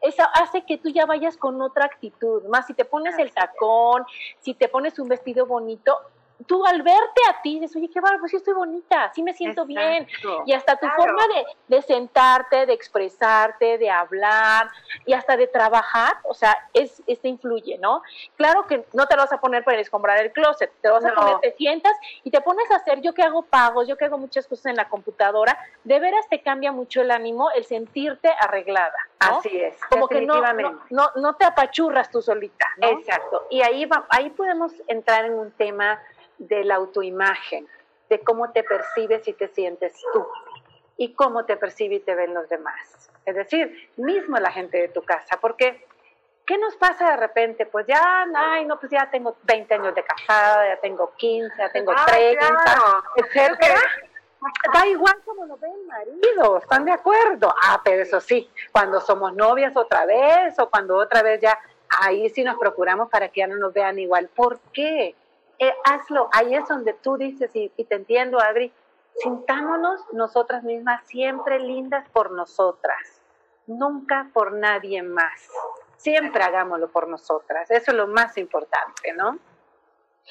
eso 0.00 0.22
hace 0.34 0.64
que 0.64 0.78
tú 0.78 0.88
ya 0.88 1.06
vayas 1.06 1.36
con 1.36 1.60
otra 1.60 1.84
actitud, 1.84 2.44
más 2.44 2.66
si 2.66 2.74
te 2.74 2.84
pones 2.84 3.18
el 3.18 3.32
tacón, 3.32 4.04
si 4.40 4.54
te 4.54 4.68
pones 4.68 4.98
un 4.98 5.08
vestido 5.08 5.46
bonito, 5.46 5.98
tú 6.46 6.64
al 6.66 6.82
verte 6.82 7.20
a 7.30 7.40
ti 7.42 7.60
dices, 7.60 7.76
oye, 7.76 7.88
qué 7.88 8.00
bárbaro, 8.00 8.20
pues 8.20 8.30
sí 8.30 8.36
estoy 8.36 8.54
bonita, 8.54 9.10
sí 9.14 9.22
me 9.22 9.32
siento 9.32 9.64
bien. 9.64 10.06
Y 10.46 10.52
hasta 10.52 10.76
tu 10.76 10.86
forma 10.88 11.22
de, 11.28 11.76
de, 11.76 11.82
sentarte, 11.82 12.66
de 12.66 12.72
expresarte, 12.72 13.78
de 13.78 13.90
hablar 13.90 14.68
y 15.06 15.12
hasta 15.12 15.36
de 15.36 15.46
trabajar, 15.46 16.16
o 16.24 16.34
sea, 16.34 16.56
es, 16.72 17.02
este 17.06 17.28
influye, 17.28 17.78
¿no? 17.78 18.02
Claro 18.36 18.66
que 18.66 18.84
no 18.92 19.06
te 19.06 19.16
lo 19.16 19.22
vas 19.22 19.32
a 19.32 19.40
poner 19.40 19.64
para 19.64 19.80
escombrar 19.80 20.20
el 20.20 20.32
closet, 20.32 20.72
te 20.80 20.88
lo 20.88 20.94
vas 20.94 21.04
a 21.04 21.14
poner, 21.14 21.38
te 21.40 21.52
sientas 21.52 21.96
y 22.22 22.30
te 22.30 22.40
pones 22.40 22.70
a 22.70 22.76
hacer, 22.76 23.00
yo 23.00 23.14
que 23.14 23.22
hago 23.22 23.42
pagos, 23.42 23.88
yo 23.88 23.96
que 23.96 24.04
hago 24.04 24.18
muchas 24.18 24.46
cosas 24.46 24.66
en 24.66 24.76
la 24.76 24.88
computadora, 24.88 25.58
de 25.84 26.00
veras 26.00 26.28
te 26.28 26.42
cambia 26.42 26.72
mucho 26.72 27.02
el 27.02 27.10
ánimo 27.10 27.50
el 27.52 27.64
sentirte 27.64 28.30
arreglada. 28.40 28.94
Así 29.18 29.60
es. 29.60 29.76
Como 29.90 30.08
que 30.08 30.22
no, 30.22 30.40
no, 30.90 31.10
no, 31.16 31.36
te 31.36 31.44
apachurras 31.44 32.10
tú 32.10 32.20
solita. 32.20 32.66
Exacto. 32.80 33.46
Y 33.50 33.62
ahí, 33.62 33.86
va, 33.86 34.06
ahí 34.10 34.30
podemos 34.30 34.72
entrar 34.86 35.24
en 35.24 35.34
un 35.34 35.50
tema 35.52 36.02
de 36.38 36.64
la 36.64 36.76
autoimagen, 36.76 37.66
de 38.08 38.20
cómo 38.20 38.50
te 38.52 38.62
percibes 38.62 39.26
y 39.28 39.32
te 39.32 39.48
sientes 39.48 39.94
tú 40.12 40.26
y 40.96 41.14
cómo 41.14 41.44
te 41.44 41.56
percibe 41.56 41.96
y 41.96 42.00
te 42.00 42.14
ven 42.14 42.34
los 42.34 42.48
demás. 42.48 43.10
Es 43.24 43.34
decir, 43.34 43.90
mismo 43.96 44.38
la 44.38 44.52
gente 44.52 44.78
de 44.78 44.88
tu 44.88 45.02
casa, 45.02 45.38
porque 45.40 45.86
¿qué 46.46 46.58
nos 46.58 46.76
pasa 46.76 47.10
de 47.10 47.16
repente? 47.16 47.66
Pues 47.66 47.86
ya, 47.86 48.26
ay, 48.36 48.64
no, 48.66 48.78
pues 48.78 48.92
ya 48.92 49.10
tengo 49.10 49.36
20 49.44 49.74
años 49.74 49.94
de 49.94 50.04
casada, 50.04 50.68
ya 50.68 50.80
tengo 50.80 51.12
15, 51.16 51.54
ya 51.56 51.70
tengo 51.72 51.94
30, 52.06 52.66
etcétera. 53.16 53.80
Da 54.72 54.86
igual 54.86 55.16
como 55.24 55.46
nos 55.46 55.58
ve 55.60 55.68
el 55.70 55.86
marido, 55.86 56.58
¿están 56.58 56.84
de 56.84 56.92
acuerdo? 56.92 57.54
Ah, 57.62 57.80
pero 57.82 58.02
eso 58.02 58.20
sí, 58.20 58.50
cuando 58.72 59.00
somos 59.00 59.34
novias 59.34 59.74
otra 59.76 60.04
vez 60.04 60.58
o 60.58 60.68
cuando 60.68 60.96
otra 60.96 61.22
vez 61.22 61.40
ya, 61.40 61.58
ahí 62.00 62.28
sí 62.30 62.44
nos 62.44 62.58
procuramos 62.58 63.08
para 63.08 63.28
que 63.28 63.40
ya 63.40 63.46
no 63.46 63.56
nos 63.56 63.72
vean 63.72 63.98
igual. 63.98 64.28
¿Por 64.28 64.60
qué? 64.72 65.14
Eh, 65.58 65.74
hazlo, 65.84 66.28
ahí 66.32 66.54
es 66.54 66.66
donde 66.68 66.92
tú 66.94 67.16
dices, 67.16 67.50
y, 67.54 67.68
te 67.70 67.94
entiendo, 67.94 68.40
Adri, 68.40 68.72
sintámonos 69.16 70.00
nosotras 70.12 70.64
mismas 70.64 71.06
siempre 71.06 71.60
lindas 71.60 72.08
por 72.10 72.32
nosotras, 72.32 73.22
nunca 73.66 74.28
por 74.32 74.52
nadie 74.52 75.02
más. 75.02 75.48
Siempre 75.96 76.42
hagámoslo 76.42 76.88
por 76.88 77.08
nosotras, 77.08 77.70
eso 77.70 77.92
es 77.92 77.96
lo 77.96 78.08
más 78.08 78.36
importante, 78.36 79.12
¿no? 79.14 79.38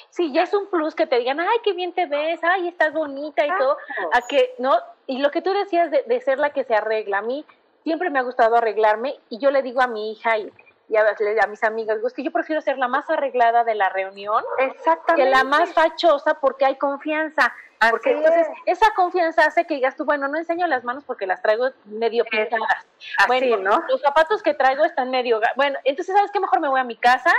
Sí, 0.10 0.32
ya 0.34 0.44
es 0.44 0.54
un 0.54 0.68
plus 0.68 0.96
que 0.96 1.08
te 1.08 1.20
digan, 1.20 1.39
ay, 1.39 1.58
qué 1.64 1.74
bien 1.74 1.94
te 1.94 2.06
ves, 2.06 2.39
ay, 2.44 2.68
estás 2.68 2.94
bonita 2.94 3.46
y 3.46 3.50
todo, 3.58 3.78
a 4.14 4.22
que, 4.22 4.56
¿no? 4.58 4.76
Y 5.08 5.20
lo 5.20 5.32
que 5.32 5.41
tú 5.41 5.52
decías 5.54 5.91
de, 5.91 6.04
de, 6.04 6.22
ser 6.22 6.39
la 6.39 6.52
que 6.52 6.64
se 6.64 6.76
arregla, 6.76 7.20
a 7.20 7.22
mí 7.22 7.46
siempre 7.84 8.10
me 8.10 8.20
ha 8.20 8.24
gustado 8.24 8.56
arreglarme 8.56 9.20
y 9.30 9.39
yo 9.39 9.52
le 9.52 9.62
digo 9.62 9.82
a 9.82 9.88
mi 9.88 10.12
hija 10.12 10.38
y, 10.38 10.52
y 10.89 10.96
a, 10.96 11.04
a, 11.44 11.48
mis 11.48 11.64
amigas, 11.64 11.98
es 12.04 12.14
que 12.14 12.24
yo 12.24 12.32
prefiero 12.32 12.62
ser 12.62 12.78
la 12.78 12.88
más 12.88 13.10
arreglada 13.10 13.64
de 13.64 13.76
la 13.76 13.89
reunión 13.89 14.44
Exactamente. 14.60 15.24
que 15.24 15.30
la 15.30 15.44
más 15.44 15.74
fachosa 15.74 16.36
porque 16.36 16.66
hay 16.66 16.76
confianza. 16.76 17.54
Porque 17.89 18.12
Así 18.12 18.18
entonces 18.20 18.48
es. 18.66 18.78
esa 18.78 18.94
confianza 18.94 19.46
hace 19.46 19.66
que 19.66 19.76
digas 19.76 19.98
tú, 19.98 20.06
bueno, 20.06 20.28
no 20.30 20.38
enseño 20.38 20.68
las 20.68 20.84
manos 20.86 21.04
porque 21.04 21.28
las 21.28 21.41
traigo 21.41 21.70
medio 21.86 22.24
pintadas. 22.26 22.88
Así, 23.18 23.28
bueno, 23.28 23.58
¿no? 23.58 23.84
los 23.89 24.02
zapatos 24.02 24.41
que 24.41 24.54
traigo 24.54 24.86
están 24.86 25.10
medio... 25.10 25.41
Bueno, 25.58 25.78
entonces, 25.84 26.16
¿sabes 26.16 26.32
qué? 26.32 26.39
Mejor 26.39 26.62
me 26.62 26.70
voy 26.70 26.80
a 26.80 26.86
mi 26.86 26.96
casa 26.96 27.34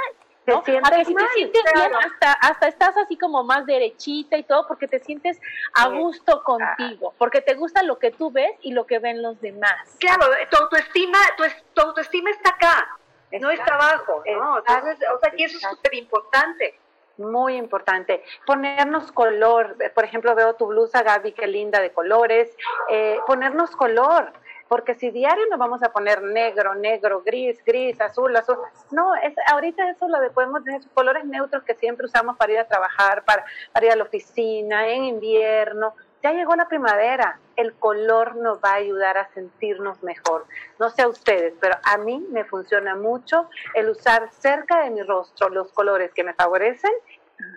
Te 0.45 0.53
¿no? 0.53 0.63
sientes 0.63 0.93
a 0.93 0.97
que 0.97 1.05
si 1.05 1.15
mal, 1.15 1.27
te 1.27 1.33
sientes 1.33 1.63
claro. 1.73 1.89
bien, 1.89 2.13
hasta, 2.13 2.33
hasta 2.33 2.69
estás 2.69 2.97
así 2.99 3.17
como 3.17 3.45
más 3.45 3.65
derechita 3.65 4.37
y 4.37 4.43
todo, 4.43 4.67
porque 4.69 4.87
te 4.87 4.99
sientes 4.99 5.41
a 5.75 5.89
gusto 5.89 6.43
contigo, 6.43 7.15
porque 7.17 7.41
te 7.41 7.55
gusta 7.55 7.83
lo 7.83 7.99
que 7.99 8.11
tú 8.11 8.31
ves 8.31 8.53
y 8.61 8.73
lo 8.73 8.87
que 8.87 8.99
ven 8.99 9.23
los 9.23 9.41
demás. 9.41 9.97
Claro, 9.99 10.27
tu 10.51 10.57
autoestima, 10.57 11.19
tu, 11.37 11.45
tu 11.73 11.81
autoestima 11.81 12.31
está 12.31 12.51
acá, 12.51 12.99
no 13.41 13.51
está 13.51 13.75
abajo, 13.75 14.23
¿no? 14.27 14.59
Entonces, 14.59 14.99
o 15.15 15.19
sea, 15.19 15.31
que 15.31 15.45
eso 15.45 15.57
es 15.57 15.63
súper 15.63 15.95
importante. 15.95 16.79
Muy 17.17 17.55
importante. 17.57 18.25
Ponernos 18.45 19.13
color. 19.13 19.77
Por 19.95 20.05
ejemplo, 20.05 20.35
veo 20.35 20.55
tu 20.55 20.67
blusa, 20.67 21.03
Gaby, 21.03 21.31
qué 21.33 21.47
linda 21.47 21.81
de 21.81 21.93
colores. 21.93 22.51
Eh, 22.91 23.21
ponernos 23.27 23.71
color. 23.71 24.33
Porque 24.75 24.97
si 24.97 25.13
diario 25.13 25.47
nos 25.49 25.61
vamos 25.61 25.85
a 25.85 25.93
poner 25.93 26.21
negro, 26.21 26.75
negro, 26.75 27.23
gris, 27.25 27.63
gris, 27.65 28.01
azul, 28.01 28.35
azul. 28.35 28.59
No, 28.91 29.15
es, 29.15 29.33
ahorita 29.53 29.89
eso 29.89 30.09
lo 30.09 30.19
de 30.19 30.31
podemos 30.31 30.65
tener 30.65 30.81
colores 30.93 31.25
neutros 31.25 31.63
que 31.63 31.77
siempre 31.77 32.07
usamos 32.07 32.37
para 32.37 32.55
ir 32.55 32.59
a 32.59 32.67
trabajar, 32.67 33.25
para, 33.25 33.45
para 33.73 33.87
ir 33.87 33.93
a 33.93 33.95
la 33.95 34.03
oficina, 34.03 34.89
en 34.89 35.05
invierno. 35.05 35.95
Ya 36.25 36.33
llegó 36.33 36.57
la 36.57 36.67
primavera. 36.67 37.39
El 37.55 37.75
color 37.75 38.35
nos 38.35 38.59
va 38.59 38.73
a 38.73 38.75
ayudar 38.75 39.17
a 39.17 39.29
sentirnos 39.29 40.03
mejor. 40.03 40.45
No 40.81 40.91
sé 40.91 41.03
a 41.03 41.09
ustedes, 41.09 41.55
pero 41.61 41.77
a 41.85 41.97
mí 41.99 42.27
me 42.33 42.43
funciona 42.43 42.97
mucho 42.97 43.49
el 43.75 43.91
usar 43.91 44.29
cerca 44.33 44.83
de 44.83 44.91
mi 44.91 45.03
rostro 45.03 45.51
los 45.51 45.71
colores 45.71 46.13
que 46.13 46.25
me 46.25 46.35
favorecen, 46.35 46.91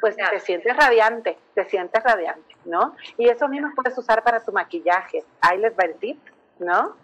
pues 0.01 0.15
te 0.15 0.39
sientes 0.39 0.77
radiante, 0.77 1.39
te 1.55 1.65
sientes 1.65 2.03
radiante, 2.03 2.55
¿no? 2.65 2.95
Y 3.17 3.27
eso 3.27 3.47
mismo 3.47 3.71
puedes 3.75 3.97
usar 3.97 4.23
para 4.23 4.39
tu 4.43 4.51
maquillaje. 4.51 5.23
Ahí 5.41 5.57
les 5.57 5.73
va 5.73 5.85
el 5.85 5.95
tip, 5.95 6.19
¿no? 6.59 6.95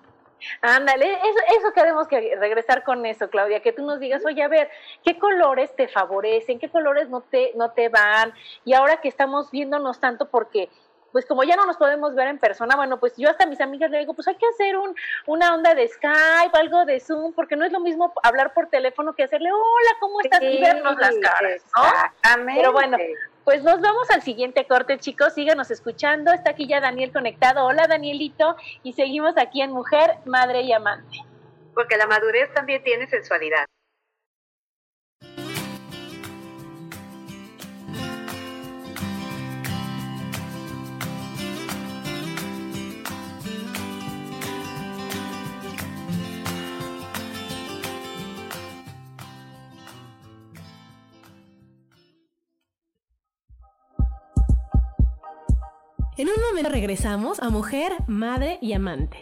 Ándale, 0.62 1.14
eso, 1.14 1.60
eso 1.60 1.74
queremos 1.74 2.08
que 2.08 2.36
regresar 2.40 2.84
con 2.84 3.06
eso, 3.06 3.30
Claudia, 3.30 3.62
que 3.62 3.74
tú 3.74 3.86
nos 3.86 4.00
digas, 4.00 4.24
oye, 4.26 4.44
a 4.44 4.48
ver, 4.48 4.70
¿qué 5.04 5.18
colores 5.18 5.76
te 5.76 5.88
favorecen? 5.88 6.60
¿Qué 6.60 6.70
colores 6.70 7.10
no 7.10 7.22
te, 7.22 7.52
no 7.56 7.72
te 7.72 7.90
van? 7.90 8.34
Y 8.66 8.74
ahora 8.74 8.98
que 8.98 9.08
estamos 9.08 9.52
viéndonos 9.52 10.00
tanto 10.00 10.30
porque 10.30 10.70
pues 11.14 11.28
como 11.28 11.44
ya 11.44 11.56
no 11.56 11.66
nos 11.68 11.78
podemos 11.78 12.16
ver 12.16 12.28
en 12.28 12.40
persona, 12.40 12.76
bueno, 12.76 13.00
pues 13.00 13.14
yo 13.18 13.30
hasta 13.30 13.44
a 13.44 13.48
mis 13.48 13.62
amigas 13.62 13.92
le 13.92 14.00
digo, 14.00 14.16
pues 14.16 14.28
hay 14.28 14.36
que 14.36 14.48
hacer 14.48 14.76
un, 14.76 14.96
una 15.28 15.54
onda 15.54 15.76
de 15.76 15.88
Skype, 15.88 16.58
algo 16.58 16.86
de 16.86 17.00
Zoom, 17.00 17.34
porque 17.34 17.56
no 17.56 17.64
es 17.66 17.72
lo 17.72 17.80
mismo 17.80 18.12
hablar 18.24 18.54
por 18.56 18.68
teléfono 18.68 19.14
que 19.14 19.24
hacerle, 19.24 19.52
hola, 19.52 19.92
¿cómo 20.00 20.20
estás? 20.22 20.42
y 20.42 20.60
vernos 20.60 20.98
las 20.98 21.16
caras, 21.20 21.64
¿no? 21.78 22.46
Pero 22.56 22.74
bueno, 22.74 22.98
pues 23.44 23.64
nos 23.64 23.82
vamos 23.82 24.10
al 24.12 24.22
siguiente 24.22 24.66
corte, 24.68 24.98
chicos. 24.98 25.34
Síganos 25.34 25.70
escuchando. 25.72 26.32
Está 26.32 26.52
aquí 26.52 26.68
ya 26.68 26.80
Daniel 26.80 27.12
conectado. 27.12 27.66
Hola, 27.66 27.88
Danielito. 27.88 28.56
Y 28.84 28.94
seguimos 28.94 29.38
aquí 29.38 29.62
en 29.62 29.72
Mujer, 29.72 30.20
Madre 30.26 30.62
y 30.62 30.72
Amante. 30.72 31.18
Porque 31.74 31.98
la 31.98 32.08
madurez 32.08 32.54
también 32.54 32.84
tiene 32.84 33.08
sensualidad. 33.08 33.66
En 56.16 56.28
un 56.28 56.36
momento 56.48 56.70
regresamos 56.70 57.40
a 57.40 57.50
Mujer, 57.50 57.92
Madre 58.06 58.60
y 58.62 58.74
Amante. 58.74 59.18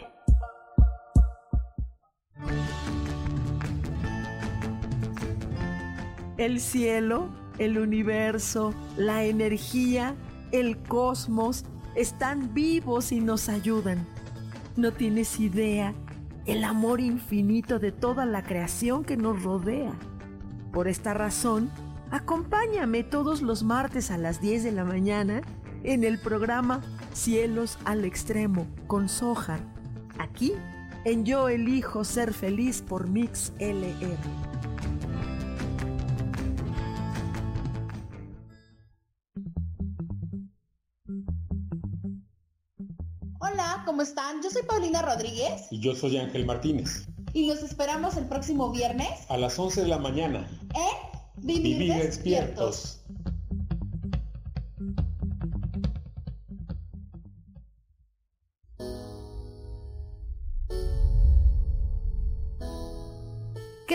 El 6.36 6.60
cielo, 6.60 7.30
el 7.56 7.78
universo, 7.78 8.74
la 8.98 9.24
energía, 9.24 10.14
el 10.50 10.76
cosmos 10.82 11.64
están 11.94 12.52
vivos 12.52 13.10
y 13.10 13.20
nos 13.20 13.48
ayudan. 13.48 14.06
No 14.76 14.92
tienes 14.92 15.40
idea 15.40 15.94
el 16.44 16.62
amor 16.62 17.00
infinito 17.00 17.78
de 17.78 17.92
toda 17.92 18.26
la 18.26 18.42
creación 18.42 19.02
que 19.02 19.16
nos 19.16 19.42
rodea. 19.42 19.94
Por 20.74 20.88
esta 20.88 21.14
razón, 21.14 21.70
acompáñame 22.10 23.02
todos 23.02 23.40
los 23.40 23.62
martes 23.62 24.10
a 24.10 24.18
las 24.18 24.42
10 24.42 24.64
de 24.64 24.72
la 24.72 24.84
mañana 24.84 25.40
en 25.84 26.04
el 26.04 26.18
programa 26.18 26.82
Cielos 27.12 27.78
al 27.84 28.04
Extremo 28.04 28.66
con 28.86 29.08
Soja. 29.08 29.60
Aquí, 30.18 30.52
en 31.04 31.24
Yo 31.24 31.48
Elijo 31.48 32.04
Ser 32.04 32.32
Feliz 32.32 32.82
por 32.82 33.08
Mix 33.08 33.52
LR. 33.58 34.16
Hola, 43.40 43.82
¿cómo 43.84 44.02
están? 44.02 44.42
Yo 44.42 44.50
soy 44.50 44.62
Paulina 44.62 45.02
Rodríguez 45.02 45.66
Y 45.70 45.80
yo 45.80 45.94
soy 45.94 46.16
Ángel 46.16 46.46
Martínez. 46.46 47.06
y 47.32 47.46
los 47.46 47.62
esperamos 47.62 48.16
el 48.16 48.26
próximo 48.26 48.70
viernes 48.70 49.08
A 49.28 49.36
las 49.36 49.58
11 49.58 49.82
de 49.82 49.88
la 49.88 49.98
mañana. 49.98 50.48
en 50.74 51.12
Vivir, 51.44 51.78
Vivir 51.78 51.94
Despiertos. 51.94 52.12
despiertos. 52.14 53.01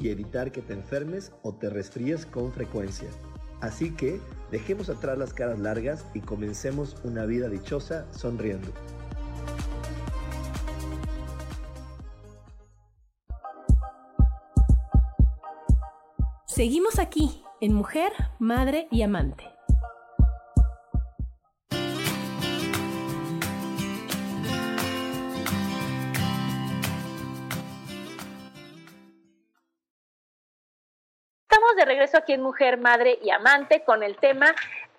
y 0.00 0.10
evitar 0.10 0.52
que 0.52 0.62
te 0.62 0.72
enfermes 0.72 1.32
o 1.42 1.54
te 1.54 1.70
resfríes 1.70 2.26
con 2.26 2.52
frecuencia. 2.52 3.08
Así 3.60 3.92
que 3.92 4.20
dejemos 4.50 4.88
atrás 4.88 5.16
las 5.16 5.32
caras 5.32 5.58
largas 5.58 6.04
y 6.14 6.20
comencemos 6.20 6.96
una 7.04 7.26
vida 7.26 7.48
dichosa 7.48 8.06
sonriendo. 8.12 8.72
Seguimos 16.46 16.98
aquí 16.98 17.42
en 17.60 17.72
Mujer, 17.72 18.12
Madre 18.38 18.88
y 18.90 19.02
Amante. 19.02 19.51
Regreso 31.92 32.16
aquí 32.16 32.32
en 32.32 32.42
Mujer, 32.42 32.78
Madre 32.78 33.18
y 33.22 33.30
Amante 33.30 33.84
con 33.84 34.02
el 34.02 34.16
tema 34.16 34.54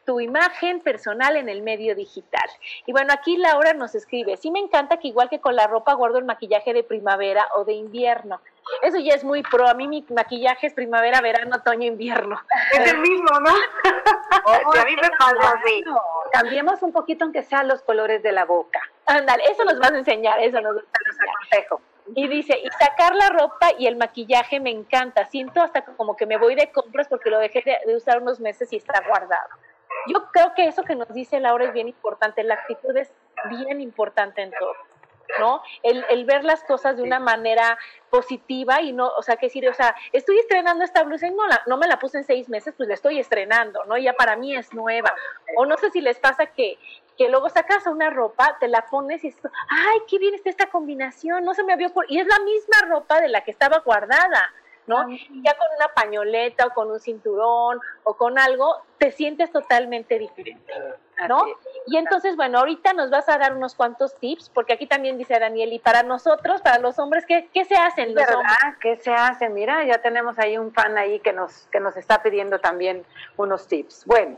tu 0.05 0.19
imagen 0.19 0.81
personal 0.81 1.37
en 1.37 1.49
el 1.49 1.61
medio 1.61 1.95
digital. 1.95 2.47
Y 2.85 2.91
bueno, 2.91 3.13
aquí 3.13 3.37
Laura 3.37 3.73
nos 3.73 3.95
escribe, 3.95 4.37
sí 4.37 4.51
me 4.51 4.59
encanta 4.59 4.97
que 4.97 5.07
igual 5.07 5.29
que 5.29 5.39
con 5.39 5.55
la 5.55 5.65
ropa 5.65 5.93
guardo 5.93 6.17
el 6.17 6.25
maquillaje 6.25 6.73
de 6.73 6.83
primavera 6.83 7.47
o 7.55 7.63
de 7.63 7.73
invierno. 7.73 8.41
Eso 8.81 8.97
ya 8.97 9.13
es 9.13 9.23
muy 9.23 9.43
pro. 9.43 9.67
A 9.67 9.73
mí 9.73 9.87
mi 9.87 10.05
maquillaje 10.09 10.67
es 10.67 10.73
primavera, 10.73 11.21
verano, 11.21 11.55
otoño, 11.55 11.87
invierno. 11.87 12.39
Es 12.73 12.91
el 12.91 12.99
mismo, 12.99 13.39
¿no? 13.39 13.51
a 14.81 14.85
mí 14.85 14.95
me 14.95 15.09
pasa 15.17 15.53
así. 15.57 15.83
Cambiemos 16.31 16.81
un 16.83 16.91
poquito 16.91 17.25
aunque 17.25 17.43
sean 17.43 17.67
los 17.67 17.81
colores 17.81 18.21
de 18.23 18.33
la 18.33 18.45
boca. 18.45 18.79
Ándale, 19.05 19.43
eso 19.49 19.63
nos 19.63 19.79
vas 19.79 19.91
a 19.91 19.97
enseñar, 19.97 20.39
eso 20.39 20.61
nos, 20.61 20.75
nos 20.75 20.85
aconsejo. 20.85 21.81
Y 22.15 22.27
dice, 22.27 22.59
y 22.61 22.69
sacar 22.83 23.15
la 23.15 23.29
ropa 23.29 23.69
y 23.77 23.87
el 23.87 23.95
maquillaje 23.95 24.59
me 24.59 24.71
encanta. 24.71 25.25
Siento 25.25 25.61
hasta 25.61 25.83
como 25.83 26.15
que 26.15 26.25
me 26.25 26.37
voy 26.37 26.55
de 26.55 26.71
compras 26.71 27.07
porque 27.07 27.29
lo 27.29 27.39
dejé 27.39 27.61
de, 27.61 27.77
de 27.85 27.95
usar 27.95 28.21
unos 28.21 28.39
meses 28.39 28.71
y 28.73 28.77
está 28.77 29.01
guardado. 29.07 29.49
Yo 30.07 30.25
creo 30.31 30.53
que 30.53 30.65
eso 30.65 30.83
que 30.83 30.95
nos 30.95 31.13
dice 31.13 31.39
Laura 31.39 31.65
es 31.65 31.73
bien 31.73 31.87
importante, 31.87 32.43
la 32.43 32.55
actitud 32.55 32.95
es 32.97 33.13
bien 33.49 33.79
importante 33.79 34.41
en 34.41 34.51
todo. 34.51 34.73
¿no? 35.39 35.61
El, 35.81 36.05
el, 36.09 36.25
ver 36.25 36.43
las 36.43 36.63
cosas 36.63 36.97
de 36.97 37.03
una 37.03 37.19
manera 37.19 37.77
positiva 38.09 38.81
y 38.81 38.93
no, 38.93 39.07
o 39.07 39.21
sea, 39.23 39.37
que 39.37 39.47
decir, 39.47 39.67
o 39.67 39.73
sea, 39.73 39.95
estoy 40.11 40.37
estrenando 40.39 40.83
esta 40.83 41.03
blusa 41.03 41.27
y 41.27 41.31
no, 41.31 41.47
la, 41.47 41.61
no 41.65 41.77
me 41.77 41.87
la 41.87 41.97
puse 41.97 42.19
en 42.19 42.23
seis 42.23 42.49
meses, 42.49 42.73
pues 42.75 42.87
la 42.87 42.95
estoy 42.95 43.19
estrenando, 43.19 43.83
¿no? 43.85 43.97
Ya 43.97 44.13
para 44.13 44.35
mí 44.35 44.55
es 44.55 44.73
nueva. 44.73 45.13
O 45.57 45.65
no 45.65 45.77
sé 45.77 45.89
si 45.91 46.01
les 46.01 46.19
pasa 46.19 46.47
que, 46.47 46.77
que 47.18 47.30
luego 47.30 47.49
sacas 47.49 47.86
una 47.88 48.09
ropa, 48.09 48.57
te 48.59 48.68
la 48.68 48.86
pones 48.86 49.24
y 49.24 49.28
es, 49.28 49.38
ay, 49.70 49.99
qué 50.07 50.20
bien 50.20 50.34
está 50.34 50.49
esta 50.49 50.70
combinación, 50.70 51.43
no 51.43 51.53
se 51.53 51.64
me 51.64 51.74
había 51.74 51.88
ocurrido, 51.88 52.14
y 52.14 52.20
es 52.20 52.28
la 52.28 52.39
misma 52.39 52.89
ropa 52.89 53.22
de 53.22 53.30
la 53.30 53.43
que 53.43 53.51
estaba 53.51 53.80
guardada. 53.80 54.53
¿no? 54.88 55.07
Ya 55.09 55.57
con 55.57 55.68
una 55.78 55.88
pañoleta 55.93 56.68
o 56.68 56.74
con 56.74 56.91
un 56.91 56.99
cinturón 56.99 57.80
o 58.03 58.16
con 58.16 58.38
algo, 58.38 58.84
te 58.97 59.11
sientes 59.11 59.51
totalmente 59.51 60.20
diferente, 60.20 60.74
¿no? 61.30 61.45
Y 61.88 61.97
entonces, 61.97 62.36
bueno, 62.36 62.59
ahorita 62.59 62.93
nos 62.93 63.09
vas 63.09 63.28
a 63.30 63.38
dar 63.38 63.55
unos 63.55 63.76
cuantos 63.76 64.16
tips, 64.16 64.49
porque 64.49 64.74
aquí 64.74 64.88
también 64.88 65.18
dice 65.18 65.39
Daniel, 65.39 65.74
y 65.74 65.80
para 65.80 66.03
nosotros, 66.03 66.61
para 66.61 66.80
los 66.80 66.99
hombres, 66.99 67.26
¿qué, 67.26 67.49
qué 67.53 67.66
se 67.66 67.76
hacen 67.76 68.14
los 68.14 68.26
¿verdad? 68.26 68.36
hombres? 68.38 68.78
¿Qué 68.82 68.97
se 68.97 69.14
hace? 69.14 69.49
Mira, 69.49 69.86
ya 69.86 69.99
tenemos 69.99 70.38
ahí 70.39 70.57
un 70.57 70.74
fan 70.74 70.97
ahí 70.97 71.20
que 71.20 71.34
nos, 71.34 71.68
que 71.72 71.80
nos 71.80 71.95
está 71.97 72.22
pidiendo 72.22 72.59
también 72.59 73.05
unos 73.38 73.68
tips. 73.68 74.05
Bueno, 74.05 74.38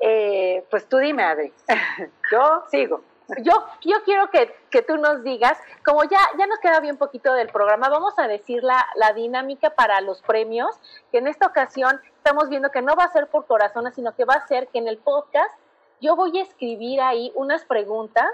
eh, 0.00 0.64
pues 0.70 0.88
tú 0.88 0.98
dime, 0.98 1.24
Adri. 1.24 1.52
Yo 2.30 2.64
sigo. 2.70 3.02
Yo, 3.38 3.52
yo 3.80 4.02
quiero 4.04 4.30
que, 4.30 4.54
que, 4.70 4.82
tú 4.82 4.98
nos 4.98 5.24
digas, 5.24 5.58
como 5.82 6.04
ya, 6.04 6.18
ya 6.38 6.46
nos 6.46 6.58
queda 6.58 6.78
bien 6.80 6.98
poquito 6.98 7.32
del 7.32 7.48
programa, 7.48 7.88
vamos 7.88 8.12
a 8.18 8.28
decir 8.28 8.62
la, 8.62 8.86
la, 8.96 9.14
dinámica 9.14 9.70
para 9.70 10.02
los 10.02 10.20
premios, 10.20 10.78
que 11.10 11.18
en 11.18 11.26
esta 11.26 11.46
ocasión 11.46 11.98
estamos 12.18 12.50
viendo 12.50 12.70
que 12.70 12.82
no 12.82 12.94
va 12.94 13.04
a 13.04 13.12
ser 13.12 13.28
por 13.28 13.46
corazones, 13.46 13.94
sino 13.94 14.14
que 14.14 14.26
va 14.26 14.34
a 14.34 14.46
ser 14.46 14.68
que 14.68 14.78
en 14.78 14.88
el 14.88 14.98
podcast 14.98 15.58
yo 16.02 16.16
voy 16.16 16.38
a 16.38 16.42
escribir 16.42 17.00
ahí 17.00 17.32
unas 17.34 17.64
preguntas. 17.64 18.28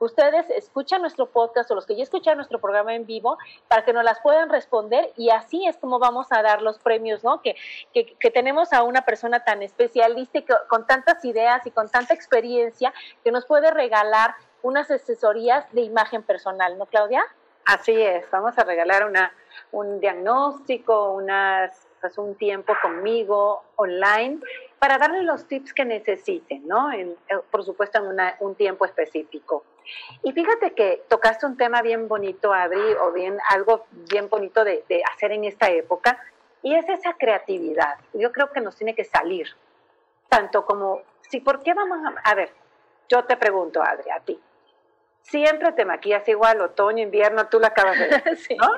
Ustedes 0.00 0.48
escuchan 0.50 1.00
nuestro 1.00 1.26
podcast 1.26 1.70
o 1.70 1.74
los 1.74 1.86
que 1.86 1.96
ya 1.96 2.02
escuchan 2.02 2.36
nuestro 2.36 2.60
programa 2.60 2.94
en 2.94 3.06
vivo 3.06 3.38
para 3.66 3.84
que 3.84 3.92
nos 3.92 4.04
las 4.04 4.20
puedan 4.20 4.48
responder 4.48 5.12
y 5.16 5.30
así 5.30 5.66
es 5.66 5.76
como 5.76 5.98
vamos 5.98 6.28
a 6.30 6.42
dar 6.42 6.62
los 6.62 6.78
premios, 6.78 7.24
¿no? 7.24 7.42
Que, 7.42 7.56
que, 7.92 8.30
tenemos 8.30 8.72
a 8.72 8.82
una 8.82 9.02
persona 9.02 9.44
tan 9.44 9.62
especialista 9.62 10.38
y 10.38 10.46
con 10.68 10.86
tantas 10.86 11.24
ideas 11.24 11.66
y 11.66 11.70
con 11.70 11.88
tanta 11.88 12.14
experiencia 12.14 12.92
que 13.24 13.32
nos 13.32 13.46
puede 13.46 13.70
regalar 13.70 14.34
unas 14.62 14.90
asesorías 14.90 15.70
de 15.72 15.82
imagen 15.82 16.22
personal, 16.22 16.78
¿no, 16.78 16.86
Claudia? 16.86 17.22
Así 17.64 18.00
es, 18.00 18.30
vamos 18.30 18.56
a 18.58 18.64
regalar 18.64 19.06
una, 19.06 19.32
un 19.72 20.00
diagnóstico, 20.00 21.12
unas, 21.12 21.86
pues 22.00 22.16
un 22.18 22.34
tiempo 22.36 22.74
conmigo 22.82 23.62
online 23.76 24.40
para 24.78 24.98
darle 24.98 25.22
los 25.22 25.46
tips 25.46 25.72
que 25.74 25.84
necesiten, 25.84 26.66
¿no? 26.66 26.92
En, 26.92 27.16
por 27.50 27.64
supuesto, 27.64 27.98
en 27.98 28.06
una, 28.06 28.36
un 28.40 28.54
tiempo 28.54 28.84
específico. 28.84 29.64
Y 30.22 30.32
fíjate 30.32 30.72
que 30.74 31.02
tocaste 31.08 31.46
un 31.46 31.56
tema 31.56 31.82
bien 31.82 32.08
bonito, 32.08 32.52
Adri, 32.52 32.94
o 33.00 33.12
bien 33.12 33.38
algo 33.50 33.86
bien 34.10 34.28
bonito 34.28 34.64
de, 34.64 34.84
de 34.88 35.02
hacer 35.12 35.32
en 35.32 35.44
esta 35.44 35.70
época, 35.70 36.18
y 36.62 36.74
es 36.74 36.88
esa 36.88 37.14
creatividad. 37.14 37.96
Yo 38.12 38.32
creo 38.32 38.52
que 38.52 38.60
nos 38.60 38.76
tiene 38.76 38.94
que 38.94 39.04
salir, 39.04 39.48
tanto 40.28 40.64
como, 40.64 41.02
si, 41.22 41.40
¿por 41.40 41.62
qué 41.62 41.74
vamos 41.74 41.98
a, 42.04 42.30
a 42.30 42.34
ver, 42.34 42.52
yo 43.08 43.24
te 43.24 43.36
pregunto, 43.36 43.82
Adri, 43.82 44.10
a 44.10 44.20
ti, 44.20 44.40
siempre 45.22 45.72
te 45.72 45.84
maquillas 45.84 46.28
igual, 46.28 46.60
otoño, 46.60 47.02
invierno, 47.02 47.48
tú 47.48 47.58
lo 47.58 47.66
acabas 47.66 47.98
de 47.98 48.08
decir, 48.08 48.36
sí. 48.48 48.56
¿no? 48.56 48.70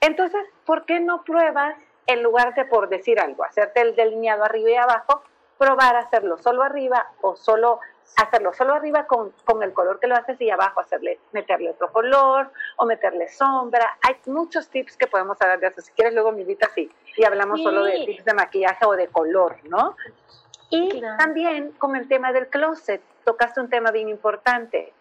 Entonces, 0.00 0.44
¿por 0.64 0.84
qué 0.84 1.00
no 1.00 1.22
pruebas, 1.24 1.76
en 2.06 2.22
lugar 2.22 2.54
de 2.54 2.64
por 2.64 2.88
decir 2.88 3.20
algo, 3.20 3.44
hacerte 3.44 3.80
el 3.80 3.94
delineado 3.94 4.44
arriba 4.44 4.70
y 4.70 4.74
abajo, 4.74 5.22
probar 5.58 5.96
hacerlo 5.96 6.38
solo 6.38 6.62
arriba 6.62 7.12
o 7.20 7.36
solo 7.36 7.78
hacerlo 8.16 8.52
solo 8.52 8.74
arriba 8.74 9.06
con, 9.06 9.32
con, 9.44 9.62
el 9.62 9.72
color 9.72 9.98
que 9.98 10.06
lo 10.06 10.16
haces 10.16 10.40
y 10.40 10.50
abajo 10.50 10.80
hacerle, 10.80 11.18
meterle 11.32 11.70
otro 11.70 11.90
color 11.92 12.50
o 12.76 12.84
meterle 12.84 13.28
sombra. 13.28 13.96
Hay 14.02 14.16
muchos 14.26 14.68
tips 14.68 14.96
que 14.96 15.06
podemos 15.06 15.40
hablar 15.40 15.60
de 15.60 15.68
eso. 15.68 15.80
Si 15.80 15.92
quieres, 15.92 16.12
luego 16.12 16.32
me 16.32 16.42
invitas 16.42 16.76
y, 16.76 16.90
y 17.16 17.24
hablamos 17.24 17.58
sí. 17.58 17.64
solo 17.64 17.84
de 17.84 18.04
tips 18.04 18.24
de 18.24 18.34
maquillaje 18.34 18.84
o 18.84 18.92
de 18.92 19.08
color, 19.08 19.56
¿no? 19.64 19.96
Y 20.68 20.90
claro. 20.90 21.16
también 21.18 21.72
con 21.72 21.96
el 21.96 22.08
tema 22.08 22.32
del 22.32 22.48
closet, 22.48 23.02
tocaste 23.24 23.60
un 23.60 23.70
tema 23.70 23.90
bien 23.90 24.08
importante. 24.08 24.92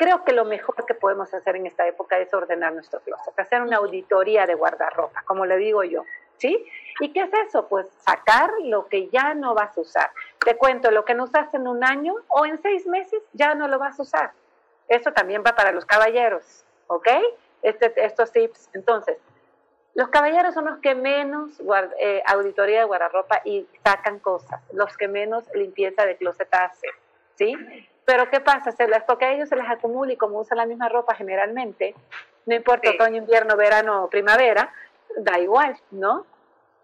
Creo 0.00 0.24
que 0.24 0.32
lo 0.32 0.46
mejor 0.46 0.86
que 0.86 0.94
podemos 0.94 1.34
hacer 1.34 1.56
en 1.56 1.66
esta 1.66 1.86
época 1.86 2.18
es 2.18 2.32
ordenar 2.32 2.72
nuestro 2.72 3.00
closet, 3.00 3.38
hacer 3.38 3.60
una 3.60 3.76
auditoría 3.76 4.46
de 4.46 4.54
guardarropa, 4.54 5.22
como 5.26 5.44
le 5.44 5.58
digo 5.58 5.84
yo. 5.84 6.06
¿Sí? 6.38 6.64
¿Y 7.00 7.12
qué 7.12 7.20
es 7.20 7.30
eso? 7.46 7.68
Pues 7.68 7.86
sacar 8.06 8.50
lo 8.62 8.88
que 8.88 9.10
ya 9.10 9.34
no 9.34 9.52
vas 9.52 9.76
a 9.76 9.80
usar. 9.82 10.10
Te 10.42 10.56
cuento, 10.56 10.90
lo 10.90 11.04
que 11.04 11.12
no 11.12 11.24
usaste 11.24 11.58
en 11.58 11.68
un 11.68 11.84
año 11.84 12.14
o 12.28 12.46
en 12.46 12.62
seis 12.62 12.86
meses 12.86 13.22
ya 13.34 13.54
no 13.54 13.68
lo 13.68 13.78
vas 13.78 14.00
a 14.00 14.02
usar. 14.02 14.32
Eso 14.88 15.12
también 15.12 15.44
va 15.46 15.54
para 15.54 15.70
los 15.70 15.84
caballeros, 15.84 16.64
¿ok? 16.86 17.08
Este, 17.60 17.92
estos 18.02 18.32
tips. 18.32 18.70
Entonces, 18.72 19.18
los 19.94 20.08
caballeros 20.08 20.54
son 20.54 20.64
los 20.64 20.78
que 20.78 20.94
menos 20.94 21.60
eh, 21.98 22.22
auditoría 22.24 22.78
de 22.78 22.86
guardarropa 22.86 23.42
y 23.44 23.68
sacan 23.84 24.18
cosas, 24.18 24.62
los 24.72 24.96
que 24.96 25.08
menos 25.08 25.44
limpieza 25.52 26.06
de 26.06 26.16
closet 26.16 26.48
hacen, 26.54 26.90
¿sí? 27.34 27.54
Pero 28.10 28.28
¿qué 28.28 28.40
pasa? 28.40 28.72
Se 28.72 28.88
les, 28.88 29.04
porque 29.04 29.24
a 29.24 29.32
ellos 29.34 29.48
se 29.48 29.54
les 29.54 29.70
acumula 29.70 30.12
y 30.12 30.16
como 30.16 30.40
usan 30.40 30.58
la 30.58 30.66
misma 30.66 30.88
ropa 30.88 31.14
generalmente, 31.14 31.94
no 32.44 32.56
importa 32.56 32.90
sí. 32.90 32.96
otoño, 32.96 33.18
invierno, 33.18 33.56
verano 33.56 34.02
o 34.02 34.10
primavera, 34.10 34.72
da 35.16 35.38
igual, 35.38 35.76
¿no? 35.92 36.26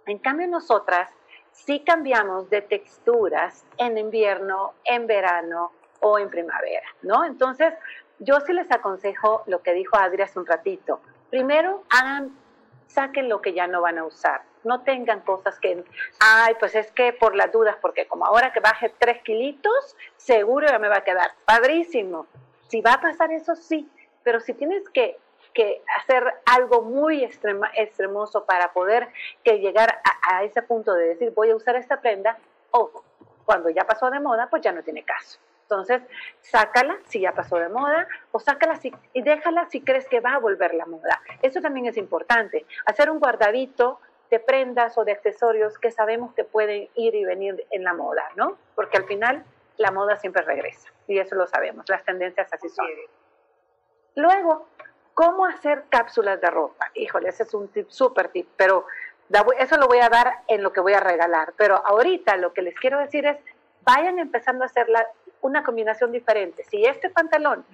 En 0.06 0.18
cambio, 0.18 0.46
nosotras 0.46 1.10
sí 1.50 1.80
cambiamos 1.80 2.48
de 2.48 2.62
texturas 2.62 3.64
en 3.76 3.98
invierno, 3.98 4.74
en 4.84 5.08
verano 5.08 5.72
o 5.98 6.16
en 6.20 6.30
primavera, 6.30 6.86
¿no? 7.02 7.24
Entonces, 7.24 7.74
yo 8.20 8.38
sí 8.38 8.52
les 8.52 8.70
aconsejo 8.70 9.42
lo 9.46 9.62
que 9.62 9.72
dijo 9.72 9.96
Adri 9.96 10.22
hace 10.22 10.38
un 10.38 10.46
ratito. 10.46 11.00
Primero, 11.28 11.82
hagan, 11.90 12.38
saquen 12.86 13.28
lo 13.28 13.42
que 13.42 13.52
ya 13.52 13.66
no 13.66 13.80
van 13.80 13.98
a 13.98 14.04
usar. 14.04 14.42
No 14.66 14.82
tengan 14.82 15.20
cosas 15.20 15.58
que, 15.58 15.82
ay, 16.20 16.54
pues 16.58 16.74
es 16.74 16.90
que 16.92 17.12
por 17.12 17.34
las 17.34 17.52
dudas, 17.52 17.76
porque 17.80 18.06
como 18.06 18.26
ahora 18.26 18.52
que 18.52 18.60
baje 18.60 18.92
tres 18.98 19.22
kilitos, 19.22 19.96
seguro 20.16 20.66
ya 20.66 20.78
me 20.78 20.88
va 20.88 20.98
a 20.98 21.04
quedar. 21.04 21.30
Padrísimo. 21.44 22.26
Si 22.68 22.80
va 22.80 22.94
a 22.94 23.00
pasar 23.00 23.30
eso, 23.32 23.54
sí. 23.54 23.88
Pero 24.22 24.40
si 24.40 24.54
tienes 24.54 24.88
que 24.90 25.18
que 25.56 25.82
hacer 25.98 26.22
algo 26.44 26.82
muy 26.82 27.24
extrema, 27.24 27.70
extremoso 27.74 28.44
para 28.44 28.74
poder 28.74 29.08
que 29.42 29.58
llegar 29.58 30.02
a, 30.30 30.44
ese 30.44 30.60
punto 30.60 30.92
de 30.92 31.08
decir 31.08 31.32
voy 31.34 31.48
a 31.50 31.56
usar 31.56 31.76
esta 31.76 32.02
prenda 32.02 32.36
o 32.72 33.02
cuando 33.46 33.70
ya 33.70 33.84
pasó 33.84 34.10
de 34.10 34.20
moda 34.20 34.48
pues 34.50 34.60
ya 34.60 34.72
no 34.72 34.82
tiene 34.82 35.02
caso. 35.02 35.38
Entonces, 35.62 36.02
sácala 36.42 36.98
si 37.06 37.20
ya 37.20 37.32
pasó 37.32 37.56
de 37.56 37.70
moda 37.70 38.06
o 38.32 38.38
sácala 38.38 38.76
si, 38.76 38.92
y 39.14 39.22
déjala 39.22 39.64
si 39.70 39.80
crees 39.80 40.06
que 40.08 40.20
va 40.20 40.34
a 40.34 40.38
volver 40.38 40.74
la 40.74 40.84
moda. 40.84 41.22
Eso 41.40 41.62
también 41.62 41.86
es 41.86 41.96
importante. 41.96 42.66
Hacer 42.84 43.10
un 43.10 43.18
guardadito 43.18 43.98
de 44.30 44.40
prendas 44.40 44.96
o 44.98 45.04
de 45.04 45.12
accesorios 45.12 45.78
que 45.78 45.90
sabemos 45.90 46.34
que 46.34 46.44
pueden 46.44 46.88
ir 46.94 47.14
y 47.14 47.24
venir 47.24 47.66
en 47.70 47.84
la 47.84 47.94
moda, 47.94 48.24
¿no? 48.36 48.56
Porque 48.74 48.96
al 48.96 49.04
final 49.04 49.44
la 49.76 49.90
moda 49.90 50.16
siempre 50.16 50.42
regresa. 50.42 50.90
Y 51.06 51.18
eso 51.18 51.34
lo 51.34 51.46
sabemos, 51.46 51.88
las 51.88 52.04
tendencias 52.04 52.52
así 52.52 52.68
son. 52.68 52.86
Luego, 54.16 54.66
¿cómo 55.14 55.46
hacer 55.46 55.84
cápsulas 55.88 56.40
de 56.40 56.50
ropa? 56.50 56.90
Híjole, 56.94 57.28
ese 57.28 57.44
es 57.44 57.54
un 57.54 57.68
tip, 57.68 57.90
súper 57.90 58.28
tip, 58.28 58.48
pero 58.56 58.86
eso 59.58 59.76
lo 59.76 59.86
voy 59.86 59.98
a 59.98 60.08
dar 60.08 60.40
en 60.48 60.62
lo 60.62 60.72
que 60.72 60.80
voy 60.80 60.94
a 60.94 61.00
regalar. 61.00 61.52
Pero 61.56 61.76
ahorita 61.76 62.36
lo 62.36 62.52
que 62.52 62.62
les 62.62 62.74
quiero 62.74 62.98
decir 62.98 63.26
es, 63.26 63.36
vayan 63.82 64.18
empezando 64.18 64.64
a 64.64 64.66
hacer 64.66 64.86
una 65.40 65.62
combinación 65.62 66.10
diferente. 66.12 66.64
Si 66.64 66.84
este 66.84 67.10
pantalón 67.10 67.64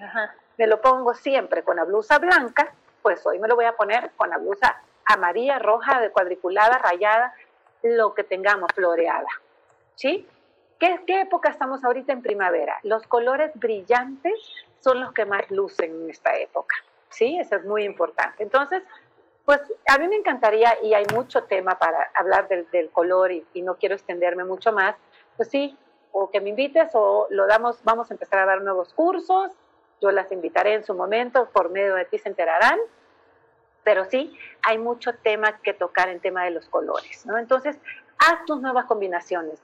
me 0.59 0.66
lo 0.66 0.80
pongo 0.80 1.14
siempre 1.14 1.62
con 1.62 1.76
la 1.76 1.84
blusa 1.84 2.18
blanca, 2.18 2.72
pues 3.00 3.24
hoy 3.26 3.38
me 3.38 3.48
lo 3.48 3.57
voy 3.57 3.64
a 3.64 3.76
poner 3.76 4.11
con 4.16 4.30
la 4.30 4.38
blusa 4.38 4.82
amarilla, 5.05 5.59
roja, 5.59 6.00
de 6.00 6.11
cuadriculada, 6.11 6.78
rayada, 6.78 7.34
lo 7.82 8.14
que 8.14 8.24
tengamos, 8.24 8.70
floreada. 8.74 9.28
¿Sí? 9.94 10.26
¿Qué, 10.78 11.00
¿Qué 11.07 11.20
época 11.20 11.50
estamos 11.50 11.84
ahorita 11.84 12.12
en 12.12 12.22
primavera? 12.22 12.78
Los 12.82 13.07
colores 13.07 13.53
brillantes 13.55 14.34
son 14.80 15.00
los 15.00 15.12
que 15.12 15.24
más 15.24 15.50
lucen 15.50 16.03
en 16.03 16.11
esta 16.11 16.36
época. 16.36 16.76
¿Sí? 17.09 17.38
Eso 17.38 17.57
es 17.57 17.64
muy 17.64 17.84
importante. 17.84 18.42
Entonces, 18.42 18.82
pues 19.44 19.61
a 19.88 19.98
mí 19.98 20.09
me 20.09 20.16
encantaría, 20.16 20.76
y 20.82 20.94
hay 20.94 21.05
mucho 21.12 21.44
tema 21.44 21.78
para 21.78 22.11
hablar 22.14 22.48
del, 22.48 22.90
color 22.90 23.32
y, 23.32 23.44
y, 23.55 23.62
no 23.62 23.76
quiero 23.76 23.94
extenderme 23.94 24.44
mucho 24.44 24.72
más, 24.72 24.96
pues 25.36 25.48
sí, 25.48 25.76
o 26.12 26.30
que 26.30 26.40
me 26.40 26.50
invites 26.50 26.90
o 26.94 27.26
lo 27.30 27.46
damos, 27.46 27.82
vamos 27.82 28.11
a 28.11 28.14
empezar 28.14 28.40
a 28.40 28.46
dar 28.46 28.62
nuevos 28.62 28.92
cursos, 28.94 29.50
yo 30.00 30.11
las 30.11 30.30
invitaré 30.30 30.74
en 30.74 30.84
su 30.84 30.94
momento, 30.94 31.48
por 31.53 31.70
medio 31.70 31.94
de 31.94 32.05
ti 32.05 32.18
se 32.18 32.28
enterarán, 32.28 32.78
pero 33.84 34.04
sí, 34.04 34.36
hay 34.62 34.78
mucho 34.78 35.14
tema 35.14 35.60
que 35.62 35.74
tocar 35.74 36.08
en 36.08 36.20
tema 36.20 36.44
de 36.44 36.50
los 36.50 36.68
colores, 36.68 37.26
¿no? 37.26 37.38
Entonces, 37.38 37.78
haz 38.18 38.44
tus 38.46 38.60
nuevas 38.60 38.86
combinaciones, 38.86 39.60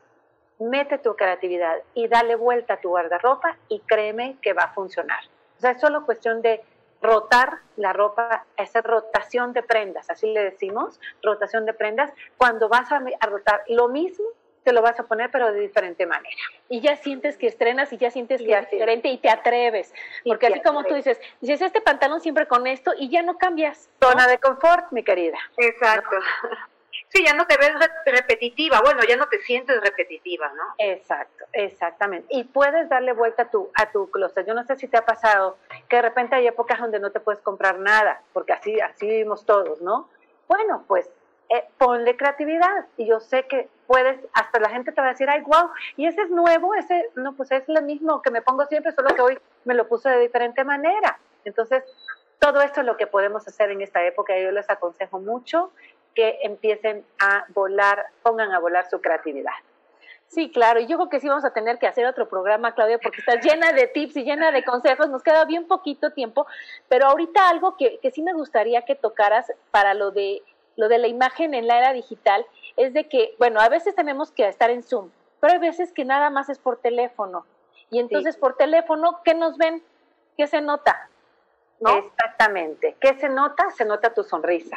mete 0.58 0.98
tu 0.98 1.14
creatividad 1.14 1.76
y 1.94 2.08
dale 2.08 2.34
vuelta 2.34 2.74
a 2.74 2.80
tu 2.80 2.90
guardarropa 2.90 3.56
y 3.68 3.80
créeme 3.80 4.36
que 4.42 4.52
va 4.52 4.64
a 4.64 4.74
funcionar. 4.74 5.20
O 5.56 5.60
sea, 5.60 5.72
es 5.72 5.80
solo 5.80 6.04
cuestión 6.04 6.42
de 6.42 6.62
rotar 7.00 7.60
la 7.76 7.92
ropa, 7.92 8.44
esa 8.56 8.80
rotación 8.80 9.52
de 9.52 9.62
prendas, 9.62 10.10
así 10.10 10.32
le 10.32 10.42
decimos, 10.42 11.00
rotación 11.22 11.64
de 11.64 11.74
prendas, 11.74 12.12
cuando 12.36 12.68
vas 12.68 12.90
a, 12.90 13.00
rotar 13.26 13.62
lo 13.68 13.88
mismo, 13.88 14.26
te 14.68 14.74
lo 14.74 14.82
vas 14.82 15.00
a 15.00 15.04
poner 15.04 15.30
pero 15.30 15.50
de 15.50 15.60
diferente 15.60 16.04
manera. 16.04 16.36
Y 16.68 16.82
ya 16.82 16.96
sientes 16.96 17.38
que 17.38 17.46
estrenas 17.46 17.90
y 17.94 17.96
ya 17.96 18.10
sientes 18.10 18.42
que 18.42 18.52
es 18.52 18.70
diferente 18.70 19.08
y 19.08 19.16
te 19.16 19.30
atreves. 19.30 19.94
Porque 20.26 20.48
así 20.48 20.60
como 20.60 20.84
tú 20.84 20.94
dices, 20.94 21.18
dices 21.40 21.62
este 21.62 21.80
pantalón 21.80 22.20
siempre 22.20 22.46
con 22.46 22.66
esto 22.66 22.92
y 22.98 23.08
ya 23.08 23.22
no 23.22 23.38
cambias. 23.38 23.88
Zona 23.98 24.26
de 24.26 24.36
confort, 24.36 24.92
mi 24.92 25.02
querida. 25.02 25.38
Exacto. 25.56 26.16
Sí, 27.10 27.24
ya 27.24 27.32
no 27.32 27.46
te 27.46 27.56
ves 27.56 27.70
repetitiva, 28.04 28.82
bueno, 28.82 29.00
ya 29.08 29.16
no 29.16 29.28
te 29.28 29.38
sientes 29.38 29.80
repetitiva, 29.80 30.52
¿no? 30.54 30.74
Exacto, 30.76 31.46
exactamente. 31.52 32.26
Y 32.28 32.44
puedes 32.44 32.90
darle 32.90 33.14
vuelta 33.14 33.44
a 33.44 33.50
tu, 33.50 33.70
a 33.74 33.90
tu 33.90 34.10
closet. 34.10 34.46
Yo 34.46 34.52
no 34.52 34.62
sé 34.64 34.76
si 34.76 34.88
te 34.88 34.98
ha 34.98 35.06
pasado 35.06 35.56
que 35.88 35.96
de 35.96 36.02
repente 36.02 36.34
hay 36.34 36.46
épocas 36.46 36.78
donde 36.78 37.00
no 37.00 37.10
te 37.10 37.20
puedes 37.20 37.40
comprar 37.40 37.78
nada, 37.78 38.20
porque 38.34 38.52
así, 38.52 38.78
así 38.80 39.06
vivimos 39.06 39.46
todos, 39.46 39.80
¿no? 39.80 40.10
Bueno, 40.48 40.84
pues 40.86 41.08
eh, 41.50 41.64
ponle 41.78 42.16
creatividad 42.16 42.86
y 42.96 43.06
yo 43.06 43.20
sé 43.20 43.44
que 43.44 43.68
puedes, 43.86 44.18
hasta 44.34 44.60
la 44.60 44.68
gente 44.68 44.92
te 44.92 45.00
va 45.00 45.08
a 45.08 45.10
decir, 45.10 45.30
ay, 45.30 45.40
wow, 45.40 45.70
y 45.96 46.06
ese 46.06 46.22
es 46.22 46.30
nuevo, 46.30 46.74
ese, 46.74 47.10
no, 47.14 47.32
pues 47.34 47.50
es 47.52 47.66
lo 47.68 47.80
mismo 47.80 48.20
que 48.20 48.30
me 48.30 48.42
pongo 48.42 48.66
siempre, 48.66 48.92
solo 48.92 49.14
que 49.14 49.22
hoy 49.22 49.38
me 49.64 49.74
lo 49.74 49.88
puse 49.88 50.10
de 50.10 50.20
diferente 50.20 50.62
manera. 50.62 51.18
Entonces, 51.44 51.82
todo 52.38 52.60
esto 52.60 52.80
es 52.80 52.86
lo 52.86 52.98
que 52.98 53.06
podemos 53.06 53.48
hacer 53.48 53.70
en 53.70 53.80
esta 53.80 54.04
época 54.04 54.38
yo 54.38 54.52
les 54.52 54.68
aconsejo 54.68 55.20
mucho 55.20 55.72
que 56.14 56.38
empiecen 56.42 57.04
a 57.18 57.46
volar, 57.48 58.06
pongan 58.22 58.52
a 58.52 58.58
volar 58.58 58.88
su 58.90 59.00
creatividad. 59.00 59.52
Sí, 60.26 60.50
claro, 60.52 60.80
y 60.80 60.86
yo 60.86 60.98
creo 60.98 61.08
que 61.08 61.20
sí 61.20 61.28
vamos 61.28 61.46
a 61.46 61.54
tener 61.54 61.78
que 61.78 61.86
hacer 61.86 62.04
otro 62.04 62.28
programa, 62.28 62.74
Claudia, 62.74 62.98
porque 62.98 63.20
estás 63.20 63.42
llena 63.42 63.72
de 63.72 63.86
tips 63.86 64.16
y 64.18 64.24
llena 64.24 64.52
de 64.52 64.62
consejos, 64.62 65.08
nos 65.08 65.22
queda 65.22 65.46
bien 65.46 65.66
poquito 65.66 66.12
tiempo, 66.12 66.46
pero 66.88 67.06
ahorita 67.06 67.48
algo 67.48 67.78
que, 67.78 67.98
que 68.02 68.10
sí 68.10 68.22
me 68.22 68.34
gustaría 68.34 68.82
que 68.82 68.94
tocaras 68.94 69.50
para 69.70 69.94
lo 69.94 70.10
de, 70.10 70.42
lo 70.78 70.88
de 70.88 70.98
la 70.98 71.08
imagen 71.08 71.54
en 71.54 71.66
la 71.66 71.76
era 71.76 71.92
digital 71.92 72.46
es 72.76 72.94
de 72.94 73.08
que, 73.08 73.34
bueno, 73.38 73.60
a 73.60 73.68
veces 73.68 73.96
tenemos 73.96 74.30
que 74.30 74.46
estar 74.46 74.70
en 74.70 74.84
Zoom, 74.84 75.10
pero 75.40 75.54
hay 75.54 75.58
veces 75.58 75.92
que 75.92 76.04
nada 76.04 76.30
más 76.30 76.48
es 76.48 76.60
por 76.60 76.78
teléfono. 76.78 77.44
Y 77.90 77.98
entonces 77.98 78.36
por 78.36 78.56
teléfono, 78.56 79.20
¿qué 79.24 79.34
nos 79.34 79.58
ven? 79.58 79.82
¿Qué 80.36 80.46
se 80.46 80.60
nota? 80.60 81.10
¿No? 81.80 81.96
Exactamente. 81.96 82.96
¿Qué 83.00 83.18
se 83.18 83.28
nota? 83.28 83.70
Se 83.72 83.84
nota 83.84 84.14
tu 84.14 84.22
sonrisa. 84.22 84.76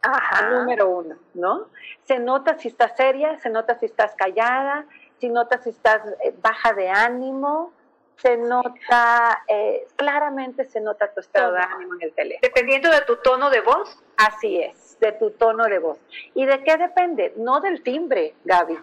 Ajá. 0.00 0.48
Número 0.48 0.88
uno, 0.88 1.16
¿no? 1.34 1.66
Se 2.04 2.18
nota 2.18 2.58
si 2.58 2.68
estás 2.68 2.96
seria, 2.96 3.38
se 3.38 3.50
nota 3.50 3.78
si 3.78 3.84
estás 3.84 4.14
callada, 4.14 4.86
se 5.20 5.28
nota 5.28 5.58
si 5.58 5.70
estás 5.70 6.00
eh, 6.22 6.34
baja 6.40 6.72
de 6.72 6.88
ánimo, 6.88 7.70
se 8.16 8.36
nota, 8.36 9.42
eh, 9.48 9.86
claramente 9.96 10.64
se 10.64 10.80
nota 10.80 11.12
tu 11.12 11.20
estado 11.20 11.52
de 11.52 11.60
ánimo 11.60 11.94
en 11.94 12.02
el 12.02 12.12
teléfono. 12.12 12.40
Dependiendo 12.42 12.90
de 12.90 13.00
tu 13.02 13.16
tono 13.16 13.50
de 13.50 13.60
voz. 13.60 13.98
Así 14.16 14.60
es, 14.60 14.98
de 15.00 15.12
tu 15.12 15.30
tono 15.32 15.64
de 15.64 15.78
voz. 15.78 15.98
¿Y 16.34 16.46
de 16.46 16.62
qué 16.62 16.76
depende? 16.76 17.34
No 17.36 17.60
del 17.60 17.82
timbre, 17.82 18.34
Gaby. 18.44 18.78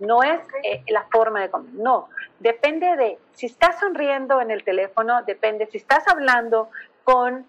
No 0.00 0.22
es 0.22 0.40
eh, 0.62 0.82
la 0.88 1.06
forma 1.10 1.40
de 1.40 1.50
no, 1.72 2.08
depende 2.40 2.96
de 2.96 3.18
si 3.32 3.46
estás 3.46 3.78
sonriendo 3.78 4.40
en 4.40 4.50
el 4.50 4.64
teléfono, 4.64 5.22
depende 5.22 5.66
si 5.66 5.78
estás 5.78 6.06
hablando 6.08 6.68
con 7.04 7.46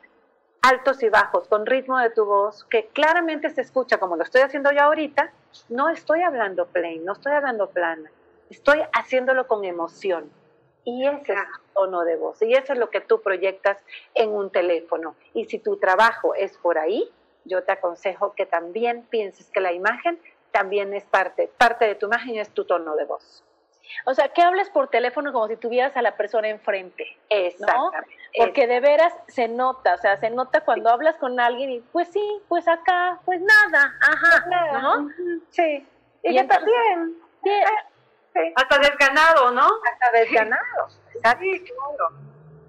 altos 0.62 1.02
y 1.04 1.10
bajos, 1.10 1.48
con 1.48 1.66
ritmo 1.66 1.98
de 2.00 2.12
tu 2.12 2.26
voz, 2.26 2.64
que 2.66 2.88
claramente 2.88 3.50
se 3.50 3.62
escucha 3.62 3.98
como 3.98 4.16
lo 4.16 4.24
estoy 4.24 4.42
haciendo 4.42 4.72
yo 4.72 4.82
ahorita, 4.82 5.32
no 5.70 5.90
estoy 5.90 6.22
hablando 6.22 6.68
plain, 6.68 7.04
no 7.04 7.14
estoy 7.14 7.34
hablando 7.34 7.70
plana, 7.70 8.10
estoy 8.50 8.82
haciéndolo 8.94 9.48
con 9.48 9.66
emoción. 9.66 10.30
Y 10.86 11.06
ese 11.06 11.34
es 11.34 11.40
tu 11.40 11.74
tono 11.74 12.06
de 12.06 12.16
voz, 12.16 12.42
y 12.42 12.54
eso 12.54 12.74
es 12.74 12.80
lo 12.80 12.90
que 12.90 13.02
tú 13.02 13.22
proyectas 13.22 13.78
en 14.14 14.30
un 14.30 14.52
teléfono. 14.52 15.16
Y 15.34 15.46
si 15.46 15.60
tu 15.60 15.78
trabajo 15.78 16.36
es 16.36 16.58
por 16.60 16.78
ahí, 16.78 17.12
yo 17.44 17.64
te 17.64 17.72
aconsejo 17.72 18.34
que 18.34 18.46
también 18.46 19.04
pienses 19.10 19.50
que 19.50 19.60
la 19.60 19.74
imagen 19.74 20.20
también 20.52 20.94
es 20.94 21.04
parte, 21.06 21.50
parte 21.58 21.86
de 21.86 21.96
tu 21.96 22.06
imagen 22.06 22.38
es 22.38 22.50
tu 22.52 22.66
tono 22.66 22.96
de 22.96 23.06
voz. 23.06 23.44
O 24.06 24.14
sea, 24.14 24.30
que 24.30 24.42
hables 24.42 24.70
por 24.70 24.90
teléfono 24.90 25.32
como 25.32 25.48
si 25.48 25.58
tuvieras 25.58 25.96
a 25.96 26.02
la 26.02 26.16
persona 26.18 26.50
enfrente. 26.50 27.06
Exactamente. 27.30 28.16
Porque 28.38 28.68
de 28.68 28.80
veras 28.80 29.14
se 29.28 29.48
nota, 29.48 29.96
o 29.96 29.98
sea, 29.98 30.18
se 30.18 30.30
nota 30.30 30.62
cuando 30.62 30.90
hablas 30.90 31.16
con 31.18 31.40
alguien 31.40 31.70
y 31.70 31.80
pues 31.80 32.08
sí, 32.10 32.42
pues 32.48 32.68
acá, 32.68 33.20
pues 33.26 33.42
nada, 33.42 33.94
ajá, 34.02 34.46
¿no? 34.82 35.10
Sí. 35.50 35.86
Y, 36.24 36.36
yo 36.36 36.48
también. 36.48 37.16
Hasta 38.56 38.80
desganado, 38.80 39.52
¿no? 39.52 39.68
Hasta 39.92 40.18
desganado. 40.18 40.90
Sí, 41.40 41.66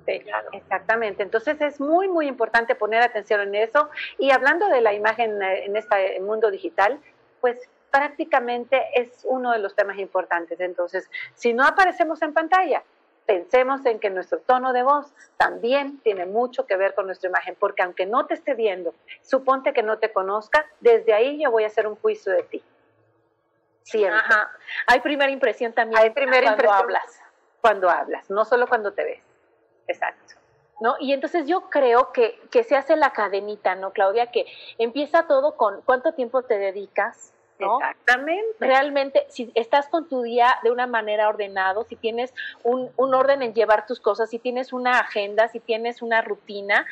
Sí, 0.06 0.20
claro. 0.20 0.48
Exactamente. 0.52 1.24
Entonces 1.24 1.60
es 1.60 1.80
muy, 1.80 2.06
muy 2.06 2.28
importante 2.28 2.76
poner 2.76 3.02
atención 3.02 3.40
en 3.40 3.56
eso. 3.56 3.90
Y 4.18 4.30
hablando 4.30 4.68
de 4.68 4.80
la 4.80 4.92
imagen 4.92 5.42
en 5.42 5.76
este 5.76 6.20
mundo 6.20 6.50
digital, 6.52 7.00
pues 7.40 7.68
prácticamente 7.90 8.84
es 8.94 9.24
uno 9.24 9.52
de 9.52 9.58
los 9.58 9.74
temas 9.74 9.98
importantes. 9.98 10.60
Entonces, 10.60 11.10
si 11.34 11.52
no 11.52 11.64
aparecemos 11.66 12.22
en 12.22 12.32
pantalla, 12.32 12.84
pensemos 13.26 13.84
en 13.84 13.98
que 13.98 14.10
nuestro 14.10 14.38
tono 14.38 14.72
de 14.72 14.82
voz 14.82 15.12
también 15.36 15.98
tiene 16.00 16.26
mucho 16.26 16.66
que 16.66 16.76
ver 16.76 16.94
con 16.94 17.06
nuestra 17.06 17.28
imagen, 17.28 17.56
porque 17.58 17.82
aunque 17.82 18.06
no 18.06 18.26
te 18.26 18.34
esté 18.34 18.54
viendo, 18.54 18.94
suponte 19.22 19.72
que 19.72 19.82
no 19.82 19.98
te 19.98 20.12
conozca, 20.12 20.66
desde 20.80 21.12
ahí 21.12 21.42
yo 21.42 21.50
voy 21.50 21.64
a 21.64 21.66
hacer 21.66 21.86
un 21.86 21.96
juicio 21.96 22.32
de 22.32 22.44
ti. 22.44 22.62
Siempre. 23.86 24.18
Ajá. 24.18 24.50
Hay 24.88 25.00
primera 25.00 25.30
impresión 25.30 25.72
también 25.72 26.02
Hay 26.02 26.10
primera 26.10 26.54
cuando 26.56 26.72
hablas. 26.72 27.22
Cuando 27.60 27.88
hablas, 27.88 28.28
no 28.30 28.44
solo 28.44 28.66
cuando 28.66 28.92
te 28.92 29.04
ves. 29.04 29.22
Exacto. 29.86 30.34
¿No? 30.80 30.96
Y 30.98 31.12
entonces 31.12 31.46
yo 31.46 31.70
creo 31.70 32.12
que, 32.12 32.38
que 32.50 32.64
se 32.64 32.76
hace 32.76 32.96
la 32.96 33.10
cadenita, 33.10 33.76
¿no, 33.76 33.92
Claudia? 33.92 34.30
Que 34.30 34.46
empieza 34.78 35.26
todo 35.26 35.56
con 35.56 35.80
cuánto 35.82 36.12
tiempo 36.12 36.42
te 36.42 36.58
dedicas, 36.58 37.32
Exactamente. 37.58 38.56
Realmente, 38.60 39.26
si 39.30 39.50
estás 39.54 39.88
con 39.88 40.08
tu 40.08 40.22
día 40.22 40.58
de 40.62 40.70
una 40.70 40.86
manera 40.86 41.26
ordenado, 41.26 41.84
si 41.84 41.96
tienes 41.96 42.34
un, 42.62 42.90
un 42.96 43.14
orden 43.14 43.42
en 43.42 43.54
llevar 43.54 43.86
tus 43.86 43.98
cosas, 43.98 44.28
si 44.28 44.38
tienes 44.38 44.74
una 44.74 45.00
agenda, 45.00 45.48
si 45.48 45.60
tienes 45.60 46.02
una 46.02 46.20
rutina 46.20 46.86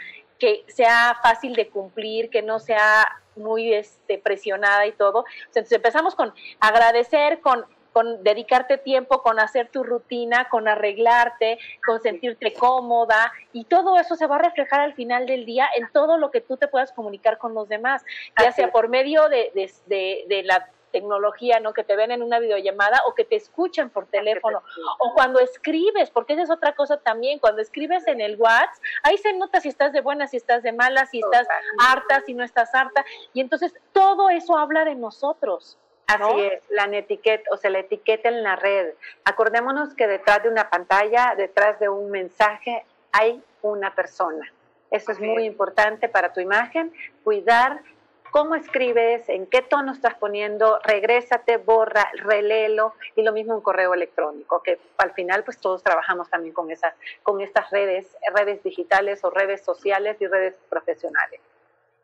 que 0.44 0.64
sea 0.70 1.18
fácil 1.22 1.54
de 1.54 1.70
cumplir, 1.70 2.28
que 2.28 2.42
no 2.42 2.58
sea 2.58 3.08
muy 3.34 3.72
este, 3.72 4.18
presionada 4.18 4.86
y 4.86 4.92
todo. 4.92 5.24
Entonces 5.46 5.72
empezamos 5.72 6.14
con 6.14 6.34
agradecer, 6.60 7.40
con 7.40 7.64
con 7.94 8.24
dedicarte 8.24 8.76
tiempo, 8.76 9.22
con 9.22 9.38
hacer 9.38 9.68
tu 9.68 9.84
rutina, 9.84 10.48
con 10.48 10.66
arreglarte, 10.66 11.60
con 11.86 12.00
sentirte 12.00 12.52
cómoda 12.52 13.32
y 13.52 13.66
todo 13.66 13.96
eso 14.00 14.16
se 14.16 14.26
va 14.26 14.34
a 14.34 14.40
reflejar 14.40 14.80
al 14.80 14.94
final 14.94 15.26
del 15.26 15.46
día 15.46 15.68
en 15.76 15.88
todo 15.92 16.18
lo 16.18 16.32
que 16.32 16.40
tú 16.40 16.56
te 16.56 16.66
puedas 16.66 16.90
comunicar 16.90 17.38
con 17.38 17.54
los 17.54 17.68
demás, 17.68 18.04
ya 18.42 18.50
sea 18.50 18.72
por 18.72 18.88
medio 18.88 19.28
de, 19.28 19.52
de, 19.86 20.42
la 20.42 20.68
tecnología, 20.94 21.58
¿no? 21.58 21.74
Que 21.74 21.82
te 21.82 21.96
ven 21.96 22.12
en 22.12 22.22
una 22.22 22.38
videollamada 22.38 23.02
o 23.08 23.14
que 23.14 23.24
te 23.24 23.34
escuchen 23.34 23.90
por 23.90 24.06
teléfono 24.06 24.62
o 25.00 25.12
cuando 25.12 25.40
escribes, 25.40 26.08
porque 26.10 26.34
esa 26.34 26.44
es 26.44 26.50
otra 26.50 26.76
cosa 26.76 26.98
también, 26.98 27.40
cuando 27.40 27.60
escribes 27.60 28.06
en 28.06 28.20
el 28.20 28.36
WhatsApp, 28.36 28.80
ahí 29.02 29.18
se 29.18 29.32
nota 29.32 29.60
si 29.60 29.68
estás 29.68 29.92
de 29.92 30.02
buena, 30.02 30.28
si 30.28 30.36
estás 30.36 30.62
de 30.62 30.70
mala, 30.72 31.06
si 31.06 31.18
estás 31.18 31.48
harta, 31.80 32.20
si 32.20 32.32
no 32.32 32.44
estás 32.44 32.72
harta 32.76 33.04
y 33.32 33.40
entonces 33.40 33.74
todo 33.92 34.30
eso 34.30 34.56
habla 34.56 34.84
de 34.84 34.94
nosotros. 34.94 35.76
Así 36.06 36.40
es, 36.40 36.62
la 36.70 36.84
etiqueta, 36.96 37.50
o 37.50 37.56
sea, 37.56 37.70
la 37.70 37.80
etiqueta 37.80 38.28
en 38.28 38.42
la 38.42 38.54
red. 38.54 38.92
Acordémonos 39.24 39.94
que 39.94 40.06
detrás 40.06 40.42
de 40.42 40.48
una 40.48 40.70
pantalla, 40.70 41.34
detrás 41.36 41.80
de 41.80 41.88
un 41.88 42.10
mensaje, 42.10 42.84
hay 43.10 43.42
una 43.62 43.94
persona. 43.94 44.52
Eso 44.90 45.10
es 45.10 45.18
muy 45.18 45.44
importante 45.44 46.08
para 46.08 46.32
tu 46.32 46.40
imagen, 46.40 46.92
cuidar 47.24 47.80
cómo 48.34 48.56
escribes, 48.56 49.28
en 49.28 49.46
qué 49.46 49.62
tono 49.62 49.92
estás 49.92 50.14
poniendo, 50.16 50.80
regrésate, 50.82 51.56
borra, 51.56 52.10
relelo 52.14 52.92
y 53.14 53.22
lo 53.22 53.30
mismo 53.30 53.54
un 53.54 53.60
correo 53.60 53.94
electrónico, 53.94 54.60
que 54.60 54.80
al 54.98 55.12
final 55.12 55.44
pues 55.44 55.60
todos 55.60 55.84
trabajamos 55.84 56.28
también 56.28 56.52
con 56.52 56.68
esas, 56.68 56.94
con 57.22 57.40
estas 57.40 57.70
redes, 57.70 58.16
redes 58.34 58.60
digitales 58.64 59.22
o 59.22 59.30
redes 59.30 59.62
sociales 59.64 60.16
y 60.20 60.26
redes 60.26 60.58
profesionales. 60.68 61.40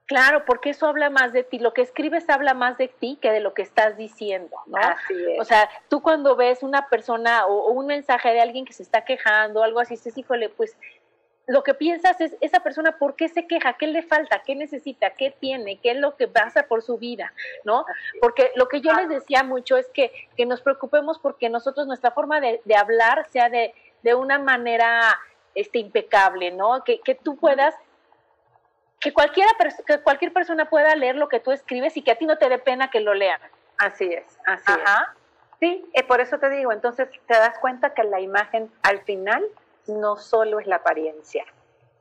Claro, 0.06 0.44
porque 0.44 0.70
eso 0.70 0.86
habla 0.86 1.10
más 1.10 1.32
de 1.32 1.42
ti. 1.42 1.58
Lo 1.58 1.72
que 1.72 1.82
escribes 1.82 2.30
habla 2.30 2.54
más 2.54 2.78
de 2.78 2.86
ti 2.86 3.18
que 3.20 3.32
de 3.32 3.40
lo 3.40 3.52
que 3.52 3.62
estás 3.62 3.96
diciendo, 3.96 4.56
¿no? 4.66 4.78
Así 4.78 5.14
es. 5.32 5.40
O 5.40 5.44
sea, 5.44 5.68
tú 5.88 6.00
cuando 6.00 6.36
ves 6.36 6.62
una 6.62 6.88
persona 6.88 7.46
o, 7.46 7.70
un 7.72 7.86
mensaje 7.86 8.32
de 8.32 8.40
alguien 8.40 8.64
que 8.64 8.72
se 8.72 8.84
está 8.84 9.04
quejando 9.04 9.60
o 9.60 9.62
algo 9.64 9.80
así, 9.80 9.94
dices, 9.94 10.16
híjole, 10.16 10.48
pues 10.48 10.76
lo 11.50 11.64
que 11.64 11.74
piensas 11.74 12.20
es, 12.20 12.36
esa 12.40 12.60
persona, 12.60 12.96
¿por 12.96 13.16
qué 13.16 13.28
se 13.28 13.48
queja? 13.48 13.72
¿Qué 13.72 13.88
le 13.88 14.04
falta? 14.04 14.40
¿Qué 14.46 14.54
necesita? 14.54 15.10
¿Qué 15.10 15.32
tiene? 15.32 15.80
¿Qué 15.80 15.90
es 15.90 15.96
lo 15.96 16.16
que 16.16 16.28
pasa 16.28 16.62
por 16.68 16.80
su 16.80 16.96
vida? 16.96 17.32
¿No? 17.64 17.84
Porque 18.20 18.52
lo 18.54 18.68
que 18.68 18.80
yo 18.80 18.92
les 18.92 19.08
decía 19.08 19.42
mucho 19.42 19.76
es 19.76 19.88
que, 19.88 20.12
que 20.36 20.46
nos 20.46 20.62
preocupemos 20.62 21.18
porque 21.18 21.48
nosotros, 21.48 21.88
nuestra 21.88 22.12
forma 22.12 22.40
de, 22.40 22.60
de 22.64 22.76
hablar 22.76 23.26
sea 23.30 23.48
de, 23.48 23.74
de, 24.02 24.14
una 24.14 24.38
manera 24.38 25.18
este, 25.56 25.80
impecable, 25.80 26.52
¿no? 26.52 26.84
Que, 26.84 27.00
que 27.00 27.16
tú 27.16 27.36
puedas 27.36 27.74
que, 29.00 29.12
cualquiera, 29.12 29.50
que 29.84 29.98
cualquier 30.02 30.32
persona 30.32 30.70
pueda 30.70 30.94
leer 30.94 31.16
lo 31.16 31.28
que 31.28 31.40
tú 31.40 31.50
escribes 31.50 31.96
y 31.96 32.02
que 32.02 32.12
a 32.12 32.16
ti 32.16 32.26
no 32.26 32.38
te 32.38 32.48
dé 32.48 32.58
pena 32.58 32.90
que 32.92 33.00
lo 33.00 33.12
lean. 33.12 33.40
Así 33.76 34.04
es, 34.04 34.38
así 34.46 34.70
es. 34.70 34.90
Sí, 35.58 35.84
eh, 35.94 36.04
por 36.04 36.20
eso 36.20 36.38
te 36.38 36.48
digo, 36.48 36.70
entonces 36.70 37.08
te 37.26 37.34
das 37.34 37.58
cuenta 37.58 37.92
que 37.92 38.04
la 38.04 38.20
imagen 38.20 38.70
al 38.82 39.00
final 39.00 39.44
no 39.90 40.16
solo 40.16 40.60
es 40.60 40.66
la 40.66 40.76
apariencia. 40.76 41.44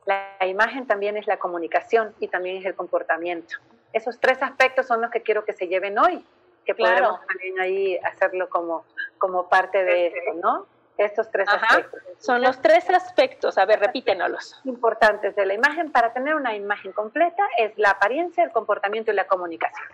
La 0.06 0.46
imagen 0.46 0.86
también 0.86 1.16
es 1.16 1.26
la 1.26 1.38
comunicación 1.38 2.14
y 2.20 2.28
también 2.28 2.56
es 2.56 2.64
el 2.64 2.74
comportamiento. 2.74 3.56
Esos 3.92 4.18
tres 4.18 4.42
aspectos 4.42 4.86
son 4.86 5.00
los 5.00 5.10
que 5.10 5.22
quiero 5.22 5.44
que 5.44 5.52
se 5.52 5.68
lleven 5.68 5.98
hoy, 5.98 6.24
que 6.64 6.74
podemos 6.74 7.20
también 7.26 7.60
ahí 7.60 7.98
hacerlo 7.98 8.48
como, 8.48 8.84
como 9.18 9.48
parte 9.48 9.84
de 9.84 10.06
esto, 10.08 10.34
¿no? 10.42 10.66
Estos 10.96 11.30
tres 11.30 11.48
aspectos. 11.48 12.00
Son 12.18 12.42
los 12.42 12.60
tres 12.60 12.88
aspectos, 12.90 13.56
a 13.56 13.64
ver, 13.64 13.80
repítenoslos. 13.80 14.60
Importantes 14.64 15.34
de 15.34 15.46
la 15.46 15.54
imagen 15.54 15.90
para 15.90 16.12
tener 16.12 16.34
una 16.34 16.54
imagen 16.54 16.92
completa 16.92 17.42
es 17.56 17.72
la 17.78 17.90
apariencia, 17.90 18.44
el 18.44 18.52
comportamiento 18.52 19.10
y 19.10 19.14
la 19.14 19.26
comunicación. 19.26 19.88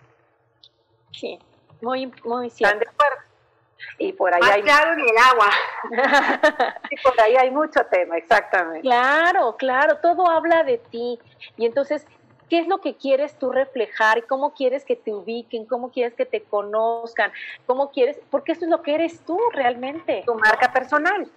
Sí, 1.11 1.39
muy, 1.81 2.11
muy 2.25 2.49
cierto. 2.49 2.77
¿Están 2.77 2.79
de 2.79 2.89
acuerdo? 2.89 3.26
Y 3.97 4.13
por 4.13 4.33
ahí 4.33 4.41
hay... 4.43 4.61
claro 4.61 4.95
ni 4.95 5.03
el 5.03 5.17
agua. 5.17 5.49
y 6.91 6.95
por 7.01 7.19
ahí 7.21 7.35
hay 7.35 7.51
mucho 7.51 7.81
tema, 7.89 8.17
exactamente. 8.17 8.81
Claro, 8.81 9.55
claro, 9.57 9.97
todo 9.97 10.29
habla 10.29 10.63
de 10.63 10.77
ti. 10.77 11.19
Y 11.57 11.65
entonces, 11.65 12.05
¿qué 12.49 12.59
es 12.59 12.67
lo 12.67 12.79
que 12.79 12.95
quieres 12.95 13.37
tú 13.37 13.51
reflejar? 13.51 14.25
¿Cómo 14.25 14.53
quieres 14.53 14.85
que 14.85 14.95
te 14.95 15.13
ubiquen? 15.13 15.65
¿Cómo 15.65 15.91
quieres 15.91 16.13
que 16.13 16.25
te 16.25 16.43
conozcan? 16.43 17.31
¿Cómo 17.65 17.91
quieres? 17.91 18.19
Porque 18.29 18.53
eso 18.53 18.65
es 18.65 18.71
lo 18.71 18.81
que 18.81 18.95
eres 18.95 19.21
tú 19.21 19.39
realmente. 19.51 20.23
Tu 20.25 20.35
marca 20.35 20.71
personal. 20.71 21.29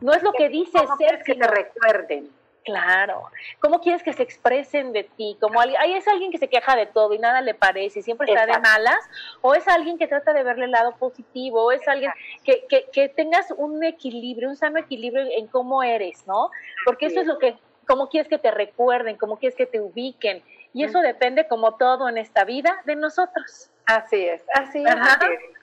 No 0.00 0.12
es 0.12 0.22
lo 0.22 0.32
que 0.32 0.48
dices 0.48 0.82
ser, 0.98 1.22
que 1.22 1.34
te 1.34 1.46
recuerden. 1.46 2.30
Claro. 2.64 3.24
¿Cómo 3.58 3.80
quieres 3.80 4.02
que 4.02 4.12
se 4.12 4.22
expresen 4.22 4.92
de 4.92 5.04
ti? 5.04 5.36
Como 5.40 5.60
alguien, 5.60 5.80
es 5.96 6.06
alguien 6.06 6.30
que 6.30 6.38
se 6.38 6.48
queja 6.48 6.76
de 6.76 6.86
todo 6.86 7.14
y 7.14 7.18
nada 7.18 7.40
le 7.40 7.54
parece 7.54 8.00
y 8.00 8.02
siempre 8.02 8.30
está 8.30 8.46
de 8.46 8.58
malas, 8.58 8.98
o 9.40 9.54
es 9.54 9.66
alguien 9.66 9.98
que 9.98 10.06
trata 10.06 10.32
de 10.32 10.42
verle 10.42 10.66
el 10.66 10.70
lado 10.70 10.92
positivo, 10.96 11.64
o 11.64 11.72
es 11.72 11.86
alguien 11.88 12.12
que, 12.44 12.66
que, 12.68 12.86
que, 12.92 13.08
tengas 13.08 13.50
un 13.56 13.82
equilibrio, 13.82 14.48
un 14.48 14.56
sano 14.56 14.78
equilibrio 14.78 15.24
en 15.36 15.46
cómo 15.46 15.82
eres, 15.82 16.26
¿no? 16.26 16.50
Porque 16.84 17.06
eso 17.06 17.20
es 17.20 17.26
lo 17.26 17.38
que, 17.38 17.56
cómo 17.86 18.08
quieres 18.08 18.28
que 18.28 18.38
te 18.38 18.50
recuerden, 18.50 19.16
cómo 19.16 19.38
quieres 19.38 19.56
que 19.56 19.66
te 19.66 19.80
ubiquen. 19.80 20.42
Y 20.72 20.84
eso 20.84 21.00
depende, 21.00 21.48
como 21.48 21.76
todo 21.76 22.08
en 22.08 22.18
esta 22.18 22.44
vida, 22.44 22.80
de 22.84 22.94
nosotros. 22.94 23.70
Así 23.86 24.24
es, 24.24 24.44
así 24.54 24.84
es. 24.84 24.94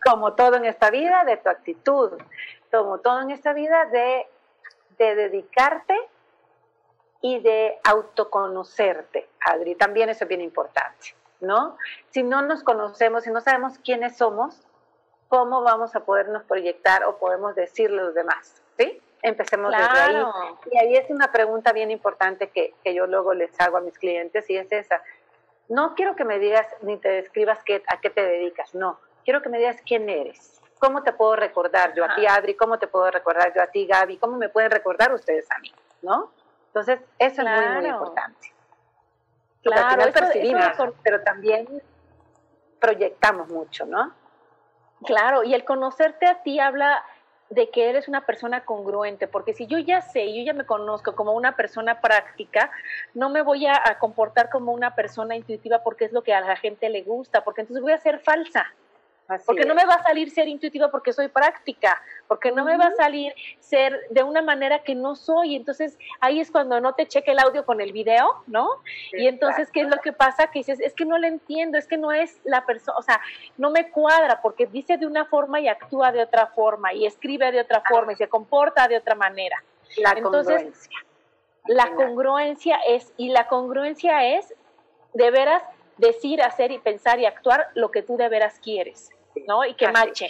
Como 0.04 0.34
todo 0.34 0.58
en 0.58 0.66
esta 0.66 0.90
vida, 0.90 1.24
de 1.24 1.38
tu 1.38 1.50
actitud. 1.50 2.12
Como 2.70 2.98
todo 2.98 3.22
en 3.22 3.32
esta 3.32 3.54
vida, 3.54 3.86
de, 3.86 4.28
de 4.98 5.16
dedicarte 5.16 5.96
y 7.22 7.40
de 7.40 7.80
autoconocerte, 7.84 9.28
Adri. 9.46 9.76
También 9.76 10.10
eso 10.10 10.26
es 10.26 10.28
bien 10.28 10.42
importante, 10.42 11.16
¿no? 11.40 11.78
Si 12.10 12.24
no 12.24 12.42
nos 12.42 12.64
conocemos, 12.64 13.24
si 13.24 13.32
no 13.32 13.42
sabemos 13.42 13.78
quiénes 13.80 14.18
somos, 14.18 14.56
¿cómo 15.28 15.62
vamos 15.62 15.96
a 15.96 16.02
podernos 16.02 16.44
proyectar 16.44 17.04
o 17.04 17.18
podemos 17.18 17.56
decirle 17.56 18.02
a 18.02 18.06
los 18.06 18.14
demás? 18.14 18.62
¿Sí? 18.78 19.02
Empecemos 19.24 19.72
desde 19.72 20.00
ahí. 20.00 20.24
Y 20.72 20.78
ahí 20.78 20.96
es 20.96 21.10
una 21.10 21.32
pregunta 21.32 21.74
bien 21.74 21.90
importante 21.90 22.50
que, 22.50 22.76
que, 22.84 22.94
yo 22.94 23.08
luego 23.08 23.34
les 23.34 23.60
hago 23.60 23.78
a 23.78 23.82
mis 23.82 23.98
clientes 23.98 24.50
y 24.50 24.58
es 24.58 24.72
esa. 24.72 25.02
No 25.70 25.96
quiero 25.96 26.16
que 26.16 26.24
me 26.24 26.40
digas 26.40 26.68
ni 26.82 26.98
te 26.98 27.10
describas 27.10 27.64
qué, 27.64 27.84
a 27.88 28.00
qué 28.00 28.10
te 28.10 28.24
dedicas, 28.24 28.74
no. 28.76 29.00
Quiero 29.26 29.42
que 29.42 29.50
me 29.50 29.58
digas 29.58 29.78
quién 29.86 30.08
eres. 30.08 30.62
¿Cómo 30.80 31.02
te 31.02 31.12
puedo 31.12 31.36
recordar 31.36 31.94
yo 31.96 32.06
a 32.06 32.16
ti, 32.16 32.28
Adri? 32.28 32.54
¿Cómo 32.54 32.78
te 32.78 32.88
puedo 32.88 33.10
recordar 33.10 33.52
yo 33.54 33.62
a 33.62 33.68
ti, 33.68 33.88
Gaby? 33.88 34.18
¿Cómo 34.18 34.38
me 34.38 34.48
pueden 34.48 34.70
recordar 34.70 35.12
ustedes 35.12 35.50
a 35.52 35.58
mí? 35.58 35.74
¿No? 36.04 36.32
Entonces, 36.80 37.00
eso 37.18 37.42
es 37.42 37.48
muy, 37.48 37.82
muy 37.82 37.86
importante. 37.88 38.54
Claro, 39.64 40.02
eso, 40.04 40.14
percibimos, 40.14 40.68
pero 41.04 41.24
también 41.24 41.68
proyectamos 42.80 43.50
mucho, 43.50 43.86
¿no? 43.86 44.14
Claro, 45.04 45.44
y 45.44 45.56
el 45.56 45.66
conocerte 45.66 46.28
a 46.28 46.44
ti 46.44 46.60
habla 46.60 47.04
de 47.50 47.70
que 47.72 47.90
eres 47.90 48.08
una 48.08 48.26
persona 48.26 48.64
congruente, 48.64 49.28
porque 49.28 49.54
si 49.54 49.66
yo 49.66 49.80
ya 49.80 50.02
sé, 50.02 50.34
yo 50.36 50.44
ya 50.44 50.54
me 50.54 50.66
conozco 50.66 51.16
como 51.16 51.32
una 51.32 51.56
persona 51.56 52.00
práctica, 52.00 52.70
no 53.16 53.30
me 53.30 53.42
voy 53.42 53.66
a, 53.66 53.82
a 53.84 53.98
comportar 53.98 54.50
como 54.50 54.72
una 54.72 54.94
persona 54.94 55.36
intuitiva 55.36 55.82
porque 55.84 56.06
es 56.06 56.12
lo 56.12 56.22
que 56.22 56.34
a 56.34 56.42
la 56.42 56.58
gente 56.58 56.90
le 56.90 57.02
gusta, 57.02 57.44
porque 57.44 57.62
entonces 57.62 57.82
voy 57.82 57.94
a 57.94 57.98
ser 57.98 58.20
falsa 58.20 58.72
porque 59.46 59.66
no 59.66 59.76
me 59.76 59.86
va 59.86 59.96
a 59.96 60.04
salir 60.04 60.30
ser 60.32 60.48
intuitiva 60.48 60.90
porque 60.90 61.12
soy 61.12 61.28
práctica, 61.28 62.02
porque 62.28 62.52
no 62.52 62.64
me 62.64 62.78
va 62.78 62.86
a 62.86 62.96
salir 62.96 63.34
ser 63.60 64.00
de 64.10 64.24
una 64.24 64.42
manera 64.42 64.84
que 64.84 64.96
no 64.96 65.16
soy. 65.16 65.56
Entonces 65.56 65.98
ahí 66.20 66.40
es 66.40 66.52
cuando 66.52 66.80
no 66.80 66.94
te 66.94 67.08
cheque 67.08 67.32
el 67.32 67.40
audio 67.40 67.66
con 67.66 67.82
el 67.82 67.92
video, 67.92 68.44
¿no? 68.48 68.70
Y 69.12 69.28
entonces, 69.28 69.72
¿qué 69.72 69.82
es 69.82 69.88
lo 69.88 69.98
que 69.98 70.14
pasa? 70.14 70.48
Que 70.48 70.60
dices, 70.60 70.80
es 70.80 70.94
que 70.94 71.06
no 71.06 71.18
le 71.18 71.28
entiendo, 71.28 71.78
es 71.78 71.88
que 71.88 71.98
no 71.98 72.12
es 72.12 72.40
la 72.44 72.66
persona, 72.66 72.98
o 72.98 73.02
sea, 73.02 73.20
no 73.58 73.70
me 73.70 73.90
cuadra 73.90 74.42
porque 74.42 74.66
dice 74.66 74.98
de 74.98 75.06
una 75.06 75.26
forma 75.26 75.60
y 75.60 75.68
actúa 75.68 76.12
de 76.12 76.22
otra 76.22 76.48
forma 76.48 76.94
y 76.94 77.06
escribe 77.06 77.52
de 77.52 77.62
otra 77.62 77.84
forma 77.88 78.14
y 78.14 78.16
se 78.16 78.28
comporta 78.28 78.88
de 78.88 78.98
otra 78.98 79.16
manera. 79.16 79.64
La 79.98 80.14
congruencia. 80.22 80.98
La 81.66 81.94
congruencia 81.96 82.78
es, 82.88 83.12
y 83.18 83.30
la 83.30 83.48
congruencia 83.48 84.38
es 84.38 84.54
de 85.14 85.32
veras 85.32 85.64
decir, 85.98 86.42
hacer 86.42 86.72
y 86.72 86.80
pensar 86.80 87.20
y 87.20 87.26
actuar 87.26 87.68
lo 87.74 87.92
que 87.92 88.04
tú 88.04 88.18
de 88.18 88.30
veras 88.30 88.60
quieres. 88.60 89.10
¿No? 89.48 89.66
Y 89.66 89.74
que 89.76 89.88
marche. 89.90 90.30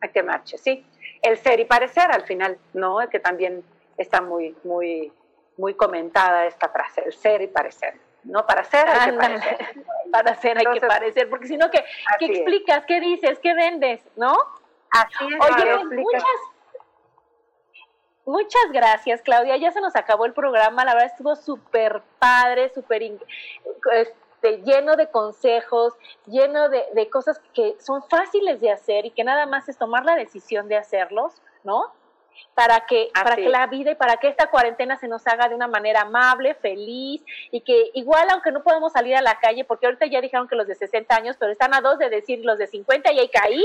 A 0.00 0.08
que 0.08 0.22
marche, 0.22 0.58
sí. 0.58 0.84
El 1.22 1.36
ser 1.36 1.60
y 1.60 1.64
parecer 1.64 2.10
al 2.10 2.22
final, 2.22 2.58
¿no? 2.72 2.98
Que 3.10 3.20
también 3.20 3.62
está 3.96 4.20
muy, 4.20 4.56
muy, 4.64 5.12
muy 5.56 5.74
comentada 5.74 6.46
esta 6.46 6.68
frase, 6.68 7.02
el 7.04 7.12
ser 7.12 7.42
y 7.42 7.46
parecer. 7.46 7.94
No 8.24 8.46
para 8.46 8.64
ser 8.64 8.88
hay 8.88 9.10
que 9.10 9.16
parecer. 9.16 9.58
Para 10.12 10.34
ser 10.34 10.58
hay 10.58 10.66
que 10.66 10.80
parecer, 10.80 11.30
porque 11.30 11.46
si 11.46 11.56
no, 11.56 11.70
¿qué, 11.70 11.84
¿qué 12.18 12.26
explicas? 12.26 12.84
¿Qué 12.84 13.00
dices? 13.00 13.38
¿Qué 13.38 13.54
vendes? 13.54 14.02
¿No? 14.16 14.36
Así 14.90 15.24
es. 15.24 15.40
Oye, 15.40 15.78
pues, 15.86 16.00
muchas, 16.00 16.24
muchas 18.24 18.72
gracias, 18.72 19.22
Claudia. 19.22 19.56
Ya 19.56 19.70
se 19.70 19.80
nos 19.80 19.94
acabó 19.94 20.26
el 20.26 20.32
programa. 20.32 20.84
La 20.84 20.94
verdad 20.94 21.10
estuvo 21.12 21.36
súper 21.36 22.02
padre, 22.18 22.70
súper 22.74 23.02
este, 24.42 24.62
lleno 24.62 24.96
de 24.96 25.10
consejos, 25.10 25.92
lleno 26.26 26.70
de, 26.70 26.82
de, 26.94 27.10
cosas 27.10 27.40
que 27.52 27.76
son 27.78 28.02
fáciles 28.08 28.60
de 28.60 28.70
hacer 28.70 29.04
y 29.04 29.10
que 29.10 29.22
nada 29.22 29.44
más 29.44 29.68
es 29.68 29.76
tomar 29.76 30.04
la 30.06 30.14
decisión 30.16 30.66
de 30.66 30.78
hacerlos, 30.78 31.42
¿no? 31.62 31.92
Para 32.54 32.86
que, 32.86 33.10
para 33.12 33.36
que 33.36 33.50
la 33.50 33.66
vida 33.66 33.90
y 33.90 33.94
para 33.96 34.16
que 34.16 34.28
esta 34.28 34.48
cuarentena 34.48 34.96
se 34.96 35.08
nos 35.08 35.26
haga 35.26 35.48
de 35.48 35.54
una 35.54 35.68
manera 35.68 36.02
amable, 36.02 36.54
feliz 36.54 37.22
y 37.50 37.60
que 37.60 37.90
igual 37.92 38.28
aunque 38.30 38.50
no 38.50 38.62
podemos 38.62 38.92
salir 38.92 39.14
a 39.14 39.20
la 39.20 39.38
calle, 39.38 39.64
porque 39.64 39.84
ahorita 39.86 40.06
ya 40.06 40.22
dijeron 40.22 40.48
que 40.48 40.56
los 40.56 40.66
de 40.66 40.74
60 40.74 41.14
años, 41.14 41.36
pero 41.38 41.52
están 41.52 41.74
a 41.74 41.82
dos 41.82 41.98
de 41.98 42.08
decir 42.08 42.40
los 42.42 42.56
de 42.56 42.66
50 42.66 43.12
y 43.12 43.18
ahí 43.18 43.28
caí, 43.28 43.64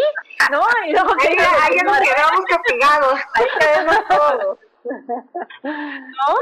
¿no? 0.52 0.62
Y 0.88 0.92
luego 0.92 1.10
ahí, 1.22 1.38
ahí 1.38 1.78
nos 1.86 2.00
quedamos 2.00 2.46
castigados. 2.50 3.20
Ahí 3.34 3.46
quedamos 3.60 4.08
todos. 4.10 4.60
¿No? 5.64 6.36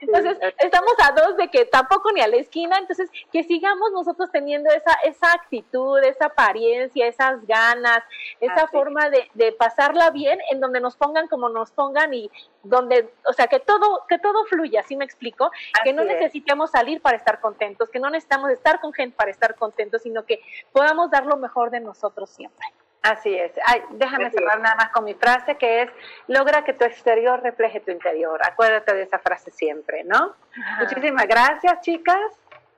entonces, 0.00 0.38
estamos 0.58 0.94
a 1.02 1.12
dos 1.12 1.36
de 1.36 1.48
que 1.48 1.64
tampoco 1.64 2.10
ni 2.12 2.20
a 2.20 2.28
la 2.28 2.36
esquina, 2.36 2.78
entonces 2.78 3.10
que 3.32 3.44
sigamos 3.44 3.92
nosotros 3.92 4.30
teniendo 4.30 4.70
esa, 4.70 4.94
esa 5.04 5.32
actitud, 5.32 5.98
esa 6.02 6.26
apariencia, 6.26 7.06
esas 7.06 7.46
ganas, 7.46 8.02
esa 8.40 8.66
forma 8.68 9.10
de, 9.10 9.28
de 9.34 9.52
pasarla 9.52 10.10
bien 10.10 10.38
en 10.50 10.60
donde 10.60 10.80
nos 10.80 10.96
pongan 10.96 11.28
como 11.28 11.48
nos 11.48 11.70
pongan 11.70 12.14
y 12.14 12.30
donde, 12.62 13.10
o 13.28 13.32
sea, 13.32 13.46
que 13.46 13.60
todo, 13.60 14.04
que 14.08 14.18
todo 14.18 14.44
fluya, 14.46 14.82
¿sí 14.82 14.96
me 14.96 15.04
explico? 15.04 15.50
que 15.82 15.92
no 15.92 16.04
necesitemos 16.04 16.70
salir 16.70 17.00
para 17.00 17.16
estar 17.16 17.40
contentos, 17.40 17.90
que 17.90 17.98
no 17.98 18.10
necesitamos 18.10 18.50
estar 18.50 18.80
con 18.80 18.92
gente 18.92 19.14
para 19.16 19.30
estar 19.30 19.54
contentos, 19.54 20.02
sino 20.02 20.24
que 20.24 20.40
podamos 20.72 21.10
dar 21.10 21.26
lo 21.26 21.36
mejor 21.36 21.70
de 21.70 21.80
nosotros 21.80 22.30
siempre. 22.30 22.66
Así 23.04 23.36
es. 23.36 23.52
Ay, 23.66 23.82
déjame 23.90 24.30
cerrar 24.30 24.60
nada 24.60 24.76
más 24.76 24.88
con 24.88 25.04
mi 25.04 25.12
frase 25.12 25.56
que 25.56 25.82
es, 25.82 25.90
logra 26.26 26.64
que 26.64 26.72
tu 26.72 26.86
exterior 26.86 27.42
refleje 27.42 27.80
tu 27.80 27.90
interior. 27.90 28.40
Acuérdate 28.42 28.94
de 28.94 29.02
esa 29.02 29.18
frase 29.18 29.50
siempre, 29.50 30.04
¿no? 30.04 30.34
Muchísimas 30.80 31.26
gracias, 31.26 31.82
chicas. 31.82 32.32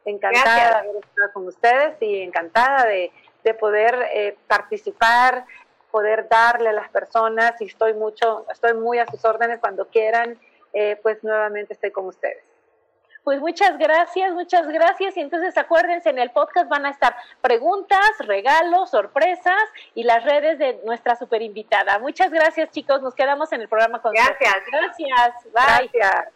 Encantada 0.05 0.83
de 0.83 0.99
estar 0.99 1.33
con 1.33 1.47
ustedes 1.47 1.95
y 2.01 2.23
encantada 2.23 2.87
de, 2.87 3.13
poder 3.61 4.09
eh, 4.13 4.37
participar, 4.49 5.45
poder 5.93 6.29
darle 6.29 6.71
a 6.71 6.73
las 6.73 6.89
personas 6.89 7.61
y 7.61 7.67
estoy 7.67 7.95
mucho, 7.95 8.45
estoy 8.51 8.75
muy 8.75 8.99
a 8.99 9.07
sus 9.07 9.25
órdenes 9.25 9.61
cuando 9.61 9.87
quieran, 9.87 10.41
eh, 10.73 10.99
pues 11.05 11.23
nuevamente 11.23 11.75
estoy 11.75 11.93
con 11.93 12.07
ustedes. 12.07 12.43
Pues 13.27 13.41
muchas 13.41 13.77
gracias, 13.77 14.33
muchas 14.35 14.69
gracias. 14.69 15.17
Y 15.17 15.21
entonces 15.21 15.59
acuérdense, 15.59 16.11
en 16.11 16.21
el 16.21 16.31
podcast 16.31 16.69
van 16.69 16.87
a 16.87 16.91
estar 16.91 17.17
preguntas, 17.41 17.99
regalos, 18.21 18.91
sorpresas 18.91 19.65
y 19.97 20.05
las 20.05 20.23
redes 20.23 20.61
de 20.61 20.81
nuestra 20.85 21.17
super 21.17 21.43
invitada. 21.43 21.99
Muchas 21.99 22.31
gracias, 22.31 22.71
chicos. 22.71 23.03
Nos 23.03 23.17
quedamos 23.17 23.53
en 23.53 23.63
el 23.63 23.69
programa 23.69 24.01
con 24.01 24.13
Gracias. 24.13 24.63
Gracias. 24.71 25.45
Bye. 25.53 25.91
Gracias. 25.93 26.36